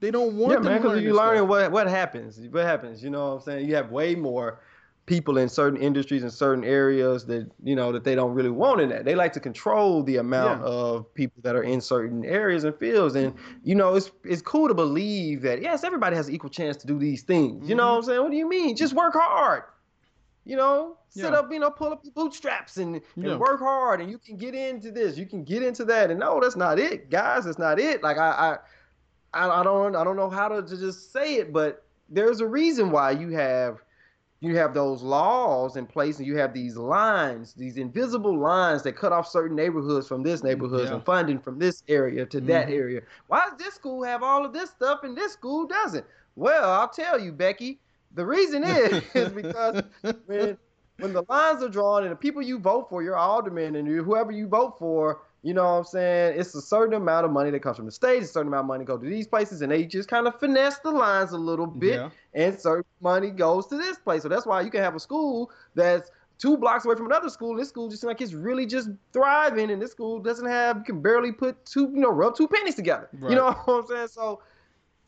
They 0.00 0.10
don't 0.10 0.36
want 0.36 0.52
yeah, 0.52 0.56
them 0.56 0.64
man, 0.72 0.82
because 0.82 1.02
you 1.02 1.14
learning 1.14 1.40
stuff. 1.40 1.48
what 1.48 1.72
what 1.72 1.86
happens. 1.88 2.38
What 2.50 2.64
happens? 2.64 3.02
You 3.02 3.10
know 3.10 3.26
what 3.28 3.34
I'm 3.36 3.40
saying? 3.40 3.68
You 3.68 3.74
have 3.74 3.90
way 3.90 4.14
more 4.14 4.60
people 5.06 5.36
in 5.36 5.50
certain 5.50 5.78
industries 5.78 6.22
and 6.22 6.32
certain 6.32 6.64
areas 6.64 7.26
that 7.26 7.50
you 7.62 7.76
know 7.76 7.92
that 7.92 8.04
they 8.04 8.14
don't 8.14 8.34
really 8.34 8.50
want 8.50 8.80
in 8.80 8.88
that. 8.90 9.04
They 9.04 9.14
like 9.14 9.32
to 9.34 9.40
control 9.40 10.02
the 10.02 10.16
amount 10.16 10.60
Yeah. 10.62 10.66
of 10.68 11.12
people 11.14 11.42
that 11.42 11.54
are 11.56 11.62
in 11.62 11.80
certain 11.80 12.24
areas 12.24 12.64
and 12.64 12.74
fields. 12.76 13.14
And 13.14 13.34
you 13.62 13.74
know, 13.74 13.94
it's 13.94 14.10
it's 14.24 14.42
cool 14.42 14.68
to 14.68 14.74
believe 14.74 15.42
that 15.42 15.60
yes, 15.60 15.84
everybody 15.84 16.16
has 16.16 16.28
an 16.28 16.34
equal 16.34 16.50
chance 16.50 16.76
to 16.78 16.86
do 16.86 16.98
these 16.98 17.22
things. 17.22 17.68
You 17.68 17.74
know 17.74 17.84
Mhm. 17.84 17.90
what 17.90 17.96
I'm 17.96 18.02
saying? 18.04 18.22
What 18.22 18.30
do 18.30 18.36
you 18.36 18.48
mean? 18.48 18.76
Just 18.76 18.94
work 18.94 19.14
hard. 19.14 19.62
You 20.44 20.56
know, 20.56 20.98
sit 21.08 21.32
Yeah. 21.32 21.38
up, 21.38 21.50
you 21.50 21.58
know, 21.58 21.70
pull 21.70 21.92
up 21.92 22.00
your 22.04 22.12
bootstraps 22.12 22.76
and, 22.76 22.96
and 22.96 23.24
Yeah. 23.24 23.36
work 23.38 23.60
hard, 23.60 24.00
and 24.00 24.10
you 24.10 24.18
can 24.18 24.36
get 24.36 24.54
into 24.54 24.90
this, 24.90 25.16
you 25.16 25.26
can 25.26 25.42
get 25.44 25.62
into 25.62 25.84
that. 25.86 26.10
And 26.10 26.20
no, 26.20 26.38
that's 26.40 26.56
not 26.56 26.78
it, 26.78 27.10
guys. 27.10 27.44
That's 27.46 27.58
not 27.58 27.78
it. 27.78 28.02
Like 28.02 28.18
I, 28.18 28.58
I 29.34 29.46
I, 29.46 29.60
I 29.60 29.62
don't 29.64 29.96
I 29.96 30.04
don't 30.04 30.16
know 30.16 30.30
how 30.30 30.48
to, 30.48 30.62
to 30.62 30.76
just 30.76 31.12
say 31.12 31.36
it, 31.36 31.52
but 31.52 31.84
there's 32.08 32.40
a 32.40 32.46
reason 32.46 32.90
why 32.90 33.12
you 33.12 33.30
have 33.30 33.78
you 34.40 34.56
have 34.56 34.74
those 34.74 35.02
laws 35.02 35.76
in 35.76 35.86
place 35.86 36.18
and 36.18 36.26
you 36.26 36.36
have 36.36 36.52
these 36.52 36.76
lines, 36.76 37.54
these 37.54 37.78
invisible 37.78 38.38
lines 38.38 38.82
that 38.82 38.92
cut 38.94 39.10
off 39.12 39.26
certain 39.26 39.56
neighborhoods 39.56 40.06
from 40.06 40.22
this 40.22 40.42
neighborhoods 40.44 40.90
Yeah. 40.90 40.96
and 40.96 41.04
funding 41.06 41.38
from 41.40 41.58
this 41.58 41.82
area 41.88 42.26
to 42.26 42.40
that 42.42 42.68
Mhm. 42.68 42.72
area. 42.72 43.00
Why 43.28 43.46
does 43.48 43.58
this 43.58 43.74
school 43.74 44.02
have 44.02 44.22
all 44.22 44.44
of 44.44 44.52
this 44.52 44.68
stuff 44.70 45.02
and 45.02 45.16
this 45.16 45.32
school 45.32 45.66
doesn't? 45.66 46.04
Well, 46.36 46.70
I'll 46.70 46.88
tell 46.90 47.18
you, 47.18 47.32
Becky. 47.32 47.80
The 48.14 48.24
reason 48.24 48.64
is, 48.64 49.02
is 49.14 49.28
because 49.30 49.82
when 50.26 50.56
when 50.98 51.12
the 51.12 51.24
lines 51.28 51.62
are 51.62 51.68
drawn 51.68 52.04
and 52.04 52.12
the 52.12 52.16
people 52.16 52.40
you 52.40 52.58
vote 52.58 52.88
for, 52.88 53.02
your 53.02 53.16
aldermen 53.16 53.74
and 53.74 53.88
you, 53.88 54.04
whoever 54.04 54.30
you 54.30 54.46
vote 54.46 54.78
for, 54.78 55.22
you 55.42 55.52
know 55.52 55.64
what 55.64 55.78
I'm 55.78 55.84
saying? 55.84 56.38
It's 56.38 56.54
a 56.54 56.62
certain 56.62 56.94
amount 56.94 57.26
of 57.26 57.32
money 57.32 57.50
that 57.50 57.60
comes 57.60 57.76
from 57.76 57.86
the 57.86 57.92
state, 57.92 58.22
a 58.22 58.26
certain 58.26 58.46
amount 58.46 58.60
of 58.64 58.68
money 58.68 58.84
go 58.84 58.96
to 58.96 59.04
these 59.04 59.26
places, 59.26 59.60
and 59.62 59.72
they 59.72 59.84
just 59.84 60.08
kind 60.08 60.28
of 60.28 60.38
finesse 60.38 60.78
the 60.78 60.92
lines 60.92 61.32
a 61.32 61.36
little 61.36 61.66
bit, 61.66 61.94
Yeah. 61.96 62.10
and 62.32 62.58
certain 62.58 62.84
money 63.00 63.30
goes 63.30 63.66
to 63.66 63.76
this 63.76 63.98
place. 63.98 64.22
So 64.22 64.28
that's 64.28 64.46
why 64.46 64.60
you 64.60 64.70
can 64.70 64.82
have 64.82 64.94
a 64.94 65.00
school 65.00 65.50
that's 65.74 66.10
two 66.38 66.56
blocks 66.56 66.84
away 66.84 66.94
from 66.94 67.06
another 67.06 67.28
school, 67.28 67.50
and 67.50 67.58
this 67.60 67.68
school 67.70 67.88
just 67.88 68.02
seems 68.02 68.08
like 68.08 68.20
it's 68.20 68.32
really 68.32 68.64
just 68.64 68.88
thriving, 69.12 69.72
and 69.72 69.82
this 69.82 69.90
school 69.90 70.20
doesn't 70.20 70.46
have 70.46 70.76
you 70.78 70.84
can 70.84 71.02
barely 71.02 71.32
put 71.32 71.66
two, 71.66 71.90
you 71.92 72.00
know, 72.00 72.10
rub 72.10 72.36
two 72.36 72.46
pennies 72.46 72.76
together. 72.76 73.08
Right. 73.14 73.30
You 73.30 73.36
know 73.36 73.50
what 73.64 73.80
I'm 73.80 73.86
saying? 73.88 74.08
So 74.08 74.40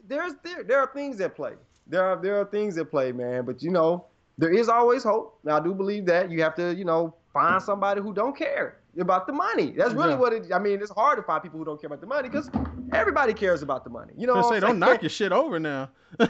there's 0.06 0.32
there 0.42 0.64
there 0.64 0.80
are 0.80 0.90
things 0.92 1.20
at 1.20 1.36
play. 1.36 1.52
There 1.86 2.02
are 2.04 2.20
there 2.20 2.40
are 2.40 2.44
things 2.44 2.76
at 2.78 2.90
play, 2.90 3.12
man. 3.12 3.44
But 3.44 3.62
you 3.62 3.70
know, 3.70 4.06
there 4.38 4.52
is 4.52 4.68
always 4.68 5.02
hope. 5.02 5.38
Now 5.44 5.56
I 5.58 5.60
do 5.60 5.74
believe 5.74 6.06
that 6.06 6.30
you 6.30 6.42
have 6.42 6.54
to, 6.56 6.74
you 6.74 6.84
know, 6.84 7.14
find 7.32 7.62
somebody 7.62 8.00
who 8.00 8.12
don't 8.12 8.36
care 8.36 8.78
about 8.98 9.26
the 9.26 9.32
money. 9.32 9.72
That's 9.76 9.92
really 9.94 10.10
Yeah. 10.10 10.16
what 10.18 10.32
it. 10.32 10.52
I 10.52 10.58
mean, 10.58 10.80
it's 10.80 10.90
hard 10.90 11.16
to 11.18 11.22
find 11.22 11.42
people 11.42 11.58
who 11.58 11.64
don't 11.64 11.80
care 11.80 11.88
about 11.88 12.00
the 12.00 12.06
money 12.06 12.28
because 12.28 12.50
everybody 12.92 13.34
cares 13.34 13.62
about 13.62 13.84
the 13.84 13.90
money. 13.90 14.12
You 14.16 14.26
know, 14.26 14.42
say 14.50 14.58
don't 14.60 14.78
knock 14.78 15.02
your 15.02 15.10
shit 15.10 15.32
over 15.32 15.58
now. 15.60 15.90
yeah, 16.20 16.26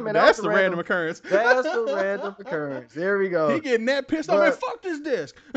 man, 0.00 0.04
that 0.04 0.12
that's 0.14 0.38
the 0.38 0.48
random, 0.48 0.78
random- 0.78 0.78
occurrence. 0.80 1.20
That's 1.28 1.62
the 1.62 1.92
random 1.96 2.36
occurrence. 2.38 2.92
There 2.92 3.18
we 3.18 3.28
go. 3.30 3.48
He 3.54 3.60
getting 3.60 3.86
that 3.86 4.06
pissed 4.06 4.30
off. 4.30 4.40
Man, 4.40 4.52
fuck 4.52 4.80
this 4.82 5.00
disc. 5.00 5.34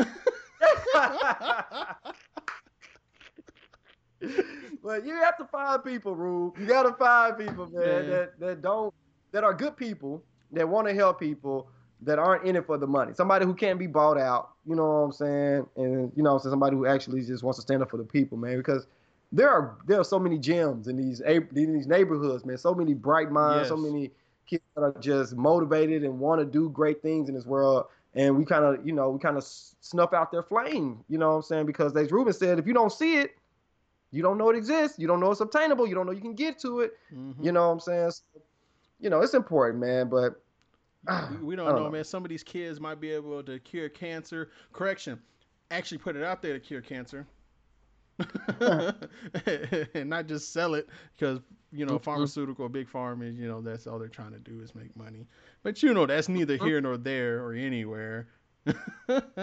but 4.82 5.06
you 5.06 5.14
have 5.14 5.36
to 5.38 5.44
find 5.44 5.84
people, 5.84 6.14
Rube. 6.16 6.58
You 6.58 6.66
gotta 6.66 6.92
find 6.94 7.36
people, 7.38 7.66
man, 7.66 7.84
Man. 7.84 8.10
that 8.10 8.40
that 8.40 8.62
don't 8.62 8.92
that 9.32 9.44
are 9.44 9.54
good 9.54 9.76
people 9.76 10.22
that 10.52 10.68
want 10.68 10.88
to 10.88 10.94
help 10.94 11.20
people 11.20 11.68
that 12.02 12.18
aren't 12.18 12.44
in 12.44 12.56
it 12.56 12.66
for 12.66 12.78
the 12.78 12.86
money. 12.86 13.12
Somebody 13.14 13.44
who 13.44 13.54
can't 13.54 13.78
be 13.78 13.86
bought 13.86 14.18
out. 14.18 14.50
You 14.66 14.76
know 14.76 14.86
what 14.86 14.98
I'm 14.98 15.12
saying? 15.12 15.66
And 15.76 16.12
you 16.14 16.22
know, 16.22 16.34
what 16.34 16.42
somebody 16.42 16.76
who 16.76 16.86
actually 16.86 17.24
just 17.24 17.42
wants 17.42 17.58
to 17.58 17.62
stand 17.62 17.82
up 17.82 17.90
for 17.90 17.96
the 17.96 18.04
people, 18.04 18.38
man. 18.38 18.56
Because 18.56 18.86
there 19.32 19.50
are 19.50 19.76
there 19.86 20.00
are 20.00 20.04
so 20.04 20.18
many 20.18 20.38
gems 20.38 20.88
in 20.88 20.96
these 20.96 21.20
in 21.20 21.48
these 21.74 21.86
neighborhoods, 21.86 22.44
man. 22.44 22.56
So 22.58 22.74
many 22.74 22.94
bright 22.94 23.30
minds, 23.30 23.68
so 23.68 23.76
many 23.76 24.10
kids 24.46 24.62
that 24.74 24.82
are 24.82 24.94
just 25.00 25.36
motivated 25.36 26.04
and 26.04 26.18
want 26.18 26.40
to 26.40 26.44
do 26.44 26.70
great 26.70 27.02
things 27.02 27.28
in 27.28 27.34
this 27.34 27.46
world. 27.46 27.86
And 28.14 28.36
we 28.36 28.44
kind 28.44 28.64
of, 28.64 28.86
you 28.86 28.92
know, 28.92 29.10
we 29.10 29.18
kind 29.18 29.36
of 29.36 29.44
snuff 29.44 30.14
out 30.14 30.32
their 30.32 30.42
flame. 30.42 31.04
You 31.08 31.18
know 31.18 31.30
what 31.30 31.36
I'm 31.36 31.42
saying? 31.42 31.66
Because 31.66 31.94
as 31.96 32.10
Ruben 32.10 32.32
said, 32.32 32.58
if 32.58 32.66
you 32.66 32.72
don't 32.72 32.90
see 32.90 33.18
it, 33.18 33.32
you 34.10 34.22
don't 34.22 34.38
know 34.38 34.48
it 34.48 34.56
exists. 34.56 34.98
You 34.98 35.06
don't 35.06 35.20
know 35.20 35.30
it's 35.30 35.40
obtainable. 35.40 35.86
You 35.86 35.94
don't 35.94 36.06
know 36.06 36.12
you 36.12 36.22
can 36.22 36.34
get 36.34 36.58
to 36.60 36.80
it. 36.80 36.94
Mhm. 37.14 37.44
You 37.44 37.52
know 37.52 37.66
what 37.66 37.74
I'm 37.74 37.80
saying? 37.80 38.10
So, 38.12 38.22
you 39.00 39.10
know, 39.10 39.20
it's 39.20 39.34
important, 39.34 39.80
man. 39.80 40.08
But 40.08 40.40
We, 41.30 41.36
we 41.38 41.56
don't 41.56 41.74
know, 41.74 41.84
know. 41.84 41.90
man. 41.90 42.04
Some 42.04 42.24
of 42.24 42.28
these 42.28 42.42
kids 42.44 42.80
might 42.80 43.00
be 43.00 43.10
able 43.12 43.42
to 43.44 43.58
cure 43.60 43.88
cancer. 43.88 44.50
Correction, 44.72 45.20
actually 45.70 45.98
put 45.98 46.16
it 46.16 46.24
out 46.24 46.42
there 46.42 46.54
to 46.54 46.60
cure 46.60 46.80
cancer, 46.82 47.26
and 48.60 50.08
not 50.10 50.26
just 50.26 50.52
sell 50.52 50.74
it 50.74 50.88
because 51.16 51.40
you 51.72 51.86
know 51.86 51.98
Mhm. 51.98 52.02
pharmaceutical 52.02 52.68
big 52.68 52.88
pharma 52.88 53.28
is 53.28 53.36
you 53.36 53.46
know 53.48 53.60
that's 53.60 53.86
all 53.86 53.98
they're 53.98 54.08
trying 54.08 54.32
to 54.32 54.38
do 54.38 54.60
is 54.60 54.74
make 54.74 54.94
money. 54.96 55.26
But 55.62 55.82
you 55.82 55.94
know 55.94 56.06
that's 56.06 56.28
neither 56.28 56.58
Mm-hmm. 56.58 56.66
here 56.66 56.80
nor 56.80 56.96
there 56.96 57.44
or 57.44 57.52
anywhere. 57.54 58.28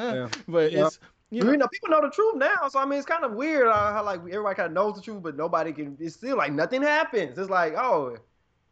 Yeah. 0.02 0.30
But 0.48 0.72
Yeah. 0.72 0.88
it's 0.88 1.00
you 1.32 1.44
you 1.44 1.44
know, 1.44 1.56
know, 1.58 1.68
people 1.68 1.90
know 1.90 2.02
the 2.02 2.10
truth 2.12 2.36
now. 2.36 2.68
So 2.70 2.80
I 2.80 2.86
mean, 2.86 2.98
it's 3.00 3.08
kind 3.08 3.24
of 3.24 3.34
weird 3.34 3.68
how, 3.68 3.94
how 3.94 4.04
like 4.04 4.20
everybody 4.22 4.56
kind 4.56 4.68
of 4.68 4.74
knows 4.74 4.96
the 4.96 5.02
truth, 5.02 5.24
but 5.24 5.36
nobody 5.36 5.74
can. 5.74 5.98
It's 6.00 6.16
still 6.16 6.38
like 6.38 6.54
nothing 6.54 6.82
happens. 6.82 7.38
It's 7.38 7.50
like, 7.50 7.74
oh, 7.76 8.18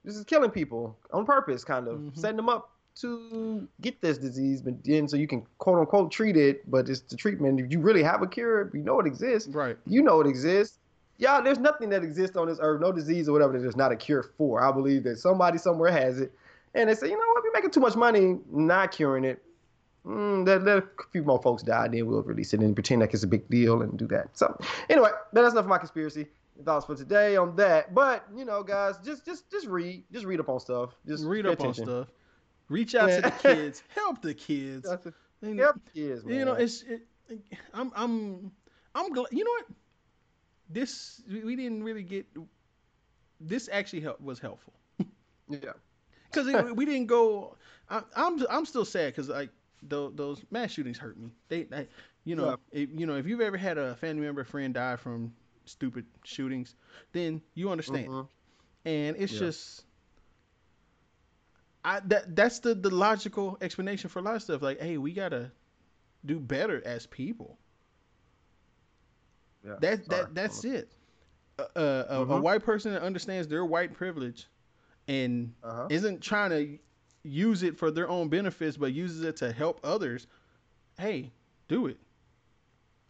this 0.04 0.16
is 0.16 0.24
killing 0.26 0.52
people 0.52 0.98
on 1.12 1.26
purpose, 1.26 1.64
kind 1.64 1.88
of 1.88 1.98
Mhm. 2.00 2.18
setting 2.18 2.38
them 2.38 2.50
up 2.50 2.70
to 2.96 3.68
get 3.82 4.00
this 4.02 4.18
disease, 4.20 4.62
but 4.62 4.76
then 4.84 5.08
so 5.08 5.18
you 5.18 5.28
can 5.28 5.44
quote 5.58 5.80
unquote 5.80 6.12
treat 6.12 6.38
it. 6.38 6.70
But 6.70 6.90
it's 6.90 7.02
the 7.02 7.16
treatment. 7.16 7.60
If 7.60 7.72
you 7.72 7.80
really 7.80 8.04
have 8.04 8.22
a 8.22 8.28
cure, 8.28 8.70
you 8.74 8.82
know 8.84 9.00
it 9.00 9.08
exists. 9.08 9.50
right. 9.54 9.78
You 9.86 10.02
know 10.04 10.22
it 10.22 10.28
exists. 10.28 10.80
Yeah, 11.18 11.42
there's 11.42 11.60
nothing 11.60 11.90
that 11.90 12.04
exists 12.04 12.36
on 12.36 12.48
this 12.48 12.58
earth, 12.62 12.82
no 12.82 12.92
disease 12.92 13.30
or 13.30 13.34
whatever 13.34 13.54
that 13.54 13.60
there's 13.60 13.76
not 13.78 13.92
a 13.92 13.96
cure 13.96 14.24
for. 14.38 14.62
I 14.64 14.72
believe 14.72 15.04
that 15.06 15.18
somebody 15.18 15.58
somewhere 15.58 15.92
has 15.92 16.20
it, 16.20 16.34
and 16.76 16.90
they 16.90 16.96
say, 16.96 17.08
you 17.08 17.14
know 17.14 17.26
what, 17.34 17.44
we're 17.44 17.52
making 17.54 17.72
too 17.72 17.80
much 17.80 17.96
money 17.96 18.40
not 18.52 18.92
curing 18.92 19.24
it. 19.24 19.42
Mm, 20.06 20.46
let, 20.46 20.64
let 20.64 20.78
a 20.80 20.84
few 21.12 21.24
more 21.24 21.42
folks 21.42 21.64
die, 21.64 21.88
then 21.88 22.06
we'll 22.08 22.24
release 22.24 22.54
it 22.54 22.60
and 22.60 22.76
pretend 22.76 23.00
like 23.02 23.14
it's 23.14 23.24
a 23.24 23.28
big 23.28 23.48
deal 23.48 23.82
and 23.84 23.98
do 23.98 24.06
that. 24.08 24.38
So, 24.38 24.58
anyway, 24.90 25.12
that's 25.32 25.54
enough 25.54 25.64
of 25.64 25.70
my 25.70 25.78
conspiracy 25.78 26.28
thoughts 26.64 26.86
for 26.86 26.96
today 26.96 27.36
on 27.36 27.56
that. 27.58 27.94
But 27.94 28.26
you 28.36 28.46
know, 28.46 28.64
guys, 28.64 28.96
just 29.04 29.26
just 29.26 29.50
just 29.52 29.68
read, 29.68 30.04
just 30.12 30.26
read 30.26 30.40
up 30.40 30.50
on 30.50 30.60
stuff. 30.60 30.96
Just 31.08 31.26
Read 31.26 31.46
up 31.46 31.62
on 31.62 31.74
stuff. 31.74 32.08
Reach 32.70 32.96
out 32.96 33.10
to 33.10 33.22
the 33.22 33.32
kids. 33.42 33.84
Help 33.96 34.22
the 34.22 34.34
kids. 34.34 34.90
That's 34.90 35.06
it. 35.06 35.14
And- 35.42 35.60
Help 35.60 35.80
kids, 35.94 36.24
man. 36.24 36.40
you 36.40 36.46
know 36.46 36.54
it's 36.54 36.84
it, 36.84 37.02
i'm 37.74 37.92
i'm 37.96 38.52
i'm 38.96 39.12
glad 39.12 39.28
you 39.32 39.44
know 39.44 39.52
what 39.52 39.66
this 40.70 41.22
we 41.28 41.56
didn't 41.56 41.84
really 41.84 42.04
get 42.04 42.26
this 43.40 43.70
actually 43.72 44.00
help, 44.02 44.22
was 44.22 44.40
helpful 44.40 44.74
yeah, 45.50 45.60
because 46.32 46.48
we 46.74 46.86
didn't 46.86 47.08
go 47.08 47.56
I, 47.90 48.04
i'm 48.16 48.44
i'm 48.50 48.66
still 48.66 48.86
sad 48.86 49.08
because 49.14 49.28
like 49.30 49.50
those, 49.82 50.14
those 50.16 50.44
mass 50.50 50.72
shootings 50.72 50.98
hurt 50.98 51.20
me 51.20 51.30
they, 51.50 51.64
they 51.64 51.88
you 52.24 52.36
know 52.36 52.56
if, 52.72 52.90
you 52.94 53.06
know 53.06 53.18
if 53.18 53.26
you've 53.28 53.42
ever 53.42 53.58
had 53.58 53.78
a 53.78 53.96
family 53.96 54.26
member 54.26 54.46
friend 54.46 54.74
die 54.74 54.96
from 54.96 55.34
stupid 55.66 56.06
shootings 56.24 56.76
then 57.14 57.42
you 57.54 57.70
understand 57.72 58.08
Mhm. 58.10 58.28
and 58.86 59.16
it's 59.18 59.34
Yeah. 59.34 59.40
just 59.40 59.86
I 61.84 62.00
that 62.02 62.36
that's 62.36 62.60
the 62.60 62.76
the 62.76 62.90
logical 62.90 63.58
explanation 63.62 64.10
for 64.10 64.20
a 64.20 64.22
lot 64.22 64.36
of 64.36 64.42
stuff. 64.44 64.62
Like, 64.62 64.80
hey, 64.80 64.98
we 64.98 65.14
gotta 65.14 65.52
do 66.26 66.40
better 66.40 66.82
as 66.86 67.06
people. 67.08 67.60
yeah. 69.66 69.76
That 69.80 70.06
Sorry. 70.06 70.26
that 70.26 70.36
that's 70.36 70.64
it. 70.66 70.92
Uh, 71.60 71.64
uh, 71.76 72.06
a, 72.10 72.22
a 72.22 72.26
Mhm. 72.26 72.42
white 72.42 72.64
person 72.64 72.94
that 72.94 73.02
understands 73.04 73.48
their 73.48 73.66
white 73.66 73.94
privilege 73.94 74.48
and 75.08 75.54
Uh-huh. 75.64 75.88
isn't 75.90 76.22
trying 76.22 76.50
to 76.52 76.80
use 77.24 77.64
it 77.64 77.78
for 77.78 77.92
their 77.92 78.10
own 78.10 78.30
benefits, 78.30 78.78
but 78.78 78.94
uses 78.94 79.22
it 79.24 79.38
to 79.38 79.52
help 79.52 79.80
others. 79.84 80.28
Hey, 80.98 81.32
do 81.68 81.88
it. 81.88 81.98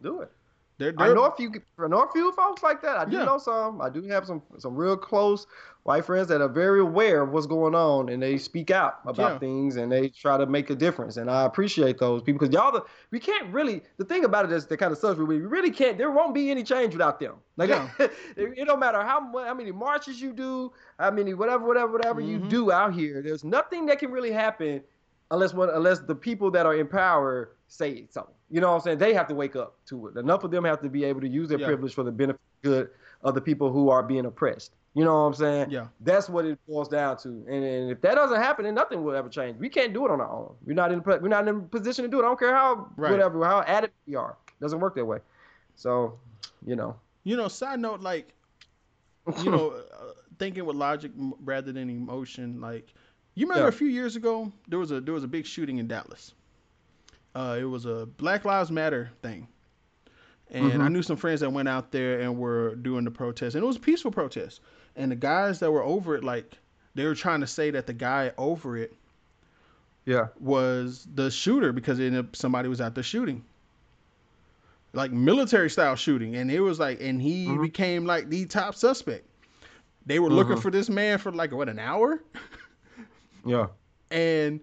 Do 0.02 0.20
it. 0.22 0.32
They're, 0.78 0.92
I 0.98 1.06
they're 1.06 1.14
know 1.14 1.24
a 1.24 1.36
few, 1.36 1.52
I 1.78 1.86
know 1.86 2.02
a 2.02 2.10
few 2.12 2.32
folks 2.32 2.62
like 2.62 2.82
that. 2.82 2.96
I 2.96 3.04
do 3.04 3.16
Yeah. 3.18 3.24
know 3.24 3.38
some. 3.38 3.80
I 3.80 3.88
do 3.88 4.02
have 4.04 4.26
some 4.26 4.42
some 4.58 4.74
real 4.74 4.96
close 4.96 5.46
white 5.84 6.04
friends 6.04 6.26
that 6.28 6.40
are 6.40 6.48
very 6.48 6.80
aware 6.80 7.22
of 7.22 7.30
what's 7.30 7.46
going 7.46 7.74
on 7.74 8.08
and 8.08 8.22
they 8.22 8.38
speak 8.38 8.70
out 8.70 9.00
about 9.06 9.32
Yeah. 9.34 9.38
things 9.38 9.76
and 9.76 9.92
they 9.92 10.08
try 10.08 10.36
to 10.38 10.46
make 10.46 10.70
a 10.70 10.74
difference. 10.74 11.16
And 11.18 11.30
I 11.30 11.44
appreciate 11.44 11.98
those 11.98 12.22
people 12.22 12.38
because 12.40 12.52
y'all, 12.54 12.72
the, 12.72 12.82
we 13.10 13.20
can't 13.20 13.52
really. 13.52 13.82
The 13.98 14.04
thing 14.04 14.24
about 14.24 14.46
it 14.46 14.52
is 14.52 14.66
that 14.66 14.76
kind 14.78 14.90
of 14.92 14.98
sucks. 14.98 15.18
We 15.18 15.38
really 15.40 15.70
can't. 15.70 15.96
There 15.98 16.10
won't 16.10 16.34
be 16.34 16.50
any 16.50 16.64
change 16.64 16.94
without 16.94 17.20
them. 17.20 17.34
Like 17.56 17.68
Yeah. 17.68 17.88
it, 18.00 18.12
it 18.36 18.64
don't 18.64 18.80
matter 18.80 19.02
how 19.02 19.30
how 19.44 19.54
many 19.54 19.70
marches 19.72 20.20
you 20.20 20.32
do, 20.32 20.72
how 20.98 21.10
many 21.12 21.34
whatever 21.34 21.64
whatever 21.66 21.92
whatever 21.92 22.20
you 22.20 22.40
Mhm. 22.40 22.48
do 22.48 22.72
out 22.72 22.94
here. 22.94 23.22
There's 23.22 23.44
nothing 23.44 23.86
that 23.86 23.98
can 24.00 24.10
really 24.10 24.32
happen 24.32 24.82
unless 25.30 25.54
one 25.54 25.70
unless 25.70 26.00
the 26.00 26.14
people 26.14 26.50
that 26.52 26.66
are 26.66 26.74
in 26.74 26.86
power 26.86 27.52
say 27.68 28.06
something. 28.10 28.34
You 28.50 28.60
know 28.60 28.68
what 28.70 28.76
I'm 28.76 28.80
saying? 28.82 28.98
They 28.98 29.14
have 29.14 29.26
to 29.28 29.34
wake 29.34 29.56
up 29.56 29.76
to 29.86 30.08
it. 30.08 30.16
Enough 30.16 30.44
of 30.44 30.50
them 30.50 30.64
have 30.64 30.80
to 30.82 30.88
be 30.88 31.04
able 31.04 31.20
to 31.22 31.28
use 31.28 31.48
their 31.48 31.58
Yeah. 31.58 31.66
privilege 31.66 31.94
for 31.94 32.04
the 32.04 32.12
benefit 32.12 32.40
good 32.62 32.90
of 33.22 33.34
the 33.34 33.40
people 33.40 33.72
who 33.72 33.88
are 33.90 34.02
being 34.02 34.26
oppressed. 34.26 34.74
You 34.94 35.02
know 35.04 35.12
what 35.14 35.26
I'm 35.26 35.34
saying? 35.34 35.70
yeah, 35.70 35.88
That's 36.00 36.28
what 36.28 36.44
it 36.44 36.56
boils 36.68 36.88
down 36.88 37.16
to. 37.18 37.28
And, 37.28 37.64
and 37.64 37.90
if 37.90 38.00
that 38.02 38.14
doesn't 38.14 38.40
happen, 38.40 38.64
then 38.64 38.74
nothing 38.76 39.02
will 39.02 39.16
ever 39.16 39.28
change. 39.28 39.58
We 39.58 39.68
can't 39.68 39.92
do 39.92 40.04
it 40.04 40.10
on 40.12 40.20
our 40.20 40.30
own. 40.30 40.54
We're 40.64 40.74
not 40.74 40.92
in 40.92 41.02
we're 41.04 41.26
not 41.26 41.48
in 41.48 41.56
a 41.56 41.60
position 41.62 42.04
to 42.04 42.08
do 42.08 42.20
it. 42.20 42.22
I 42.22 42.26
don't 42.26 42.38
care 42.38 42.54
how 42.54 42.88
Right. 42.96 43.10
whatever 43.10 43.44
how 43.44 43.60
addicted 43.62 43.92
we 44.06 44.14
are. 44.14 44.36
It 44.48 44.60
doesn't 44.60 44.78
work 44.78 44.94
that 44.94 45.04
way. 45.04 45.18
So, 45.74 46.18
you 46.64 46.76
know. 46.76 46.94
you 47.24 47.36
know. 47.36 47.48
Side 47.48 47.80
note, 47.80 48.02
like 48.02 48.32
you 49.42 49.50
know, 49.50 49.70
uh, 50.00 50.12
thinking 50.38 50.64
with 50.64 50.76
logic 50.76 51.10
rather 51.42 51.72
than 51.72 51.90
emotion. 51.90 52.60
Like, 52.60 52.94
you 53.34 53.46
remember 53.46 53.64
Yeah. 53.64 53.68
a 53.68 53.72
few 53.72 53.88
years 53.88 54.16
ago 54.16 54.52
there 54.68 54.78
was 54.78 54.90
a 54.90 55.00
there 55.00 55.14
was 55.14 55.24
a 55.24 55.28
big 55.28 55.46
shooting 55.46 55.78
in 55.78 55.86
Dallas. 55.88 56.32
Uh, 57.34 57.56
it 57.60 57.64
was 57.64 57.84
a 57.84 58.06
Black 58.06 58.44
Lives 58.44 58.70
Matter 58.70 59.10
thing, 59.22 59.48
and 60.50 60.82
I 60.82 60.86
Mhm. 60.88 60.92
knew 60.92 61.02
some 61.02 61.16
friends 61.16 61.40
that 61.40 61.50
went 61.50 61.68
out 61.68 61.90
there 61.90 62.20
and 62.20 62.38
were 62.38 62.76
doing 62.76 63.04
the 63.04 63.10
protest, 63.10 63.56
and 63.56 63.64
it 63.64 63.66
was 63.66 63.76
a 63.76 63.80
peaceful 63.80 64.12
protest. 64.12 64.60
And 64.94 65.10
the 65.10 65.16
guys 65.16 65.58
that 65.58 65.72
were 65.72 65.82
over 65.82 66.14
it, 66.14 66.22
like 66.22 66.58
they 66.94 67.04
were 67.04 67.14
trying 67.16 67.40
to 67.40 67.46
say 67.48 67.70
that 67.72 67.86
the 67.88 67.92
guy 67.92 68.30
over 68.38 68.76
it 68.76 68.94
Yeah. 70.04 70.28
was 70.38 71.08
the 71.12 71.28
shooter 71.30 71.72
because 71.72 71.98
it 71.98 72.06
ended 72.06 72.24
up 72.26 72.36
somebody 72.36 72.68
was 72.68 72.80
out 72.80 72.94
there 72.94 73.02
shooting. 73.02 73.44
Like 74.92 75.10
military 75.10 75.70
style 75.70 75.96
shooting. 75.96 76.36
And 76.36 76.52
it 76.52 76.60
was 76.60 76.78
like 76.78 77.00
and 77.00 77.20
he 77.20 77.46
Mhm. 77.46 77.62
became 77.62 78.04
like 78.06 78.28
the 78.28 78.46
top 78.46 78.76
suspect. 78.76 79.26
They 80.06 80.20
were 80.20 80.30
looking 80.30 80.54
Mhm. 80.56 80.62
for 80.62 80.70
this 80.70 80.88
man 80.88 81.18
for 81.18 81.32
like 81.32 81.50
what 81.50 81.68
an 81.68 81.80
hour? 81.80 82.22
Yeah. 83.44 83.66
And 84.10 84.60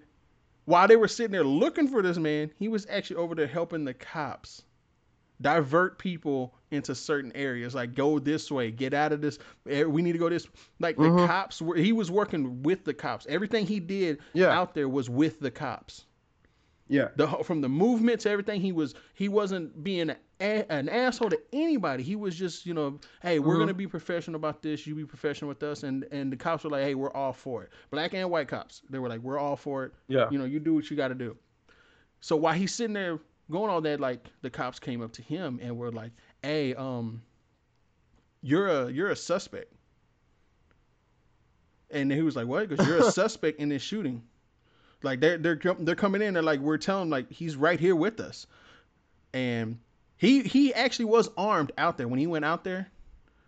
while 0.65 0.87
they 0.87 0.95
were 0.95 1.07
sitting 1.07 1.31
there 1.31 1.43
looking 1.43 1.87
for 1.87 2.01
this 2.01 2.17
man, 2.17 2.51
he 2.57 2.67
was 2.67 2.85
actually 2.89 3.17
over 3.17 3.35
there 3.35 3.47
helping 3.47 3.83
the 3.85 3.93
cops 3.93 4.63
divert 5.41 5.97
people 5.97 6.53
into 6.69 6.93
certain 6.93 7.31
areas. 7.33 7.73
Like 7.73 7.95
go 7.95 8.19
this 8.19 8.51
way, 8.51 8.69
get 8.71 8.93
out 8.93 9.11
of 9.11 9.21
this. 9.21 9.39
eh, 9.67 9.83
We 9.83 10.01
need 10.01 10.13
to 10.13 10.19
go 10.19 10.29
this. 10.29 10.47
Like 10.79 10.97
the 10.97 11.03
Mhm. 11.03 11.27
cops 11.27 11.61
were. 11.61 11.75
He 11.75 11.91
was 11.93 12.11
working 12.11 12.61
with 12.63 12.83
the 12.85 12.93
cops. 12.93 13.25
Everything 13.27 13.65
he 13.65 13.79
did 13.79 14.19
Yeah. 14.33 14.49
out 14.57 14.73
there 14.75 14.87
was 14.87 15.09
with 15.09 15.39
the 15.39 15.49
cops. 15.51 16.05
Yeah. 16.87 17.09
The 17.15 17.27
from 17.43 17.61
the 17.61 17.69
movements 17.69 18.25
everything, 18.25 18.61
he 18.61 18.71
was 18.71 18.93
he 19.13 19.29
wasn't 19.29 19.83
being 19.83 20.13
a, 20.41 20.65
an 20.71 20.89
asshole 20.89 21.29
to 21.29 21.39
anybody. 21.53 22.03
He 22.03 22.15
was 22.15 22.35
just 22.35 22.65
you 22.65 22.73
know, 22.73 22.99
hey, 23.21 23.39
we're 23.39 23.55
Mhm. 23.55 23.59
gonna 23.59 23.73
be 23.73 23.87
professional 23.87 24.35
about 24.35 24.61
this. 24.61 24.85
You 24.87 24.95
be 24.95 25.05
professional 25.05 25.47
with 25.49 25.61
us, 25.63 25.83
and 25.83 26.05
and 26.11 26.31
the 26.31 26.37
cops 26.37 26.63
were 26.63 26.69
like, 26.71 26.83
hey, 26.83 26.95
we're 26.95 27.11
all 27.11 27.33
for 27.33 27.63
it. 27.63 27.69
Black 27.91 28.13
and 28.13 28.29
white 28.29 28.47
cops, 28.47 28.81
they 28.89 28.99
were 28.99 29.07
like, 29.09 29.21
we're 29.21 29.37
all 29.39 29.55
for 29.55 29.85
it. 29.85 29.93
Yeah. 30.07 30.27
You 30.31 30.37
know, 30.39 30.45
you 30.45 30.59
do 30.59 30.73
what 30.73 30.89
you 30.89 30.97
got 30.97 31.09
to 31.09 31.15
do. 31.15 31.37
So 32.19 32.35
while 32.35 32.53
he's 32.53 32.73
sitting 32.73 32.93
there 32.93 33.19
going 33.49 33.69
all 33.69 33.81
that, 33.81 33.99
like 33.99 34.27
the 34.41 34.49
cops 34.49 34.79
came 34.79 35.01
up 35.01 35.11
to 35.13 35.21
him 35.21 35.59
and 35.61 35.77
were 35.77 35.91
like, 35.91 36.11
hey, 36.43 36.73
um, 36.75 37.21
you're 38.41 38.67
a 38.67 38.91
you're 38.91 39.09
a 39.11 39.15
suspect. 39.15 39.71
And 41.89 42.11
he 42.11 42.21
was 42.21 42.35
like, 42.35 42.47
"What?" 42.47 42.69
Because 42.69 42.87
you're 42.87 42.99
a 42.99 43.11
suspect 43.11 43.59
in 43.59 43.69
this 43.69 43.81
shooting. 43.81 44.23
Like 45.03 45.19
they're 45.19 45.37
they're 45.37 45.59
they're 45.79 45.95
coming 45.95 46.21
in 46.21 46.37
and 46.37 46.45
like 46.45 46.59
we're 46.59 46.77
telling 46.77 47.09
like 47.09 47.29
he's 47.31 47.55
right 47.55 47.79
here 47.79 47.95
with 47.95 48.19
us, 48.19 48.47
and 49.33 49.77
he 50.21 50.43
he 50.43 50.71
actually 50.73 51.05
was 51.05 51.29
armed 51.35 51.71
out 51.79 51.97
there 51.97 52.07
when 52.07 52.19
he 52.19 52.27
went 52.27 52.45
out 52.45 52.63
there, 52.63 52.91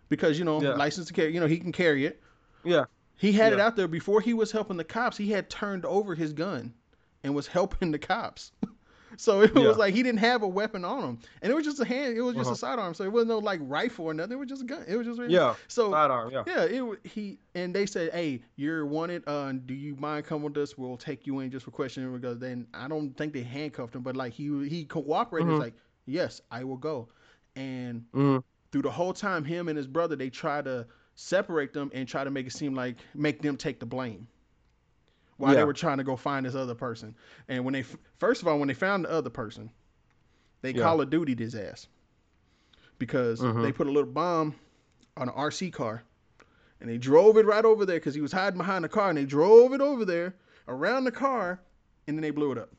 because 0.08 0.38
you 0.40 0.44
know 0.44 0.60
Yeah. 0.60 0.70
license 0.74 1.06
to 1.06 1.12
carry, 1.14 1.32
you 1.32 1.38
know 1.38 1.46
he 1.46 1.58
can 1.58 1.70
carry 1.70 2.04
it. 2.04 2.20
Yeah. 2.64 2.86
He 3.16 3.30
had 3.30 3.52
it 3.52 3.60
out 3.60 3.76
there 3.76 3.86
before 3.86 4.20
he 4.20 4.34
was 4.34 4.50
helping 4.50 4.76
the 4.76 4.82
cops. 4.84 5.16
He 5.16 5.30
had 5.30 5.48
turned 5.48 5.84
over 5.86 6.16
his 6.16 6.32
gun 6.32 6.74
and 7.22 7.32
was 7.32 7.46
helping 7.46 7.92
the 7.92 7.98
cops. 8.00 8.50
so 9.16 9.42
it 9.42 9.52
Yeah. 9.54 9.68
was 9.68 9.76
like 9.76 9.94
he 9.94 10.02
didn't 10.02 10.18
have 10.18 10.42
a 10.42 10.48
weapon 10.48 10.84
on 10.84 11.02
him, 11.04 11.18
and 11.40 11.52
it 11.52 11.54
was 11.54 11.64
just 11.64 11.78
a 11.78 11.84
hand. 11.84 12.16
It 12.16 12.22
was 12.22 12.34
just 12.34 12.46
Uh-huh. 12.46 12.54
a 12.54 12.56
sidearm. 12.56 12.92
So 12.94 13.04
it 13.04 13.12
wasn't 13.12 13.28
no 13.28 13.38
like 13.38 13.60
rifle 13.62 14.06
or 14.06 14.14
nothing. 14.14 14.32
It 14.32 14.40
was 14.40 14.48
just 14.48 14.62
a 14.62 14.66
gun. 14.66 14.82
It 14.88 14.96
was 14.96 15.06
just 15.06 15.20
Yeah. 15.30 15.54
So 15.68 15.92
Sidearm. 15.92 16.32
Yeah. 16.32 16.42
yeah, 16.44 16.64
it 16.64 16.98
he 17.04 17.38
and 17.54 17.72
they 17.72 17.86
said, 17.86 18.12
"Hey, 18.12 18.42
you're 18.56 18.84
wanted. 18.84 19.22
Uh, 19.28 19.52
do 19.52 19.74
you 19.74 19.94
mind 19.94 20.26
coming 20.26 20.42
with 20.42 20.56
us? 20.56 20.76
We'll 20.76 20.96
take 20.96 21.24
you 21.24 21.38
in 21.38 21.52
just 21.52 21.64
for 21.66 21.70
questioning." 21.70 22.12
Because 22.12 22.40
then 22.40 22.66
I 22.74 22.88
don't 22.88 23.16
think 23.16 23.32
they 23.32 23.42
handcuffed 23.44 23.94
him, 23.94 24.02
but 24.02 24.16
like 24.16 24.32
he 24.32 24.68
he 24.68 24.84
cooperated. 24.86 25.48
He's 25.50 25.58
Mhm. 25.58 25.62
like, 25.62 25.74
"Yes, 26.06 26.40
I 26.50 26.64
will 26.64 26.76
go." 26.76 27.08
And 27.56 28.06
Mhm. 28.12 28.42
through 28.72 28.82
the 28.82 28.90
whole 28.90 29.12
time, 29.12 29.44
him 29.44 29.68
and 29.68 29.76
his 29.76 29.86
brother 29.86 30.16
they 30.16 30.30
try 30.30 30.60
to 30.62 30.86
separate 31.14 31.72
them 31.72 31.90
and 31.94 32.08
try 32.08 32.24
to 32.24 32.30
make 32.30 32.46
it 32.46 32.52
seem 32.52 32.74
like 32.74 32.96
make 33.14 33.40
them 33.42 33.56
take 33.56 33.78
the 33.80 33.86
blame. 33.86 34.26
While 35.36 35.54
they 35.54 35.64
were 35.64 35.72
trying 35.72 35.98
to 35.98 36.04
go 36.04 36.16
find 36.16 36.46
this 36.46 36.54
other 36.54 36.74
person, 36.74 37.14
and 37.48 37.64
when 37.64 37.72
they 37.72 37.82
first 38.18 38.42
of 38.42 38.48
all 38.48 38.58
when 38.58 38.68
they 38.68 38.74
found 38.74 39.04
the 39.04 39.10
other 39.10 39.30
person, 39.30 39.70
they 40.62 40.72
Yeah. 40.72 40.82
Call 40.82 41.00
of 41.00 41.10
Duty 41.10 41.34
his 41.36 41.54
ass 41.54 41.88
because 42.98 43.40
Mhm. 43.40 43.62
they 43.62 43.72
put 43.72 43.86
a 43.86 43.90
little 43.90 44.10
bomb 44.10 44.54
on 45.16 45.28
an 45.28 45.34
RC 45.34 45.70
car 45.70 46.02
and 46.80 46.88
they 46.88 46.98
drove 46.98 47.36
it 47.36 47.46
right 47.46 47.64
over 47.64 47.84
there 47.84 47.96
because 47.96 48.14
he 48.14 48.20
was 48.20 48.32
hiding 48.32 48.58
behind 48.58 48.84
the 48.84 48.88
car 48.88 49.08
and 49.08 49.18
they 49.18 49.24
drove 49.26 49.72
it 49.72 49.80
over 49.80 50.04
there 50.04 50.34
around 50.68 51.04
the 51.04 51.12
car 51.12 51.60
and 52.06 52.16
then 52.16 52.22
they 52.22 52.30
blew 52.30 52.52
it 52.52 52.58
up. 52.58 52.70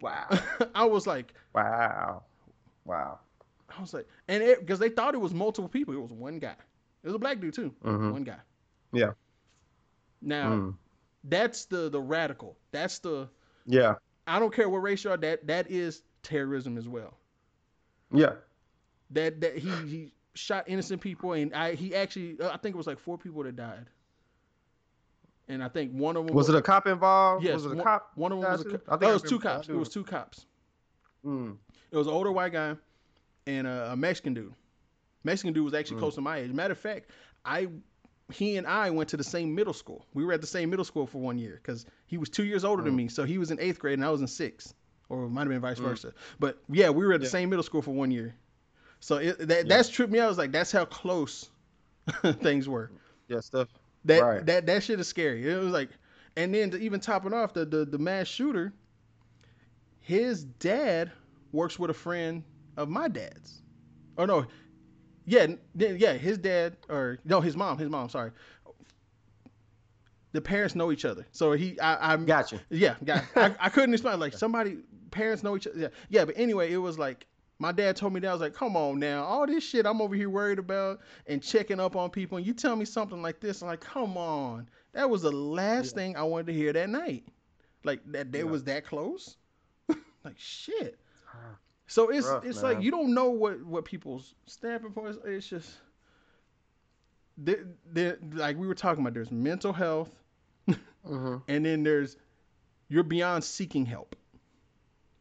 Wow. 0.00 0.26
I 0.74 0.84
was 0.84 1.06
like, 1.06 1.34
Wow. 1.54 2.22
Wow. 2.84 3.18
I 3.76 3.80
was 3.80 3.92
like, 3.92 4.08
and 4.28 4.42
it 4.42 4.60
because 4.60 4.78
they 4.78 4.88
thought 4.88 5.14
it 5.14 5.18
was 5.20 5.34
multiple 5.34 5.68
people. 5.68 5.94
It 5.94 6.00
was 6.00 6.12
one 6.12 6.38
guy. 6.38 6.56
It 7.02 7.06
was 7.06 7.14
a 7.14 7.18
black 7.18 7.40
dude 7.40 7.54
too. 7.54 7.74
Mhm. 7.84 8.12
One 8.12 8.24
guy. 8.24 8.38
Yeah. 8.92 9.12
Now 10.20 10.50
Mm. 10.50 10.74
that's 11.24 11.66
the 11.66 11.88
the 11.88 12.00
radical. 12.00 12.56
That's 12.70 12.98
the 13.00 13.28
Yeah. 13.66 13.94
I 14.26 14.38
don't 14.38 14.52
care 14.54 14.68
what 14.68 14.78
race 14.78 15.04
you 15.04 15.10
are. 15.10 15.16
That 15.16 15.46
that 15.46 15.70
is 15.70 16.02
terrorism 16.22 16.76
as 16.78 16.88
well. 16.88 17.16
Yeah. 18.12 18.34
That 19.10 19.40
that 19.40 19.58
he 19.58 19.70
he 19.86 20.12
shot 20.34 20.64
innocent 20.68 21.00
people 21.02 21.32
and 21.32 21.54
I 21.54 21.74
he 21.74 21.94
actually 21.94 22.38
uh, 22.40 22.50
I 22.52 22.56
think 22.58 22.74
it 22.74 22.78
was 22.78 22.86
like 22.86 22.98
four 22.98 23.18
people 23.18 23.42
that 23.44 23.56
died. 23.56 23.88
And 25.50 25.64
I 25.64 25.68
think 25.68 25.92
one 25.92 26.16
of 26.16 26.26
them 26.26 26.34
Was 26.34 26.48
it 26.48 26.54
a 26.54 26.62
cop 26.62 26.86
involved? 26.86 27.44
Yes, 27.44 27.54
Was 27.54 27.66
it 27.66 27.72
a 27.72 27.74
one, 27.76 27.84
cop? 27.84 28.10
One 28.16 28.32
of 28.32 28.40
them 28.40 28.50
was 28.52 28.60
a 28.60 28.64
cop. 28.64 28.82
I 28.88 28.90
think 28.92 29.02
Oh, 29.04 29.10
it 29.10 29.12
was 29.14 29.22
two 29.22 29.38
cops. 29.40 29.68
It 29.68 29.74
was 29.74 29.88
two 29.88 30.04
cops. 30.04 30.44
Mm. 31.24 31.56
It 31.90 31.96
was 31.96 32.06
an 32.06 32.12
older 32.12 32.30
white 32.30 32.52
guy 32.52 32.76
and 33.46 33.66
a, 33.66 33.92
a 33.92 33.96
Mexican 33.96 34.34
dude. 34.34 34.52
Mexican 35.24 35.54
dude 35.54 35.64
was 35.64 35.74
actually 35.74 35.96
Mm. 35.96 36.00
close 36.00 36.14
to 36.16 36.20
my 36.20 36.38
age. 36.38 36.52
Matter 36.52 36.72
of 36.72 36.78
fact, 36.78 37.10
I 37.44 37.68
he 38.30 38.58
and 38.58 38.66
I 38.66 38.90
went 38.90 39.08
to 39.08 39.16
the 39.16 39.24
same 39.24 39.54
middle 39.54 39.72
school. 39.72 40.04
We 40.12 40.22
were 40.22 40.34
at 40.34 40.42
the 40.42 40.46
same 40.46 40.68
middle 40.68 40.84
school 40.84 41.06
for 41.06 41.16
one 41.18 41.38
year 41.38 41.58
because 41.62 41.86
he 42.06 42.18
was 42.18 42.28
two 42.28 42.44
years 42.44 42.62
older 42.62 42.82
than 42.82 42.92
Mm. 42.92 42.96
me. 42.96 43.08
So 43.08 43.24
he 43.24 43.38
was 43.38 43.50
in 43.50 43.58
eighth 43.58 43.78
grade 43.78 43.94
and 43.94 44.04
I 44.04 44.10
was 44.10 44.20
in 44.20 44.26
sixth, 44.26 44.74
or 45.08 45.24
it 45.24 45.30
might 45.30 45.40
have 45.42 45.48
been 45.48 45.60
vice 45.60 45.80
Mm. 45.80 45.84
versa. 45.84 46.12
But 46.38 46.58
yeah, 46.68 46.90
we 46.90 47.06
were 47.06 47.14
at 47.14 47.20
the 47.20 47.26
Yeah. 47.26 47.30
same 47.30 47.48
middle 47.48 47.62
school 47.62 47.80
for 47.80 47.92
one 47.92 48.10
year. 48.10 48.34
So 49.00 49.16
it, 49.16 49.38
that 49.48 49.66
that's 49.68 49.88
tripped 49.88 50.12
me. 50.12 50.18
I 50.20 50.26
was 50.28 50.36
like, 50.36 50.52
that's 50.52 50.70
how 50.70 50.84
close 50.84 51.48
things 52.42 52.68
were. 52.68 52.90
Yeah. 53.28 53.40
Stuff. 53.40 53.68
That 54.04 54.22
Right. 54.22 54.46
that 54.46 54.66
that 54.66 54.82
shit 54.82 55.00
is 55.00 55.08
scary. 55.08 55.48
It 55.50 55.56
was 55.58 55.72
like, 55.72 55.90
and 56.36 56.54
then 56.54 56.70
to 56.70 56.78
even 56.78 57.00
top 57.00 57.26
it 57.26 57.32
off, 57.32 57.52
the 57.52 57.64
the, 57.64 57.84
the 57.84 57.98
mass 57.98 58.26
shooter, 58.26 58.72
his 60.00 60.44
dad 60.44 61.12
works 61.52 61.78
with 61.78 61.90
a 61.90 61.94
friend 61.94 62.44
of 62.76 62.88
my 62.88 63.08
dad's. 63.08 63.62
Oh 64.16 64.24
no, 64.24 64.46
yeah, 65.26 65.46
yeah, 65.74 66.14
his 66.14 66.38
dad 66.38 66.76
or 66.88 67.18
no, 67.24 67.40
his 67.40 67.56
mom, 67.56 67.78
his 67.78 67.88
mom. 67.90 68.08
Sorry, 68.08 68.30
the 70.32 70.40
parents 70.40 70.74
know 70.74 70.92
each 70.92 71.04
other. 71.04 71.26
So 71.32 71.52
he, 71.52 71.78
I, 71.80 72.12
I'm 72.12 72.24
Gotcha. 72.24 72.60
yeah, 72.70 72.94
got. 73.04 73.24
I, 73.36 73.54
I 73.60 73.68
couldn't 73.68 73.94
explain. 73.94 74.18
Like 74.20 74.32
somebody, 74.34 74.78
parents 75.10 75.42
know 75.42 75.56
each 75.56 75.66
other. 75.66 75.78
Yeah, 75.78 75.88
yeah. 76.08 76.24
But 76.24 76.34
anyway, 76.38 76.72
it 76.72 76.78
was 76.78 76.98
like 76.98 77.26
my 77.58 77.72
dad 77.72 77.96
told 77.96 78.12
me 78.12 78.20
that 78.20 78.28
I 78.28 78.32
was 78.32 78.40
like, 78.40 78.54
come 78.54 78.76
on 78.76 78.98
now, 78.98 79.24
all 79.24 79.46
this 79.46 79.64
shit 79.64 79.86
I'm 79.86 80.00
over 80.00 80.14
here 80.14 80.30
worried 80.30 80.58
about 80.58 81.00
and 81.26 81.42
checking 81.42 81.80
up 81.80 81.96
on 81.96 82.10
people, 82.10 82.38
and 82.38 82.46
you 82.46 82.54
tell 82.54 82.76
me 82.76 82.84
something 82.84 83.20
like 83.20 83.40
this, 83.40 83.62
I'm 83.62 83.68
like, 83.68 83.80
come 83.80 84.16
on, 84.16 84.68
that 84.92 85.08
was 85.10 85.22
the 85.22 85.32
last 85.32 85.94
thing 85.94 86.16
I 86.16 86.22
wanted 86.22 86.46
to 86.48 86.52
hear 86.54 86.72
that 86.72 86.88
night. 86.88 87.24
Like 87.84 88.00
that, 88.12 88.32
they 88.32 88.40
Yeah. 88.40 88.44
was 88.44 88.64
that 88.64 88.84
close. 88.86 89.36
like 90.24 90.38
shit. 90.38 90.98
So 91.86 92.10
it's 92.10 92.26
Rough, 92.26 92.44
it's 92.44 92.62
man. 92.62 92.74
like 92.74 92.82
you 92.84 92.90
don't 92.90 93.14
know 93.14 93.30
what 93.30 93.64
what 93.64 93.84
people's 93.84 94.34
standing 94.46 94.92
for. 94.92 95.08
It's, 95.08 95.18
it's 95.24 95.48
just. 95.48 95.70
There, 97.40 97.66
there, 97.86 98.18
like 98.32 98.56
we 98.58 98.66
were 98.66 98.74
talking 98.74 99.00
about, 99.00 99.14
there's 99.14 99.30
mental 99.30 99.72
health, 99.72 100.10
hmm 101.06 101.36
and 101.48 101.64
then 101.64 101.84
there's 101.84 102.16
you're 102.88 103.04
beyond 103.04 103.44
seeking 103.44 103.86
help. 103.86 104.16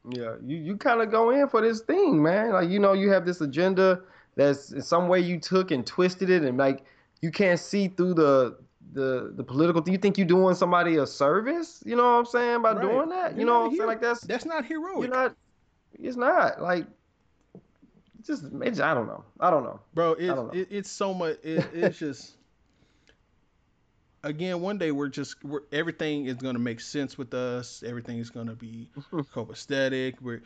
Yeah. 0.10 0.36
You 0.46 0.58
you 0.58 0.78
kind 0.78 1.02
of 1.02 1.12
go 1.12 1.32
in 1.32 1.48
for 1.50 1.62
this 1.62 1.82
thing, 1.82 2.22
man. 2.22 2.52
Like 2.54 2.70
you 2.70 2.80
know 2.80 2.94
you 2.94 3.10
have 3.12 3.26
this 3.26 3.42
agenda 3.42 4.02
that's 4.36 4.72
in 4.72 4.82
some 4.82 5.08
way 5.08 5.20
you 5.20 5.40
took 5.40 5.72
and 5.72 5.86
twisted 5.86 6.30
it, 6.30 6.44
and 6.44 6.58
like 6.58 6.84
you 7.22 7.32
can't 7.32 7.60
see 7.60 7.88
through 7.90 8.14
the 8.14 8.58
the 8.94 9.34
the 9.36 9.44
political. 9.44 9.82
Do 9.82 9.92
you 9.92 9.98
think 9.98 10.18
you're 10.18 10.28
doing 10.28 10.56
somebody 10.56 10.96
a 10.98 11.06
service? 11.06 11.84
You 11.86 11.96
know 11.96 12.04
what 12.04 12.20
I'm 12.20 12.26
saying 12.26 12.62
by 12.62 12.74
Right. 12.74 12.82
doing 12.82 13.10
that? 13.10 13.38
You 13.38 13.46
not 13.46 13.52
know 13.52 13.60
what 13.62 13.66
I'm 13.72 13.76
saying? 13.76 13.88
Like 13.88 14.02
that's 14.02 14.22
That's 14.22 14.46
not 14.46 14.66
heroic, 14.66 15.08
you're 15.08 15.16
not. 15.16 15.36
It's 16.00 16.18
not 16.18 16.62
like. 16.62 16.86
Just 18.26 18.46
it's, 18.62 18.80
I 18.80 18.94
don't 18.94 19.08
know. 19.08 19.24
I 19.40 19.50
don't 19.50 19.64
know. 19.64 19.80
bro. 19.94 20.14
It, 20.14 20.28
don't 20.28 20.48
know. 20.48 20.60
it, 20.60 20.68
it's 20.72 20.90
so 20.92 21.14
much. 21.14 21.38
It, 21.44 21.66
it's 21.74 21.98
just. 22.00 22.37
Again, 24.28 24.60
one 24.60 24.78
day 24.78 24.92
we're 24.92 25.08
just 25.08 25.42
we're, 25.44 25.62
everything 25.72 26.26
is 26.26 26.36
gonna 26.36 26.60
make 26.60 26.82
sense 26.82 27.18
with 27.18 27.34
us. 27.34 27.82
Everything 27.86 28.18
is 28.20 28.30
gonna 28.30 28.56
be 28.56 28.90
copacetic. 29.34 30.16
We're, 30.22 30.42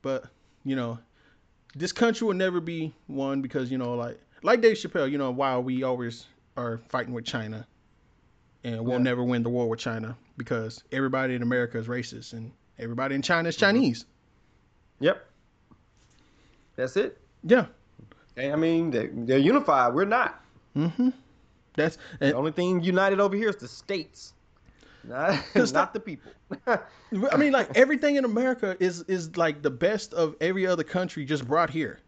but 0.00 0.24
you 0.64 0.74
know, 0.74 0.98
this 1.76 1.92
country 1.92 2.26
will 2.26 2.32
never 2.34 2.60
be 2.60 2.94
one 3.06 3.42
because 3.42 3.70
you 3.70 3.76
know, 3.76 3.92
like 3.94 4.18
like 4.42 4.62
Dave 4.62 4.76
Chappelle, 4.78 5.10
you 5.10 5.18
know, 5.18 5.30
while 5.30 5.62
we 5.62 5.82
always 5.82 6.24
are 6.56 6.80
fighting 6.88 7.12
with 7.12 7.26
China, 7.26 7.66
and 8.64 8.82
we'll 8.82 8.92
Yeah. 8.96 9.02
never 9.02 9.22
win 9.22 9.42
the 9.42 9.50
war 9.50 9.68
with 9.68 9.80
China 9.80 10.16
because 10.38 10.82
everybody 10.90 11.34
in 11.34 11.42
America 11.42 11.76
is 11.78 11.86
racist 11.86 12.32
and 12.32 12.50
everybody 12.78 13.14
in 13.14 13.20
China 13.20 13.50
is 13.50 13.56
Mm-hmm. 13.56 13.60
Chinese. 13.60 14.06
Yep. 15.00 15.22
That's 16.76 16.96
it. 16.96 17.20
Yeah. 17.42 17.66
And, 18.38 18.52
I 18.54 18.56
mean, 18.56 18.90
they, 18.90 19.08
they're 19.12 19.38
unified. 19.38 19.92
We're 19.92 20.06
not. 20.06 20.40
Mm-hmm. 20.74 21.10
That's 21.76 21.98
The 22.20 22.34
only 22.34 22.52
thing 22.52 22.82
united 22.82 23.20
over 23.20 23.36
here 23.36 23.48
is 23.48 23.56
the 23.56 23.68
states, 23.68 24.32
not, 25.02 25.44
not 25.56 25.92
the 25.94 26.00
people. 26.00 26.34
I 26.66 27.36
mean, 27.36 27.52
like 27.52 27.70
everything 27.74 28.16
in 28.16 28.24
America 28.24 28.76
is 28.80 29.02
is 29.02 29.36
like 29.36 29.62
the 29.62 29.70
best 29.70 30.14
of 30.14 30.36
every 30.40 30.66
other 30.66 30.84
country 30.84 31.24
just 31.24 31.46
brought 31.46 31.70
here, 31.70 32.00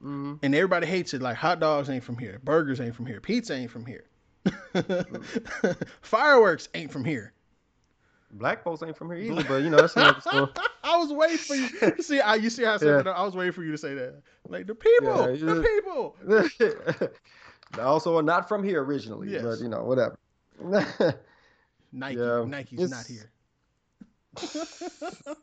hmm 0.00 0.34
and 0.42 0.54
everybody 0.54 0.86
hates 0.86 1.14
it. 1.14 1.22
Like 1.22 1.36
hot 1.36 1.60
dogs 1.60 1.88
ain't 1.90 2.04
from 2.04 2.18
here, 2.18 2.40
burgers 2.44 2.80
ain't 2.80 2.94
from 2.94 3.06
here, 3.06 3.20
pizza 3.20 3.54
ain't 3.54 3.70
from 3.70 3.86
here, 3.86 4.04
fireworks 6.00 6.68
ain't 6.74 6.90
from 6.92 7.04
here. 7.04 7.32
Black 8.30 8.62
folks 8.62 8.82
ain't 8.82 8.96
from 8.96 9.10
here 9.10 9.20
either, 9.20 9.42
but 9.42 9.62
you 9.62 9.70
know 9.70 9.80
that's 9.80 9.96
another 9.96 10.20
story. 10.20 10.52
I 10.84 10.96
was 10.98 11.12
waiting 11.12 11.38
for 11.38 11.54
you. 11.54 11.70
See, 12.00 12.20
I 12.20 12.34
you 12.36 12.50
see 12.50 12.64
how 12.64 12.74
I 12.74 12.76
said 12.78 12.96
Yeah. 12.96 13.02
that? 13.02 13.06
I 13.08 13.22
was 13.24 13.34
waiting 13.34 13.52
for 13.52 13.62
you 13.64 13.72
to 13.72 13.78
say 13.78 13.94
that. 13.94 14.22
Like 14.48 14.66
the 14.66 14.74
people, 14.74 15.16
Yeah, 15.16 15.36
the 15.46 15.56
people. 15.56 16.16
They 17.74 17.82
also 17.82 18.16
are 18.16 18.22
not 18.22 18.48
from 18.48 18.62
here 18.64 18.82
originally, 18.82 19.30
Yes. 19.30 19.42
but 19.42 19.60
you 19.60 19.68
know 19.68 19.84
whatever. 19.84 20.16
Nike, 21.92 22.18
Yeah, 22.18 22.44
Nike's 22.46 22.80
it's- 22.80 22.90
not 22.90 23.06
here. 23.06 23.30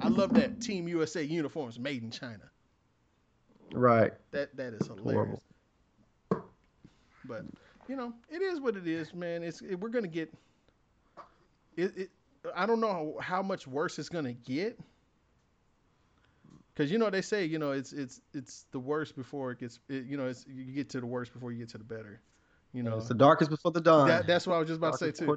I 0.00 0.08
love 0.08 0.34
that 0.34 0.60
Team 0.60 0.88
USA 0.88 1.22
uniforms 1.22 1.78
made 1.78 2.02
in 2.02 2.10
China. 2.10 2.50
Right. 3.72 4.12
That 4.32 4.54
that 4.56 4.74
is 4.74 4.86
hilarious. 4.86 5.40
But 7.24 7.44
you 7.88 7.96
know, 7.96 8.12
it 8.28 8.42
is 8.42 8.60
what 8.60 8.76
it 8.76 8.86
is, 8.86 9.14
man. 9.14 9.42
It's 9.42 9.62
it, 9.62 9.76
we're 9.76 9.88
gonna 9.88 10.08
get. 10.08 10.32
It, 11.76 11.96
it 11.96 12.10
I 12.54 12.66
don't 12.66 12.80
know 12.80 13.14
how, 13.18 13.36
how 13.36 13.42
much 13.42 13.66
worse 13.66 13.98
it's 13.98 14.08
gonna 14.08 14.32
get. 14.32 14.78
Cause 16.74 16.90
you 16.90 16.96
know 16.98 17.10
they 17.10 17.20
say 17.20 17.44
you 17.44 17.58
know 17.58 17.72
it's 17.72 17.92
it's 17.92 18.20
it's 18.32 18.64
the 18.72 18.78
worst 18.78 19.14
before 19.14 19.50
it 19.50 19.58
gets 19.58 19.78
it, 19.90 20.06
you 20.06 20.16
know 20.16 20.26
it's 20.26 20.46
you 20.48 20.72
get 20.72 20.88
to 20.90 21.00
the 21.00 21.06
worst 21.06 21.32
before 21.34 21.52
you 21.52 21.58
get 21.58 21.68
to 21.70 21.78
the 21.78 21.84
better, 21.84 22.22
you 22.72 22.82
know 22.82 22.96
It's 22.96 23.08
the 23.08 23.14
darkest 23.14 23.50
before 23.50 23.72
the 23.72 23.80
dawn. 23.80 24.08
that 24.08 24.26
that's 24.26 24.46
what 24.46 24.54
I 24.54 24.58
was 24.58 24.68
just 24.68 24.78
about 24.78 24.98
to 24.98 24.98
say 24.98 25.10
too. 25.12 25.36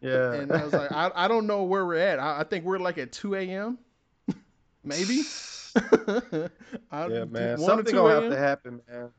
Yeah. 0.00 0.34
And 0.34 0.52
I 0.52 0.62
was 0.62 0.72
like 0.72 0.92
I, 0.92 1.10
I 1.16 1.26
don't 1.26 1.48
know 1.48 1.64
where 1.64 1.84
we're 1.84 1.96
at. 1.96 2.20
I, 2.20 2.40
I 2.40 2.44
think 2.44 2.64
we're 2.64 2.78
like 2.78 2.96
at 2.98 3.10
two 3.10 3.34
a.m. 3.34 3.78
Maybe. 4.84 5.22
I, 6.92 7.06
yeah, 7.08 7.24
man. 7.24 7.58
Something's 7.58 7.92
gonna 7.92 8.14
have 8.14 8.30
to 8.30 8.38
happen, 8.38 8.80
man. 8.88 9.10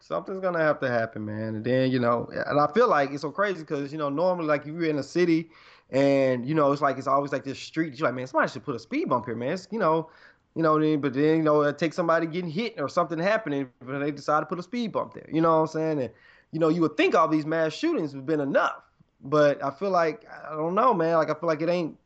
Something's 0.00 0.40
gonna 0.40 0.58
have 0.58 0.80
to 0.80 0.88
happen, 0.88 1.24
man. 1.26 1.56
And 1.56 1.64
then 1.64 1.90
you 1.90 1.98
know, 2.00 2.28
and 2.46 2.58
I 2.58 2.66
feel 2.72 2.88
like 2.88 3.10
it's 3.12 3.22
so 3.22 3.30
crazy 3.30 3.60
because 3.60 3.92
you 3.92 3.98
know, 3.98 4.08
normally 4.08 4.46
like 4.46 4.62
if 4.62 4.68
you're 4.68 4.84
in 4.84 4.98
a 4.98 5.02
city, 5.02 5.50
and 5.90 6.46
you 6.48 6.54
know, 6.54 6.72
it's 6.72 6.82
like 6.82 6.98
it's 6.98 7.06
always 7.06 7.32
like 7.32 7.44
this 7.44 7.58
street. 7.58 7.98
You're 7.98 8.08
like, 8.08 8.14
man, 8.14 8.26
somebody 8.26 8.50
should 8.50 8.64
put 8.64 8.74
a 8.74 8.78
speed 8.78 9.08
bump 9.10 9.26
here, 9.26 9.36
man. 9.36 9.52
It's, 9.52 9.68
you 9.70 9.78
know, 9.78 10.10
you 10.54 10.62
know, 10.62 10.72
what 10.72 10.82
I 10.82 10.84
mean? 10.86 11.00
but 11.00 11.14
then 11.14 11.38
you 11.38 11.42
know, 11.42 11.62
it 11.62 11.78
takes 11.78 11.96
somebody 11.96 12.26
getting 12.26 12.50
hit 12.50 12.74
or 12.78 12.88
something 12.88 13.18
happening, 13.18 13.70
but 13.84 13.98
they 13.98 14.10
decide 14.10 14.40
to 14.40 14.46
put 14.46 14.58
a 14.58 14.62
speed 14.62 14.92
bump 14.92 15.14
there. 15.14 15.28
You 15.32 15.40
know 15.40 15.50
what 15.52 15.60
I'm 15.62 15.66
saying? 15.68 16.00
And 16.00 16.10
you 16.52 16.60
know, 16.60 16.68
you 16.68 16.82
would 16.82 16.96
think 16.96 17.14
all 17.14 17.28
these 17.28 17.46
mass 17.46 17.72
shootings 17.72 18.12
have 18.12 18.26
been 18.26 18.40
enough, 18.40 18.82
but 19.22 19.62
I 19.64 19.70
feel 19.70 19.90
like 19.90 20.26
I 20.46 20.54
don't 20.54 20.74
know, 20.74 20.92
man. 20.92 21.16
Like 21.16 21.30
I 21.30 21.34
feel 21.34 21.48
like 21.48 21.62
it 21.62 21.68
ain't. 21.68 21.96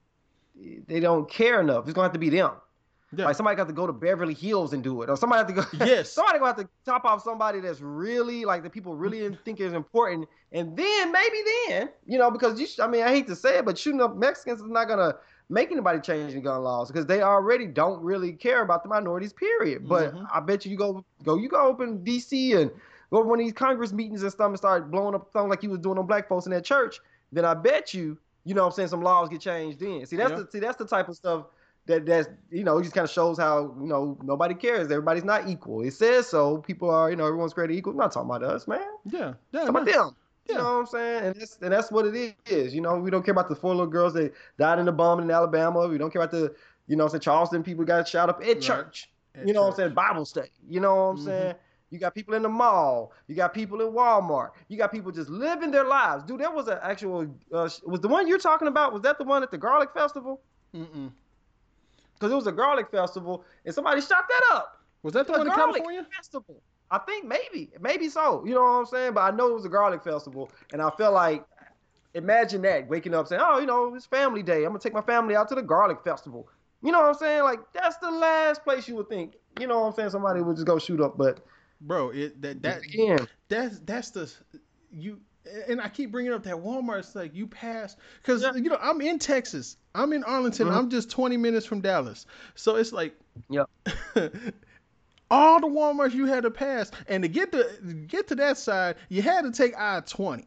They 0.87 1.01
don't 1.01 1.29
care 1.29 1.61
enough. 1.61 1.85
It's 1.85 1.93
gonna 1.93 2.07
have 2.07 2.13
to 2.13 2.19
be 2.19 2.31
them. 2.31 2.53
Yeah. 3.17 3.27
Like 3.27 3.37
somebody 3.37 3.57
got 3.57 3.69
to 3.69 3.73
go 3.73 3.87
to 3.87 3.93
Beverly 3.93 4.35
Hills 4.35 4.73
and 4.73 4.83
do 4.83 5.03
it, 5.03 5.11
or 5.11 5.17
somebody 5.17 5.39
have 5.39 5.47
to 5.47 5.79
go. 5.79 5.85
Yes. 5.87 6.11
somebody 6.11 6.39
gonna 6.39 6.51
have 6.51 6.57
to 6.57 6.69
top 6.85 7.05
off 7.05 7.23
somebody 7.23 7.61
that's 7.61 7.81
really 7.81 8.45
like 8.45 8.63
the 8.63 8.71
people 8.71 8.95
really 8.95 9.37
think 9.45 9.61
is 9.61 9.73
important, 9.73 10.29
and 10.53 10.77
then 10.77 11.13
maybe 11.13 11.37
then 11.69 11.89
you 12.07 12.19
know 12.19 12.31
because 12.31 12.61
you. 12.61 12.67
sh- 12.67 12.81
I 12.81 12.87
mean, 12.87 13.03
I 13.03 13.09
hate 13.11 13.27
to 13.29 13.37
say 13.37 13.59
it, 13.59 13.65
but 13.65 13.79
shooting 13.79 14.01
up 14.01 14.17
Mexicans 14.17 14.61
is 14.61 14.69
not 14.69 14.89
gonna 14.89 15.15
make 15.49 15.71
anybody 15.71 16.01
change 16.01 16.33
the 16.35 16.41
gun 16.41 16.63
laws 16.63 16.91
because 16.91 17.07
they 17.07 17.23
already 17.23 17.67
don't 17.67 18.03
really 18.03 18.33
care 18.33 18.63
about 18.63 18.83
the 18.83 18.89
minorities. 18.89 19.33
Period. 19.33 19.89
But 19.89 20.15
Mhm. 20.15 20.27
I 20.33 20.41
bet 20.41 20.65
you 20.65 20.73
you 20.73 20.77
go 20.79 21.05
go 21.25 21.37
you 21.37 21.49
go 21.49 21.67
open 21.67 22.03
D.C. 22.03 22.55
and 22.55 22.71
go 23.11 23.23
to 23.23 23.29
one 23.29 23.39
of 23.39 23.45
these 23.45 23.53
Congress 23.53 23.93
meetings 23.93 24.23
and 24.23 24.33
stuff 24.33 24.49
and 24.49 24.57
start 24.57 24.91
blowing 24.91 25.15
up 25.15 25.31
something 25.33 25.49
like 25.51 25.63
you 25.63 25.71
was 25.71 25.79
doing 25.79 25.99
on 25.99 26.07
black 26.07 26.29
folks 26.29 26.47
in 26.47 26.53
that 26.53 26.65
church. 26.65 27.01
Then 27.33 27.45
I 27.45 27.55
bet 27.55 27.95
you 27.95 28.19
you 28.45 28.55
know 28.55 28.63
what 28.63 28.69
I'm 28.69 28.73
saying 28.75 28.89
some 28.89 29.03
laws 29.03 29.29
get 29.29 29.41
changed 29.41 29.81
then. 29.81 30.05
See 30.07 30.17
that's 30.17 30.31
Yeah. 30.31 30.43
the 30.43 30.51
see 30.51 30.59
that's 30.61 30.77
the 30.77 30.87
type 30.87 31.09
of 31.09 31.17
stuff 31.17 31.47
that 31.87 32.05
that's 32.05 32.29
you 32.51 32.65
know 32.65 32.79
it 32.79 32.83
just 32.83 32.95
kind 32.95 33.05
of 33.05 33.11
shows 33.11 33.39
how 33.39 33.75
you 33.81 33.87
know 33.87 34.19
nobody 34.23 34.55
cares 34.55 34.91
everybody's 34.91 35.23
not 35.25 35.49
equal 35.49 35.83
it 35.83 35.93
says 35.93 36.27
so 36.27 36.59
people 36.59 36.91
are 36.91 37.11
you 37.11 37.15
know 37.17 37.25
everyone's 37.27 37.55
created 37.55 37.77
equal 37.77 37.93
I'm 37.93 37.99
not 37.99 38.11
talking 38.11 38.29
about 38.29 38.43
us 38.43 38.67
man 38.67 38.81
Yeah, 39.05 39.35
yeah, 39.53 39.61
It's 39.61 39.69
about 39.69 39.85
them 39.87 40.17
you 40.49 40.55
Yeah. 40.55 40.63
know 40.63 40.73
what 40.75 40.81
I'm 40.81 40.87
saying 40.87 41.25
and 41.25 41.35
that's 41.35 41.59
and 41.61 41.73
that's 41.73 41.91
what 41.91 42.07
it 42.07 42.37
is 42.47 42.75
you 42.75 42.81
know 42.81 42.99
we 42.99 43.11
don't 43.11 43.25
care 43.25 43.33
about 43.33 43.49
the 43.49 43.57
four 43.57 43.73
little 43.75 43.87
girls 43.87 44.15
that 44.15 44.33
died 44.59 44.79
in 44.79 44.87
the 44.87 44.93
bombing 44.93 45.25
in 45.27 45.31
Alabama 45.31 45.87
we 45.89 45.99
don't 45.99 46.13
care 46.13 46.23
about 46.23 46.31
the 46.33 46.55
you 46.87 46.97
know 46.97 47.05
what 47.05 47.09
I'm 47.09 47.21
saying 47.21 47.21
Charleston 47.23 47.63
people 47.63 47.85
got 47.85 48.07
shot 48.07 48.29
up 48.29 48.41
at 48.41 48.47
Right. 48.47 48.61
church 48.61 49.11
At 49.35 49.47
you 49.47 49.53
know 49.53 49.63
what 49.63 49.71
I'm 49.71 49.77
saying 49.77 49.95
Bible 49.95 50.25
study 50.25 50.51
you 50.69 50.81
know 50.81 50.95
what 50.95 51.01
I'm 51.03 51.17
Mhm. 51.19 51.25
saying 51.25 51.55
you 51.91 52.01
got 52.01 52.17
people 52.17 52.35
in 52.35 52.43
the 52.43 52.49
mall. 52.49 53.13
You 53.29 53.37
got 53.37 53.55
people 53.55 53.81
in 53.81 53.93
Walmart. 53.93 54.51
You 54.67 54.77
got 54.77 54.91
people 54.91 55.13
just 55.13 55.31
living 55.31 55.71
their 55.71 55.85
lives. 55.85 56.25
Dude, 56.25 56.41
there 56.41 56.51
was 56.51 56.67
an 56.67 56.79
actual. 56.83 57.23
Uh, 57.53 57.71
was 57.85 58.01
the 58.01 58.09
one 58.09 58.27
you're 58.27 58.39
talking 58.41 58.67
about? 58.67 58.93
Was 58.93 59.03
that 59.03 59.19
the 59.19 59.25
one 59.25 59.45
at 59.45 59.53
the 59.53 59.57
Garlic 59.57 59.91
Festival? 59.95 60.41
Mm-mm. 60.75 61.13
because 62.15 62.33
it 62.33 62.35
was 62.35 62.47
a 62.47 62.53
garlic 62.53 62.91
festival 62.91 63.45
and 63.65 63.75
somebody 63.75 64.01
shot 64.01 64.25
that 64.29 64.43
up. 64.57 64.81
Was 65.03 65.15
that 65.15 65.27
the 65.27 65.35
A 65.35 65.39
one 65.39 65.47
in 65.47 65.53
California? 65.53 66.07
festival. 66.17 66.61
I 66.91 66.99
think 66.99 67.27
maybe, 67.27 67.71
maybe 67.81 68.09
so. 68.09 68.45
You 68.45 68.55
know 68.55 68.63
what 68.63 68.69
I'm 68.71 68.87
saying? 68.87 69.13
But 69.15 69.21
I 69.23 69.37
know 69.37 69.49
it 69.49 69.55
was 69.55 69.65
a 69.65 69.69
garlic 69.69 70.05
festival, 70.05 70.51
and 70.73 70.81
I 70.81 70.91
felt 70.91 71.15
like, 71.15 71.45
imagine 72.15 72.63
that 72.63 72.89
waking 72.89 73.13
up 73.15 73.27
saying, 73.27 73.43
"Oh, 73.45 73.59
you 73.59 73.67
know, 73.67 73.95
it's 73.95 74.07
family 74.07 74.43
day. 74.43 74.59
I'm 74.65 74.71
gonna 74.71 74.79
take 74.79 74.95
my 74.95 75.03
family 75.03 75.37
out 75.37 75.49
to 75.49 75.55
the 75.55 75.63
garlic 75.63 75.99
festival." 76.05 76.49
You 76.83 76.93
know 76.93 77.01
what 77.01 77.09
I'm 77.09 77.15
saying? 77.15 77.43
Like 77.43 77.61
that's 77.73 77.97
the 77.99 78.11
last 78.11 78.63
place 78.65 78.87
you 78.89 78.95
would 78.97 79.09
think. 79.09 79.35
You 79.59 79.67
know 79.67 79.81
what 79.81 79.87
I'm 79.89 79.93
saying? 79.95 80.11
Somebody 80.11 80.41
would 80.43 80.57
just 80.57 80.67
go 80.67 80.79
shoot 80.79 81.01
up, 81.01 81.19
but 81.19 81.41
Bro, 81.81 82.11
it 82.11 82.41
that 82.43 82.63
that 82.63 82.83
again, 82.85 83.27
that's 83.49 83.81
that's 83.81 84.11
the 84.11 84.33
you 84.91 85.21
and 85.69 85.81
I 85.81 85.89
keep 85.89 86.11
bringing 86.11 86.33
up 86.33 86.43
that 86.45 86.57
Walmart. 86.57 87.01
It's 87.01 87.15
like 87.15 87.35
you 87.35 87.47
pass 87.47 87.97
because 88.23 88.43
Yeah. 88.43 88.55
you 88.55 88.69
know 88.71 88.79
I'm 88.81 89.01
in 89.01 89.19
Texas. 89.19 89.77
I'm 89.95 90.13
in 90.13 90.25
Arlington. 90.25 90.69
Mhm. 90.69 90.77
I'm 90.77 90.91
just 90.91 91.11
20 91.11 91.37
minutes 91.37 91.67
from 91.67 91.81
Dallas. 91.81 92.27
So 92.55 92.77
it's 92.77 92.93
like, 92.93 93.15
Yep. 93.51 93.69
all 95.31 95.61
the 95.61 95.67
Walmarts 95.67 96.15
you 96.15 96.27
had 96.27 96.45
to 96.45 96.51
pass, 96.51 96.91
and 97.09 97.23
to 97.23 97.29
get 97.29 97.53
to 97.53 97.65
get 98.07 98.29
to 98.29 98.35
that 98.37 98.59
side, 98.59 98.97
you 99.09 99.23
had 99.23 99.43
to 99.43 99.51
take 99.51 99.77
I-20. 99.77 100.45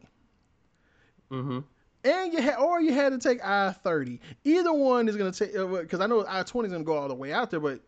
mm-hmm. 1.30 1.60
And 2.02 2.32
you 2.32 2.40
had, 2.40 2.56
or 2.56 2.80
you 2.80 2.94
had 2.94 3.12
to 3.12 3.18
take 3.18 3.44
I 3.44 3.72
thirty. 3.72 4.20
Either 4.44 4.72
one 4.72 5.06
is 5.06 5.16
gonna 5.16 5.32
take, 5.32 5.52
because 5.52 6.00
I 6.00 6.06
know 6.06 6.24
I 6.26 6.42
twenty 6.44 6.68
is 6.68 6.72
gonna 6.72 6.84
go 6.84 6.96
all 6.96 7.08
the 7.08 7.14
way 7.14 7.30
out 7.30 7.50
there, 7.50 7.60
but 7.60 7.80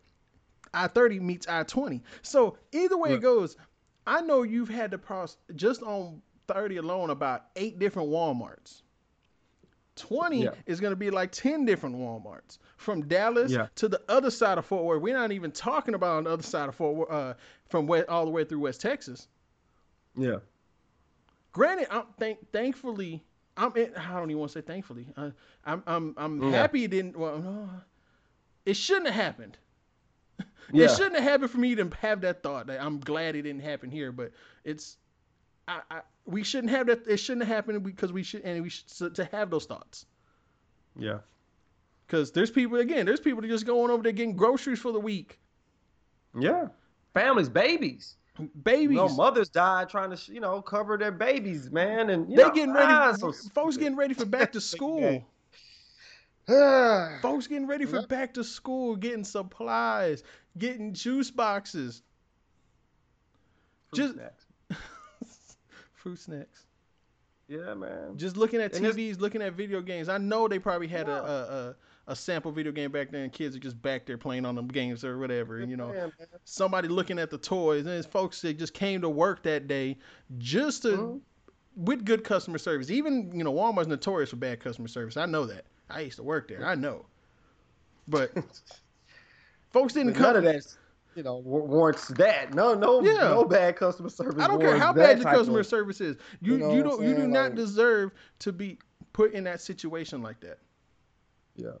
I 0.71 0.87
thirty 0.87 1.19
meets 1.19 1.47
I 1.47 1.63
twenty. 1.63 2.03
So 2.21 2.57
either 2.71 2.95
way 2.95 3.13
it 3.13 3.21
goes, 3.21 3.57
I 4.05 4.21
know 4.21 4.43
you've 4.43 4.69
had 4.69 4.91
to 4.91 4.99
cross 4.99 5.37
just 5.55 5.81
on 5.81 6.21
thirty 6.47 6.77
alone 6.77 7.09
about 7.09 7.45
eight 7.55 7.79
different 7.79 8.09
WalMarts. 8.09 8.82
Twenty 10.07 10.43
Yeah. 10.43 10.51
is 10.65 10.81
gonna 10.81 10.97
be 10.97 11.09
like 11.09 11.31
ten 11.31 11.63
different 11.63 11.95
WalMarts 11.95 12.57
from 12.75 13.07
Dallas 13.07 13.51
Yeah. 13.53 13.67
to 13.75 13.87
the 13.87 14.01
other 14.09 14.29
side 14.29 14.57
of 14.57 14.65
Fort 14.65 14.83
Worth. 14.83 15.01
We're 15.01 15.15
not 15.15 15.31
even 15.31 15.51
talking 15.51 15.93
about 15.95 16.17
on 16.17 16.23
the 16.25 16.31
other 16.31 16.43
side 16.43 16.67
of 16.67 16.75
Fort 16.75 16.95
Worth, 16.95 17.09
uh, 17.11 17.33
from 17.69 17.87
west, 17.87 18.09
all 18.09 18.25
the 18.25 18.31
way 18.31 18.43
through 18.43 18.59
West 18.59 18.81
Texas. 18.81 19.29
yeah, 20.15 20.39
Granted, 21.53 21.87
I'm 21.89 22.03
thank 22.19 22.51
thankfully 22.51 23.23
I'm 23.55 23.75
in, 23.77 23.95
I 23.95 24.13
don't 24.19 24.29
even 24.29 24.39
want 24.39 24.51
to 24.51 24.59
say 24.59 24.65
thankfully. 24.65 25.07
Uh, 25.15 25.29
I'm 25.65 25.83
I'm 25.87 26.13
I'm 26.17 26.43
Yeah. 26.43 26.49
happy 26.51 26.83
it 26.83 26.91
didn't. 26.91 27.15
Well, 27.15 27.39
no, 27.39 27.69
it 28.65 28.73
shouldn't 28.75 29.05
have 29.07 29.15
happened. 29.15 29.57
yeah, 30.73 30.85
It 30.85 30.91
shouldn't 30.91 31.15
have 31.15 31.23
happened 31.23 31.51
for 31.51 31.59
me 31.59 31.75
to 31.75 31.89
have 32.01 32.21
that 32.21 32.43
thought. 32.43 32.67
That 32.67 32.81
I'm 32.83 32.99
glad 32.99 33.35
it 33.35 33.43
didn't 33.43 33.61
happen 33.61 33.89
here, 33.89 34.11
but 34.11 34.31
it's 34.65 34.97
I, 35.67 35.81
I 35.89 36.01
we 36.25 36.43
shouldn't 36.43 36.71
have 36.71 36.87
that. 36.87 37.07
It 37.07 37.17
shouldn't 37.17 37.45
have 37.45 37.55
happened 37.55 37.83
because 37.83 38.11
we 38.13 38.23
should 38.23 38.41
and 38.43 38.61
we 38.63 38.69
should 38.69 38.89
so, 38.89 39.09
to 39.09 39.25
have 39.25 39.49
those 39.49 39.65
thoughts. 39.65 40.05
yeah, 40.97 41.19
Because 42.07 42.31
there's 42.31 42.51
people 42.51 42.77
again. 42.79 43.05
There's 43.05 43.19
people 43.19 43.41
that 43.41 43.47
just 43.47 43.65
going 43.65 43.91
over 43.91 44.03
there 44.03 44.11
getting 44.11 44.35
groceries 44.35 44.79
for 44.79 44.91
the 44.91 44.99
week. 44.99 45.39
yeah. 46.37 46.67
Families, 47.13 47.47
babies. 47.49 48.15
Babies. 48.63 48.89
You 48.95 48.95
know, 48.95 49.09
mothers 49.09 49.47
died 49.47 49.87
trying 49.89 50.15
to, 50.15 50.33
you 50.33 50.39
know, 50.39 50.59
cover 50.63 50.97
their 50.97 51.11
babies, 51.11 51.69
man, 51.69 52.09
and 52.09 52.27
you 52.27 52.35
they 52.37 52.41
know, 52.43 52.49
getting 52.49 52.73
ready. 52.73 52.91
ah, 52.91 53.13
so 53.13 53.31
folks 53.53 53.77
getting 53.77 53.95
ready 53.95 54.15
for 54.15 54.25
back 54.25 54.51
to 54.53 54.61
school. 54.73 55.23
Folks 57.21 57.47
getting 57.47 57.67
ready 57.67 57.85
for 57.85 57.97
Yep. 57.99 58.07
back 58.09 58.33
to 58.33 58.43
school, 58.43 58.95
getting 58.97 59.23
supplies, 59.23 60.23
getting 60.57 60.93
juice 60.93 61.31
boxes, 61.31 62.01
Fruit 63.93 63.97
Just- 64.01 64.13
snacks. 64.15 64.45
Fruit 66.03 66.19
snacks. 66.19 66.65
yeah, 67.47 67.73
man. 67.73 68.17
Just 68.17 68.35
looking 68.37 68.61
at 68.61 68.75
And 68.75 68.85
TVs, 68.85 69.19
looking 69.21 69.41
at 69.41 69.53
video 69.53 69.81
games. 69.81 70.09
I 70.09 70.17
know 70.17 70.47
they 70.47 70.59
probably 70.59 70.87
had 70.87 71.07
a, 71.09 71.23
a, 71.23 71.67
a 71.69 71.75
a 72.07 72.15
sample 72.17 72.51
video 72.51 72.73
game 72.73 72.91
back 72.91 73.11
then. 73.11 73.29
Kids 73.29 73.55
are 73.55 73.59
just 73.59 73.81
back 73.81 74.05
there 74.05 74.17
playing 74.17 74.45
on 74.45 74.55
them 74.55 74.67
games 74.67 75.05
or 75.05 75.17
whatever. 75.17 75.59
And, 75.59 75.71
you 75.71 75.77
know, 75.77 75.93
Yeah, 75.93 76.07
somebody 76.43 76.89
looking 76.89 77.17
at 77.17 77.29
the 77.29 77.37
toys. 77.37 77.85
And 77.85 78.05
folks 78.05 78.41
that 78.41 78.59
just 78.59 78.73
came 78.73 78.99
to 79.01 79.09
work 79.09 79.41
that 79.43 79.69
day 79.69 79.97
just 80.37 80.81
to 80.81 80.89
Mhm. 80.89 81.21
with 81.77 82.03
good 82.03 82.25
customer 82.25 82.57
service. 82.57 82.89
Even 82.91 83.31
you 83.33 83.45
know, 83.45 83.53
Walmart's 83.53 83.87
notorious 83.87 84.31
for 84.31 84.35
bad 84.35 84.59
customer 84.59 84.89
service. 84.89 85.15
I 85.15 85.25
know 85.25 85.45
that. 85.45 85.63
I 85.89 86.01
used 86.01 86.17
to 86.17 86.23
work 86.23 86.49
there. 86.49 86.65
I 86.65 86.75
know. 86.75 87.05
But 88.09 88.33
folks 89.71 89.93
didn't 89.93 90.13
But 90.13 90.19
none 90.19 90.33
come. 90.33 90.35
of 90.37 90.43
that, 90.43 90.75
you 91.15 91.23
know, 91.23 91.37
wa- 91.37 91.59
warrants 91.59 92.07
that. 92.09 92.53
No, 92.53 92.73
no, 92.73 93.01
Yeah. 93.03 93.29
no 93.29 93.45
bad 93.45 93.75
customer 93.75 94.09
service. 94.09 94.43
I 94.43 94.47
don't 94.47 94.59
care 94.59 94.77
how 94.77 94.93
bad 94.93 95.19
your 95.19 95.31
customer 95.31 95.59
of- 95.59 95.67
service 95.67 96.01
is. 96.01 96.17
You 96.41 96.53
You 96.53 96.57
know 96.59 96.73
you 96.73 96.83
don't 96.83 97.01
you 97.03 97.15
do 97.15 97.27
not 97.27 97.45
Like- 97.51 97.55
deserve 97.55 98.11
to 98.39 98.51
be 98.51 98.79
put 99.13 99.33
in 99.33 99.43
that 99.45 99.61
situation 99.61 100.21
like 100.21 100.39
that. 100.41 100.59
Yeah. 101.55 101.71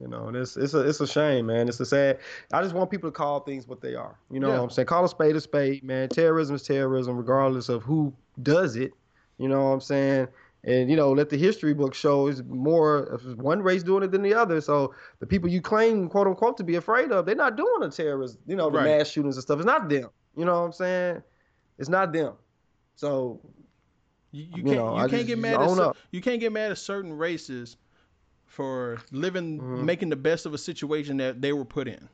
You 0.00 0.06
know, 0.06 0.28
and 0.28 0.36
it's 0.36 0.56
it's 0.56 0.74
a 0.74 0.80
it's 0.88 1.00
a 1.00 1.06
shame, 1.08 1.46
man. 1.46 1.68
It's 1.68 1.80
a 1.80 1.86
sad. 1.86 2.20
I 2.52 2.62
just 2.62 2.72
want 2.74 2.88
people 2.90 3.10
to 3.10 3.14
call 3.14 3.40
things 3.40 3.66
what 3.66 3.80
they 3.80 3.96
are. 3.96 4.16
You 4.30 4.38
know 4.38 4.48
Yeah. 4.48 4.58
what 4.58 4.64
I'm 4.64 4.70
saying? 4.70 4.86
Call 4.86 5.04
a 5.04 5.08
spade 5.08 5.34
a 5.34 5.40
spade, 5.40 5.82
man. 5.82 6.08
Terrorism 6.08 6.54
is 6.54 6.62
terrorism, 6.62 7.16
regardless 7.16 7.68
of 7.68 7.82
who 7.82 8.14
does 8.42 8.76
it. 8.76 8.92
You 9.38 9.48
know 9.48 9.64
what 9.64 9.70
I'm 9.70 9.80
saying? 9.80 10.28
And 10.68 10.90
you 10.90 10.96
know, 10.96 11.12
let 11.12 11.30
the 11.30 11.36
history 11.38 11.72
book 11.74 11.94
show 11.94 12.26
is 12.28 12.42
more 12.44 12.98
of 12.98 13.22
one 13.38 13.62
race 13.62 13.82
doing 13.82 14.02
it 14.02 14.10
than 14.12 14.22
the 14.22 14.34
other. 14.34 14.60
So 14.60 14.94
the 15.18 15.26
people 15.26 15.48
you 15.48 15.60
claim, 15.62 16.08
quote 16.08 16.26
unquote, 16.26 16.56
to 16.58 16.64
be 16.64 16.76
afraid 16.76 17.10
of, 17.10 17.24
they're 17.26 17.34
not 17.34 17.56
doing 17.56 17.80
the 17.80 17.90
terrorist, 17.90 18.38
you 18.46 18.54
know, 18.56 18.68
the 18.70 18.78
Right. 18.78 18.98
mass 18.98 19.08
shootings 19.08 19.36
and 19.36 19.42
stuff. 19.42 19.58
It's 19.58 19.66
not 19.66 19.88
them. 19.88 20.10
You 20.36 20.44
know 20.44 20.52
what 20.60 20.66
I'm 20.66 20.72
saying? 20.72 21.22
It's 21.78 21.88
not 21.88 22.12
them. 22.12 22.34
So 22.96 23.40
You, 24.30 24.42
you 24.42 24.48
You 24.56 24.62
can't 24.64 24.76
know, 24.76 24.96
you 24.96 25.02
I 25.04 25.08
can't 25.08 25.26
get 25.26 25.38
mad 25.38 25.60
at 25.62 25.70
cer- 25.70 25.92
you 26.10 26.20
can't 26.20 26.38
get 26.40 26.52
mad 26.52 26.70
at 26.70 26.76
certain 26.78 27.12
races 27.16 27.78
for 28.44 28.98
living 29.10 29.58
Mhm. 29.60 29.84
making 29.84 30.10
the 30.10 30.16
best 30.16 30.44
of 30.44 30.52
a 30.52 30.58
situation 30.58 31.16
that 31.16 31.40
they 31.40 31.54
were 31.54 31.64
put 31.64 31.88
in. 31.88 32.08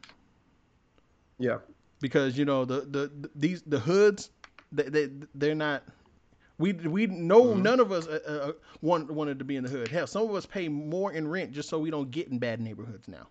Yeah. 1.38 1.59
because 2.00 2.36
you 2.38 2.44
know 2.44 2.64
the 2.64 2.82
the, 2.82 3.11
the 3.22 3.30
these 3.34 3.62
the 3.62 3.80
hoods 3.80 4.30
they, 4.70 4.84
they 4.84 5.11
they're 5.34 5.55
not 5.55 5.82
we 6.59 6.72
we 6.72 7.07
know 7.07 7.44
Mhm. 7.46 7.62
none 7.62 7.80
of 7.80 7.90
us 7.92 8.07
uh, 8.07 8.20
uh, 8.48 8.52
want, 8.80 9.11
wanted 9.11 9.38
to 9.40 9.44
be 9.44 9.57
in 9.57 9.64
the 9.64 9.70
hood 9.70 9.88
hell 9.88 10.07
some 10.07 10.22
of 10.28 10.34
us 10.34 10.46
pay 10.46 10.68
more 10.68 11.12
in 11.12 11.26
rent 11.28 11.52
just 11.52 11.68
so 11.68 11.78
we 11.78 11.90
don't 11.90 12.11
get 12.11 12.28
in 12.28 12.38
bad 12.38 12.61
neighborhoods 12.61 13.09
now 13.09 13.26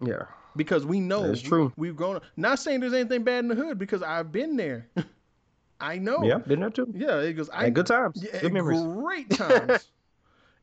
Yeah. 0.00 0.24
because 0.54 0.84
we 0.86 1.00
know 1.00 1.24
it's 1.24 1.40
true. 1.42 1.72
we, 1.76 1.88
have 1.88 1.96
grown 1.96 2.16
up 2.16 2.22
not 2.36 2.58
saying 2.58 2.80
there's 2.80 2.92
anything 2.92 3.24
bad 3.24 3.40
in 3.40 3.48
the 3.48 3.54
hood 3.54 3.78
because 3.78 4.02
i've 4.02 4.30
been 4.30 4.56
there 4.56 4.88
i 5.80 5.98
know 5.98 6.22
Yeah. 6.22 6.38
Been 6.38 6.60
there 6.60 6.70
too. 6.70 6.92
yeah 6.94 7.18
it 7.20 7.32
goes 7.34 7.50
i 7.50 7.64
Had 7.64 7.74
good 7.74 7.86
times. 7.86 8.22
yeah, 8.22 8.40
good 8.40 8.52
memories. 8.52 8.82
great 8.82 9.30
times 9.44 9.90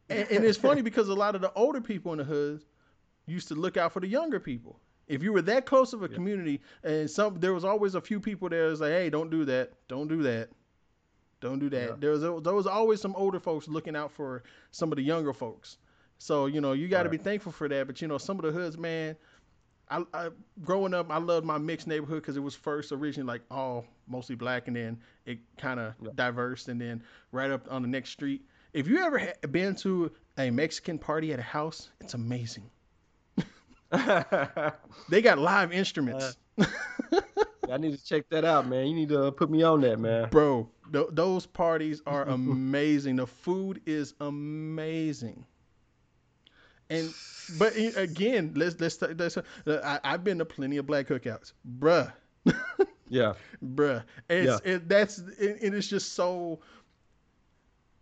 and, 0.09 0.29
and 0.31 0.43
it's 0.45 0.57
funny 0.57 0.81
because 0.81 1.09
a 1.09 1.13
lot 1.13 1.35
of 1.35 1.41
the 1.41 1.51
older 1.53 1.81
people 1.81 2.11
in 2.13 2.19
the 2.19 2.23
hood 2.23 2.61
used 3.25 3.47
to 3.49 3.55
look 3.55 3.77
out 3.77 3.93
for 3.93 4.01
the 4.01 4.07
younger 4.07 4.37
people. 4.39 4.77
If 5.07 5.23
you 5.23 5.31
were 5.31 5.41
that 5.43 5.65
close 5.65 5.93
of 5.93 6.03
a 6.03 6.09
Yeah. 6.09 6.15
community, 6.15 6.59
and 6.83 7.09
some 7.09 7.39
there 7.39 7.53
was 7.53 7.63
always 7.63 7.95
a 7.95 8.01
few 8.01 8.19
people 8.19 8.49
there 8.49 8.67
was 8.67 8.81
like, 8.81 8.91
hey, 8.91 9.09
don't 9.09 9.29
do 9.29 9.45
that, 9.45 9.71
don't 9.87 10.09
do 10.09 10.21
that, 10.23 10.49
don't 11.43 11.59
do 11.59 11.69
that. 11.69 11.89
Yeah. 11.89 11.95
There 11.99 12.11
was 12.11 12.21
there 12.43 12.53
was 12.55 12.65
always 12.67 12.99
some 13.01 13.15
older 13.15 13.39
folks 13.39 13.67
looking 13.67 13.95
out 13.95 14.11
for 14.11 14.43
some 14.71 14.91
of 14.91 14.95
the 14.95 15.03
younger 15.03 15.33
folks. 15.33 15.77
So 16.17 16.47
you 16.47 16.61
know 16.61 16.73
you 16.73 16.87
got 16.87 17.03
to 17.03 17.09
Right. 17.09 17.19
be 17.19 17.23
thankful 17.23 17.51
for 17.51 17.67
that. 17.69 17.85
But 17.87 18.01
you 18.01 18.07
know 18.07 18.17
some 18.17 18.39
of 18.39 18.45
the 18.45 18.51
hoods, 18.51 18.77
man. 18.77 19.15
I, 19.89 20.03
I 20.13 20.29
growing 20.63 20.93
up, 20.93 21.11
I 21.11 21.17
loved 21.17 21.45
my 21.45 21.57
mixed 21.57 21.87
neighborhood 21.87 22.21
because 22.21 22.37
it 22.37 22.39
was 22.39 22.55
first 22.55 22.91
originally 22.91 23.27
like 23.27 23.41
all 23.51 23.85
mostly 24.07 24.35
black, 24.35 24.67
and 24.67 24.75
then 24.75 24.99
it 25.25 25.39
kind 25.57 25.79
of 25.79 25.93
Yeah. 26.01 26.11
diverse, 26.15 26.67
and 26.69 26.79
then 26.79 27.03
right 27.31 27.51
up 27.51 27.67
on 27.69 27.81
the 27.81 27.87
next 27.87 28.11
street. 28.11 28.41
If 28.73 28.87
you 28.87 28.99
ever 28.99 29.19
ha- 29.19 29.47
been 29.51 29.75
to 29.77 30.11
a 30.37 30.49
Mexican 30.49 30.97
party 30.97 31.31
at 31.33 31.39
a 31.39 31.43
house, 31.43 31.89
it's 32.01 32.13
amazing. 32.15 32.69
They 35.09 35.21
got 35.21 35.37
live 35.37 35.71
instruments, 35.71 36.37
uh, 36.57 36.65
I 37.71 37.77
need 37.77 37.97
to 37.97 38.03
check 38.03 38.29
that 38.29 38.45
out, 38.45 38.67
man. 38.67 38.87
You 38.87 38.95
need 38.95 39.09
to 39.09 39.31
put 39.31 39.49
me 39.49 39.63
on 39.63 39.81
that, 39.81 39.99
man. 39.99 40.29
bro. 40.29 40.69
Th- 40.91 41.07
those 41.11 41.45
parties 41.45 42.01
are 42.05 42.25
amazing. 42.25 43.15
the 43.15 43.27
food 43.27 43.81
is 43.85 44.13
amazing. 44.19 45.45
And 46.89 47.13
but 47.57 47.75
again, 47.75 48.53
let's 48.55 48.79
let's, 48.79 49.01
let's 49.01 49.37
uh, 49.37 49.41
I, 49.83 49.99
I've 50.03 50.23
been 50.23 50.37
to 50.39 50.45
plenty 50.45 50.77
of 50.77 50.85
black 50.85 51.07
cookouts, 51.07 51.53
bruh. 51.79 52.11
Yeah. 53.09 53.33
bruh. 53.63 54.03
It's 54.27 54.61
it, 54.65 54.89
that's 54.89 55.19
it, 55.19 55.57
it 55.61 55.73
is 55.73 55.87
just 55.87 56.13
so. 56.13 56.61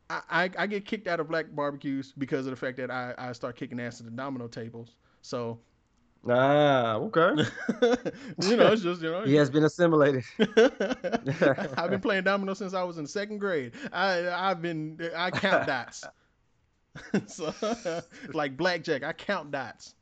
I, 0.09 0.21
I 0.29 0.49
I 0.59 0.67
get 0.67 0.85
kicked 0.85 1.07
out 1.07 1.19
of 1.19 1.27
black 1.27 1.47
barbecues 1.53 2.13
because 2.17 2.45
of 2.45 2.51
the 2.51 2.55
fact 2.55 2.77
that 2.77 2.89
I 2.89 3.13
I 3.17 3.31
start 3.33 3.57
kicking 3.57 3.79
ass 3.79 3.99
at 3.99 4.05
the 4.05 4.11
domino 4.11 4.47
tables. 4.47 4.95
So 5.21 5.59
Ah, 6.29 6.95
okay. 6.97 7.29
you 8.43 8.55
know 8.55 8.71
it's 8.71 8.83
just 8.83 9.01
you 9.01 9.09
know. 9.11 9.23
He 9.23 9.33
has 9.35 9.49
been 9.49 9.63
assimilated. 9.63 10.23
I've 10.39 11.89
been 11.89 12.01
playing 12.01 12.25
domino 12.25 12.53
since 12.53 12.73
I 12.75 12.83
was 12.83 12.99
in 12.99 13.07
second 13.07 13.39
grade. 13.39 13.73
I 13.91 14.29
I've 14.29 14.61
been 14.61 14.99
I 15.15 15.31
count 15.31 15.65
dots. 15.65 16.03
so 17.25 17.53
like 18.33 18.55
blackjack, 18.55 19.03
I 19.03 19.13
count 19.13 19.51
dots. 19.51 19.95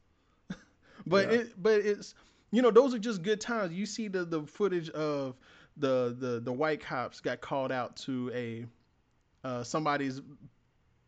But 1.05 1.32
Yeah. 1.32 1.38
it 1.39 1.61
but 1.61 1.80
it's 1.82 2.15
you 2.51 2.61
know 2.61 2.72
those 2.72 2.93
are 2.93 2.99
just 2.99 3.24
good 3.24 3.39
times. 3.39 3.74
You 3.74 3.86
see 3.86 4.09
the 4.09 4.26
the 4.26 4.43
footage 4.43 4.89
of 4.89 5.38
the 5.78 6.15
the 6.20 6.41
the 6.41 6.51
white 6.51 6.82
cops 6.82 7.22
got 7.22 7.39
called 7.39 7.72
out 7.72 7.95
to 7.97 8.30
a 8.34 8.65
uh, 9.47 9.63
somebody's 9.63 10.22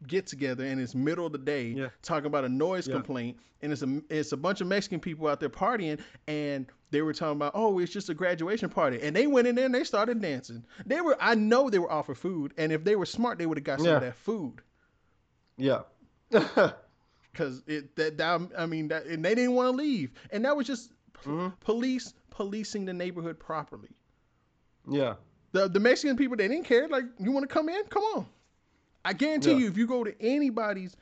get 0.08 0.26
together 0.28 0.64
and 0.66 0.80
it's 0.82 0.96
middle 0.96 1.26
of 1.26 1.32
the 1.32 1.38
day 1.38 1.68
Yeah. 1.70 1.90
talking 2.02 2.26
about 2.26 2.44
a 2.46 2.50
noise 2.50 2.88
Yeah. 2.88 2.96
complaint 2.96 3.38
and 3.62 3.72
it's 3.72 3.84
a 3.84 4.02
it's 4.10 4.32
a 4.32 4.38
bunch 4.38 4.60
of 4.62 4.68
Mexican 4.68 5.00
people 5.00 5.28
out 5.28 5.40
there 5.40 5.50
partying 5.50 6.00
and 6.28 6.66
they 6.90 7.02
were 7.02 7.14
talking 7.14 7.38
about 7.38 7.52
oh 7.56 7.78
it's 7.80 7.92
just 7.94 8.10
a 8.10 8.14
graduation 8.14 8.70
party 8.70 9.00
and 9.02 9.16
they 9.16 9.28
went 9.28 9.48
in 9.48 9.56
there 9.56 9.66
and 9.66 9.76
they 9.76 9.84
started 9.84 10.20
dancing 10.22 10.66
they 10.86 11.02
were 11.02 11.16
I 11.20 11.36
know 11.36 11.70
they 11.70 11.80
were 11.80 11.92
offered 11.92 12.18
food 12.18 12.54
and 12.58 12.72
if 12.72 12.84
they 12.84 12.96
were 12.96 13.06
smart 13.06 13.38
they 13.38 13.46
would 13.46 13.58
have 13.58 13.64
got 13.64 13.80
some 13.80 13.88
Yeah. 13.88 13.96
of 13.96 14.02
that 14.02 14.16
food 14.16 14.62
yeah. 15.58 15.82
because 16.32 17.64
it 17.68 17.96
that, 17.96 18.18
that 18.18 18.42
I 18.58 18.66
mean 18.66 18.88
that 18.90 19.06
and 19.06 19.24
they 19.24 19.36
didn't 19.36 19.54
want 19.54 19.68
to 19.68 19.76
leave 19.78 20.12
and 20.32 20.46
that 20.46 20.56
was 20.56 20.68
just 20.68 20.92
Mhm. 21.26 21.54
police 21.60 22.14
policing 22.32 22.86
the 22.86 22.94
neighborhood 22.94 23.38
properly 23.38 23.90
yeah. 24.90 25.16
the 25.52 25.68
the 25.68 25.80
Mexican 25.80 26.18
people 26.18 26.36
they 26.36 26.48
didn't 26.48 26.66
care 26.66 26.88
like 26.88 27.04
you 27.20 27.32
want 27.32 27.48
to 27.48 27.54
come 27.54 27.70
in 27.70 27.84
come 27.86 28.02
on 28.16 28.26
I 29.04 29.14
guarantee 29.14 29.52
Yeah. 29.52 29.58
you 29.58 29.68
if 29.68 29.78
you 29.78 29.88
go 29.88 30.04
to 30.04 30.14
anybody's 30.22 30.96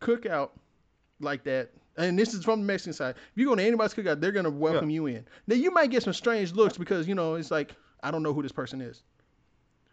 cookout 0.00 0.50
like 1.20 1.44
that 1.44 1.70
and 1.96 2.18
this 2.18 2.34
is 2.34 2.44
from 2.44 2.60
the 2.60 2.66
Mexican 2.66 2.92
side 2.92 3.14
if 3.16 3.32
you 3.36 3.46
go 3.46 3.54
to 3.54 3.62
anybody's 3.62 3.94
cookout 3.94 4.20
they're 4.20 4.32
gonna 4.32 4.50
welcome 4.50 4.90
you 4.90 5.06
in 5.06 5.24
now 5.46 5.54
you 5.54 5.70
might 5.70 5.90
get 5.90 6.02
some 6.02 6.12
strange 6.12 6.52
looks 6.52 6.76
because 6.76 7.08
you 7.08 7.14
know 7.14 7.34
it's 7.34 7.50
like 7.50 7.74
I 8.02 8.10
don't 8.10 8.22
know 8.22 8.34
who 8.34 8.42
this 8.42 8.52
person 8.52 8.80
is 8.82 9.02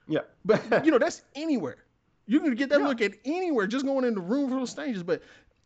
Yeah. 0.07 0.19
but 0.45 0.85
you 0.85 0.91
know 0.91 0.99
that's 0.99 1.23
anywhere 1.35 1.77
you 2.25 2.39
can 2.41 2.53
get 2.55 2.69
that 2.69 2.79
Yeah. 2.81 2.87
look 2.87 3.01
at 3.01 3.13
anywhere 3.25 3.65
just 3.67 3.85
going 3.85 4.03
in 4.05 4.13
the 4.15 4.21
room 4.21 4.49
full 4.49 4.63
of 4.63 4.69
strangers 4.69 5.03
but 5.03 5.21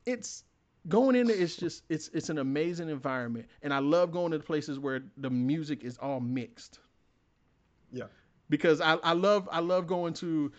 it's 0.05 0.43
going 0.87 1.15
in 1.15 1.27
there 1.27 1.35
it's 1.35 1.55
just 1.57 1.83
it's 1.89 2.09
it's 2.13 2.29
an 2.29 2.37
amazing 2.37 2.89
environment 2.89 3.47
and 3.63 3.73
I 3.73 3.79
love 3.79 4.11
going 4.11 4.31
to 4.31 4.37
the 4.37 4.43
places 4.43 4.77
where 4.79 5.01
the 5.17 5.29
music 5.31 5.83
is 5.83 5.97
all 5.97 6.19
mixed 6.19 6.79
Yeah. 7.91 8.05
because 8.49 8.79
I, 8.79 8.93
I 8.97 9.13
love 9.13 9.49
I 9.51 9.59
love 9.59 9.87
going 9.87 10.13
to 10.15 10.51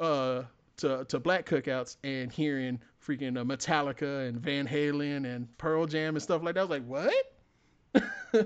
uh 0.00 0.42
to 0.78 1.04
to 1.08 1.18
black 1.18 1.46
cookouts 1.46 1.96
and 2.04 2.30
hearing 2.30 2.78
freaking 3.04 3.38
uh, 3.38 3.44
Metallica 3.44 4.28
and 4.28 4.38
Van 4.40 4.66
Halen 4.66 5.24
and 5.24 5.46
Pearl 5.58 5.86
Jam 5.86 6.16
and 6.16 6.22
stuff 6.22 6.42
like 6.42 6.54
that. 6.54 6.60
I 6.60 6.64
was 6.64 6.70
like, 6.70 6.86
what? 6.86 7.32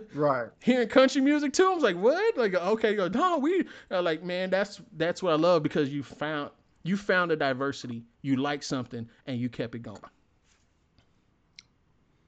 right. 0.14 0.48
hearing 0.62 0.88
country 0.88 1.20
music 1.20 1.52
too. 1.52 1.66
I 1.66 1.74
was 1.74 1.82
like, 1.82 1.96
what? 1.96 2.36
Like, 2.36 2.54
okay, 2.54 2.94
go, 2.94 3.08
no, 3.08 3.38
we 3.38 3.64
uh, 3.90 4.00
like, 4.00 4.22
man, 4.22 4.50
that's 4.50 4.80
that's 4.96 5.22
what 5.22 5.32
I 5.32 5.36
love 5.36 5.62
because 5.62 5.88
you 5.88 6.02
found 6.02 6.50
you 6.84 6.96
found 6.96 7.32
a 7.32 7.36
diversity. 7.36 8.04
You 8.22 8.36
like 8.36 8.62
something 8.62 9.08
and 9.26 9.38
you 9.38 9.48
kept 9.48 9.74
it 9.74 9.80
going. 9.80 9.98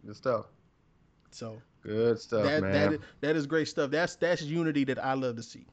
Good 0.05 0.16
stuff. 0.16 0.46
So 1.30 1.62
Good 1.82 2.20
stuff, 2.20 2.44
that 2.44 2.62
man. 2.62 2.72
that 2.72 2.92
is, 2.92 3.00
that 3.20 3.36
is 3.36 3.46
great 3.46 3.66
stuff. 3.66 3.90
That's 3.90 4.14
that's 4.16 4.42
unity 4.42 4.84
that 4.84 5.05
I 5.05 5.14
love 5.14 5.36
to 5.36 5.42
see. 5.42 5.66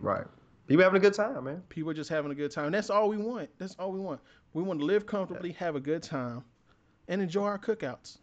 Right. 0.00 0.26
People 0.72 0.84
having 0.84 0.96
a 0.96 1.00
good 1.02 1.12
time, 1.12 1.44
man. 1.44 1.62
People 1.68 1.90
are 1.90 1.94
just 1.94 2.08
having 2.08 2.32
a 2.32 2.34
good 2.34 2.50
time. 2.50 2.72
That's 2.72 2.88
all 2.88 3.10
we 3.10 3.18
want. 3.18 3.50
That's 3.58 3.76
all 3.78 3.92
we 3.92 4.00
want. 4.00 4.22
We 4.54 4.62
want 4.62 4.80
to 4.80 4.86
live 4.86 5.04
comfortably, 5.04 5.52
have 5.52 5.76
a 5.76 5.80
good 5.80 6.02
time, 6.02 6.42
and 7.08 7.20
enjoy 7.20 7.44
our 7.44 7.58
cookouts. 7.58 8.16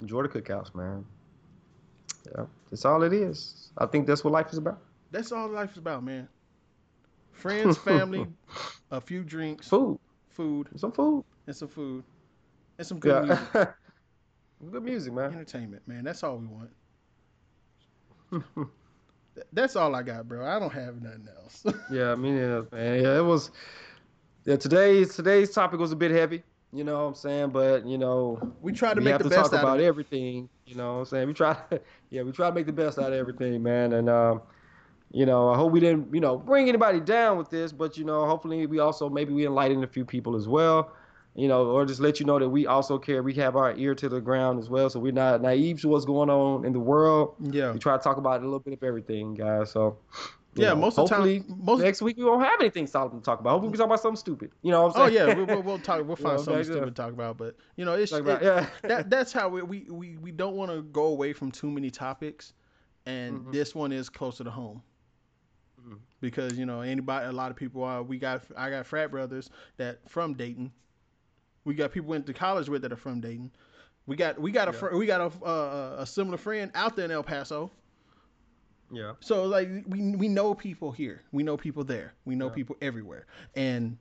Enjoy 0.00 0.20
the 0.24 0.28
cookouts, 0.28 0.74
man. 0.74 1.06
Yeah. 2.36 2.44
That's 2.68 2.84
all 2.84 3.02
it 3.02 3.14
is. 3.14 3.70
I 3.78 3.86
think 3.86 4.06
that's 4.06 4.22
what 4.22 4.34
life 4.34 4.52
is 4.52 4.58
about. 4.58 4.78
That's 5.10 5.32
all 5.32 5.48
life 5.48 5.70
is 5.72 5.78
about, 5.78 6.04
man. 6.04 6.28
Friends, 7.32 7.78
family, 7.78 8.26
a 8.90 9.00
few 9.00 9.24
drinks, 9.24 9.66
Food. 9.66 9.98
food, 10.28 10.68
Some 10.76 10.92
food. 10.92 11.24
and 11.46 11.56
some 11.56 11.68
food, 11.68 12.04
and 12.76 12.86
some 12.86 12.98
good 12.98 13.24
music. 13.24 13.48
Good 14.70 14.82
music, 14.82 15.14
man. 15.14 15.32
entertainment, 15.32 15.88
man. 15.88 16.04
That's 16.04 16.22
all 16.22 16.36
we 16.36 16.46
want. 16.46 16.70
Th- 19.34 19.46
That's 19.52 19.76
all 19.76 19.94
I 19.94 20.02
got, 20.02 20.28
bro. 20.28 20.46
I 20.46 20.58
don't 20.58 20.72
have 20.72 21.00
nothing 21.02 21.28
else. 21.36 21.64
Yeah, 21.90 22.12
I 22.12 22.14
mean, 22.14 22.36
yeah, 22.36 22.62
man. 22.72 23.02
Yeah, 23.02 23.18
it 23.18 23.24
was. 23.24 23.50
Yeah, 24.44 24.56
today's 24.56 25.14
today's 25.14 25.50
topic 25.52 25.80
was 25.80 25.92
a 25.92 25.96
bit 25.96 26.10
heavy. 26.10 26.42
You 26.72 26.84
know 26.84 27.02
what 27.02 27.08
I'm 27.08 27.14
saying? 27.14 27.50
But 27.50 27.86
you 27.86 27.98
know, 27.98 28.56
we 28.60 28.72
try 28.72 28.94
to 28.94 29.00
we 29.00 29.04
make 29.04 29.12
have 29.12 29.18
the 29.18 29.24
to 29.24 29.30
best 29.30 29.52
talk 29.52 29.54
out 29.54 29.58
about 29.60 29.78
of 29.78 29.80
everything. 29.80 30.48
You 30.66 30.74
know 30.76 30.94
what 30.94 30.98
I'm 31.00 31.04
saying? 31.06 31.28
We 31.28 31.34
try. 31.34 31.56
Yeah, 32.10 32.22
we 32.22 32.30
try 32.32 32.48
to 32.48 32.54
make 32.54 32.66
the 32.66 32.72
best 32.72 32.98
out 32.98 33.12
of 33.12 33.18
everything, 33.18 33.62
man. 33.62 33.92
And 33.92 34.08
um, 34.08 34.42
you 35.10 35.26
know, 35.26 35.48
I 35.50 35.56
hope 35.56 35.72
we 35.72 35.80
didn't, 35.80 36.14
you 36.14 36.20
know, 36.20 36.36
bring 36.38 36.68
anybody 36.68 37.00
down 37.00 37.38
with 37.38 37.50
this. 37.50 37.72
But 37.72 37.96
you 37.96 38.04
know, 38.04 38.26
hopefully 38.26 38.66
we 38.66 38.78
also 38.78 39.08
maybe 39.08 39.32
we 39.32 39.46
enlighten 39.46 39.82
a 39.84 39.86
few 39.88 40.04
people 40.04 40.36
as 40.36 40.48
well. 40.48 40.92
You 41.36 41.48
know, 41.48 41.66
or 41.66 41.84
just 41.84 42.00
let 42.00 42.20
you 42.20 42.26
know 42.26 42.38
that 42.38 42.48
we 42.48 42.66
also 42.68 42.96
care. 42.96 43.20
We 43.22 43.34
have 43.34 43.56
our 43.56 43.74
ear 43.76 43.94
to 43.96 44.08
the 44.08 44.20
ground 44.20 44.60
as 44.60 44.70
well, 44.70 44.88
so 44.88 45.00
we're 45.00 45.10
not 45.12 45.42
naive 45.42 45.80
to 45.80 45.88
what's 45.88 46.04
going 46.04 46.30
on 46.30 46.64
in 46.64 46.72
the 46.72 46.78
world. 46.78 47.34
Yeah, 47.40 47.72
We 47.72 47.80
try 47.80 47.96
to 47.96 48.02
talk 48.02 48.18
about 48.18 48.40
a 48.40 48.44
little 48.44 48.60
bit 48.60 48.72
of 48.74 48.82
everything, 48.84 49.34
guys. 49.34 49.72
So. 49.72 49.98
you 50.54 50.62
yeah. 50.62 50.68
know, 50.68 50.76
most 50.76 50.96
of 50.96 51.08
the 51.08 51.14
time, 51.16 51.44
most. 51.64 51.80
next 51.82 52.02
week 52.02 52.16
we 52.18 52.24
won't 52.24 52.44
have 52.44 52.60
anything 52.60 52.86
solid 52.86 53.10
to 53.14 53.20
talk 53.20 53.40
about. 53.40 53.50
Hopefully 53.50 53.72
we 53.72 53.76
talk 53.78 53.86
about 53.86 54.00
something 54.00 54.16
stupid. 54.16 54.52
You 54.62 54.70
know 54.70 54.84
what 54.86 54.96
I'm 54.96 55.02
Oh 55.02 55.06
yeah, 55.06 55.34
we, 55.34 55.42
we'll, 55.42 55.62
we'll 55.64 55.78
talk. 55.80 55.98
We'll 56.06 56.10
You 56.10 56.22
find 56.22 56.36
know, 56.36 56.42
something 56.44 56.62
stupid 56.64 56.84
to 56.86 56.90
talk 56.92 57.12
about. 57.12 57.36
But 57.36 57.56
you 57.74 57.84
know, 57.84 57.94
it's 57.94 58.12
Talk 58.12 58.20
about- 58.20 58.40
yeah. 58.40 58.68
that 58.82 59.10
that's 59.10 59.32
how 59.32 59.48
we 59.48 59.62
we 59.62 59.86
we, 59.90 60.16
we 60.18 60.30
don't 60.30 60.54
want 60.54 60.70
to 60.70 60.82
go 60.82 61.06
away 61.06 61.32
from 61.32 61.50
too 61.50 61.68
many 61.68 61.90
topics, 61.90 62.52
and 63.06 63.40
Mhm. 63.40 63.52
this 63.52 63.74
one 63.74 63.90
is 63.90 64.08
closer 64.08 64.44
to 64.44 64.50
home. 64.52 64.82
Mhm. 65.84 65.98
Because 66.20 66.56
you 66.56 66.64
know 66.66 66.82
anybody, 66.82 67.26
a 67.26 67.32
lot 67.32 67.50
of 67.50 67.56
people 67.56 67.82
are. 67.82 68.04
We 68.04 68.18
got 68.18 68.44
I 68.56 68.70
got 68.70 68.86
frat 68.86 69.10
brothers 69.10 69.50
that 69.78 70.08
from 70.08 70.34
Dayton. 70.34 70.70
We 71.64 71.74
got 71.74 71.92
people 71.92 72.08
went 72.10 72.26
to 72.26 72.32
college 72.34 72.68
with 72.68 72.82
that 72.82 72.92
are 72.92 72.96
from 72.96 73.20
Dayton. 73.20 73.50
We 74.06 74.16
got 74.16 74.38
we 74.40 74.50
got 74.52 74.68
a 74.68 74.72
Yeah. 74.72 74.78
fr- 74.78 74.96
we 74.96 75.06
got 75.06 75.20
a 75.20 75.44
uh, 75.44 75.96
a 76.00 76.06
similar 76.06 76.36
friend 76.36 76.70
out 76.74 76.94
there 76.96 77.06
in 77.06 77.10
El 77.10 77.22
Paso. 77.22 77.70
Yeah. 78.90 79.12
So 79.20 79.44
like 79.44 79.68
we 79.86 80.14
we 80.14 80.28
know 80.28 80.54
people 80.54 80.92
here, 80.92 81.22
we 81.32 81.42
know 81.42 81.56
people 81.56 81.84
there, 81.84 82.12
we 82.24 82.34
know 82.36 82.48
Yeah. 82.48 82.54
people 82.54 82.76
everywhere, 82.82 83.26
and 83.56 83.96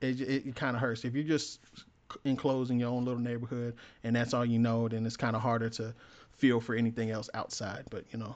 it 0.00 0.20
it, 0.20 0.46
it 0.48 0.56
kind 0.56 0.74
of 0.76 0.82
hurts 0.82 1.04
if 1.04 1.14
you're 1.14 1.22
just 1.24 1.60
enclosed 2.24 2.70
in 2.70 2.78
your 2.78 2.90
own 2.90 3.04
little 3.06 3.20
neighborhood 3.20 3.74
and 4.04 4.14
that's 4.14 4.34
all 4.34 4.44
you 4.44 4.58
know. 4.58 4.88
Then 4.88 5.06
it's 5.06 5.16
kind 5.16 5.34
of 5.36 5.40
harder 5.40 5.70
to 5.70 5.94
feel 6.32 6.60
for 6.60 6.74
anything 6.74 7.10
else 7.10 7.30
outside. 7.32 7.84
But 7.90 8.04
you 8.10 8.18
know, 8.18 8.34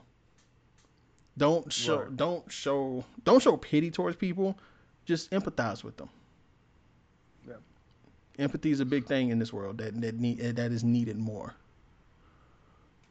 don't 1.36 1.70
show 1.72 2.05
don't 2.05 2.51
show 2.51 3.05
don't 3.24 3.42
show 3.42 3.57
pity 3.57 3.90
towards 3.90 4.16
people. 4.16 4.57
Just 5.05 5.30
empathize 5.32 5.82
with 5.84 5.97
them. 5.97 6.09
Yeah. 7.47 7.55
Empathy 8.39 8.70
is 8.70 8.80
a 8.80 8.84
big 8.84 9.07
thing 9.07 9.30
in 9.30 9.39
this 9.39 9.53
world 9.53 9.78
that 9.78 9.99
that 10.01 10.16
need 10.16 10.39
that 10.41 10.72
is 10.72 10.84
needed 10.84 11.16
more. 11.16 11.55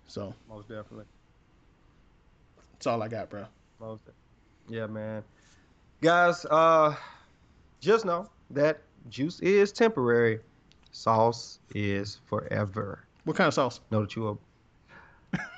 So 0.07 0.33
Most 0.47 0.67
definitely. 0.67 1.05
that's 2.73 2.87
all 2.87 3.01
I 3.01 3.07
got, 3.07 3.29
bro. 3.29 3.45
Most 3.79 4.01
Yeah, 4.69 4.87
man. 4.87 5.23
Guys, 6.01 6.45
uh 6.45 6.95
just 7.79 8.05
know 8.05 8.29
that 8.51 8.81
juice 9.09 9.39
is 9.39 9.71
temporary. 9.71 10.39
Sauce 10.91 11.59
is 11.73 12.19
forever. 12.25 12.99
What 13.23 13.35
kind 13.35 13.47
of 13.47 13.53
sauce? 13.53 13.81
Know 13.91 14.01
that 14.01 14.15
you 14.15 14.27
are 14.27 14.37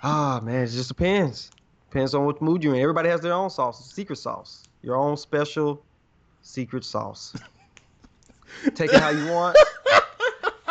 Ah 0.04 0.40
man, 0.44 0.64
it 0.64 0.68
just 0.68 0.88
depends. 0.90 1.52
Depends 1.90 2.14
on 2.14 2.26
what 2.26 2.42
mood 2.42 2.64
you're 2.64 2.76
in. 2.76 2.82
Everybody 2.82 3.10
has 3.10 3.22
their 3.22 3.34
own 3.34 3.50
sauce, 3.50 3.94
secret 3.94 4.18
sauce. 4.18 4.64
Your 4.82 4.96
own 4.96 5.18
special 5.18 5.84
secret 6.42 6.84
sauce. 6.86 7.36
Take 8.76 8.94
it 8.94 9.00
how 9.00 9.10
you 9.10 9.32
want. 9.32 9.58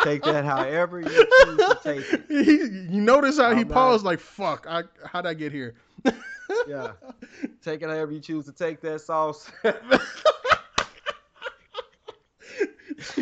Take 0.03 0.23
that 0.23 0.45
however 0.45 1.01
you 1.01 1.07
choose 1.09 1.57
to 1.57 1.79
take 1.83 2.13
it. 2.13 2.23
you 2.29 3.01
notice 3.01 3.37
how 3.37 3.53
he 3.53 3.61
I'm 3.61 3.67
not- 3.67 3.73
paused 3.73 4.05
like 4.05 4.19
fuck. 4.19 4.65
I 4.69 4.83
how'd 5.05 5.25
I 5.25 5.33
get 5.33 5.51
here? 5.51 5.75
Yeah. 6.65 6.93
Take 7.61 7.81
it 7.81 7.89
however 7.89 8.11
you 8.13 8.21
choose 8.21 8.45
to 8.45 8.53
take 8.53 8.79
that 8.81 9.01
sauce. 9.01 9.51
you 9.63 9.71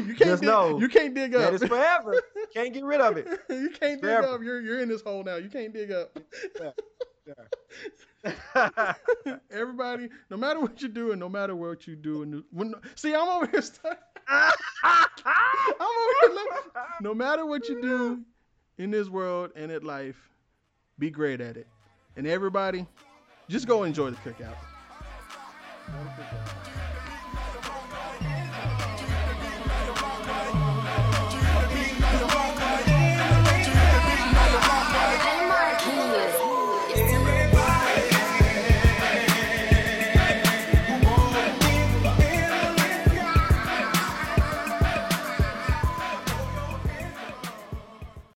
can't 0.03 0.17
Just 0.17 0.41
dig, 0.41 0.49
know 0.49 0.79
you 0.79 0.87
can't 0.87 1.13
dig 1.15 1.33
up. 1.35 1.51
is 1.53 1.63
forever. 1.63 2.21
Can't 2.53 2.71
get 2.73 2.83
rid 2.83 3.01
of 3.01 3.17
it. 3.17 3.27
you 3.49 3.69
can't 3.71 3.99
dig 3.99 4.01
Forever. 4.01 4.27
up. 4.27 4.41
You're 4.43 4.61
you're 4.61 4.79
in 4.79 4.89
this 4.89 5.01
hole 5.01 5.23
now. 5.23 5.37
You 5.37 5.49
can't 5.49 5.73
dig 5.73 5.91
up. 5.91 6.17
Everybody, 9.51 10.09
no 10.29 10.37
matter 10.37 10.59
what 10.59 10.81
you're 10.81 10.89
doing, 10.91 11.19
no 11.19 11.29
matter 11.29 11.55
what 11.55 11.87
you 11.87 11.95
do, 11.95 12.43
when 12.51 12.75
see, 12.95 13.13
I'm 13.15 13.27
over 13.27 13.47
here. 13.47 13.61
Stuck. 13.61 13.99
I'm 14.27 15.73
over 15.79 16.13
here. 16.21 16.29
Look, 16.33 16.73
no 17.01 17.13
matter 17.13 17.45
what 17.45 17.67
you 17.69 17.81
do 17.81 18.21
in 18.77 18.91
this 18.91 19.09
world 19.09 19.51
and 19.55 19.71
in 19.71 19.83
life, 19.83 20.17
be 20.99 21.09
great 21.09 21.41
at 21.41 21.57
it. 21.57 21.67
And 22.15 22.25
everybody, 22.25 22.85
just 23.49 23.67
go 23.67 23.83
enjoy 23.83 24.11
the 24.11 24.17
cookout. 24.17 24.55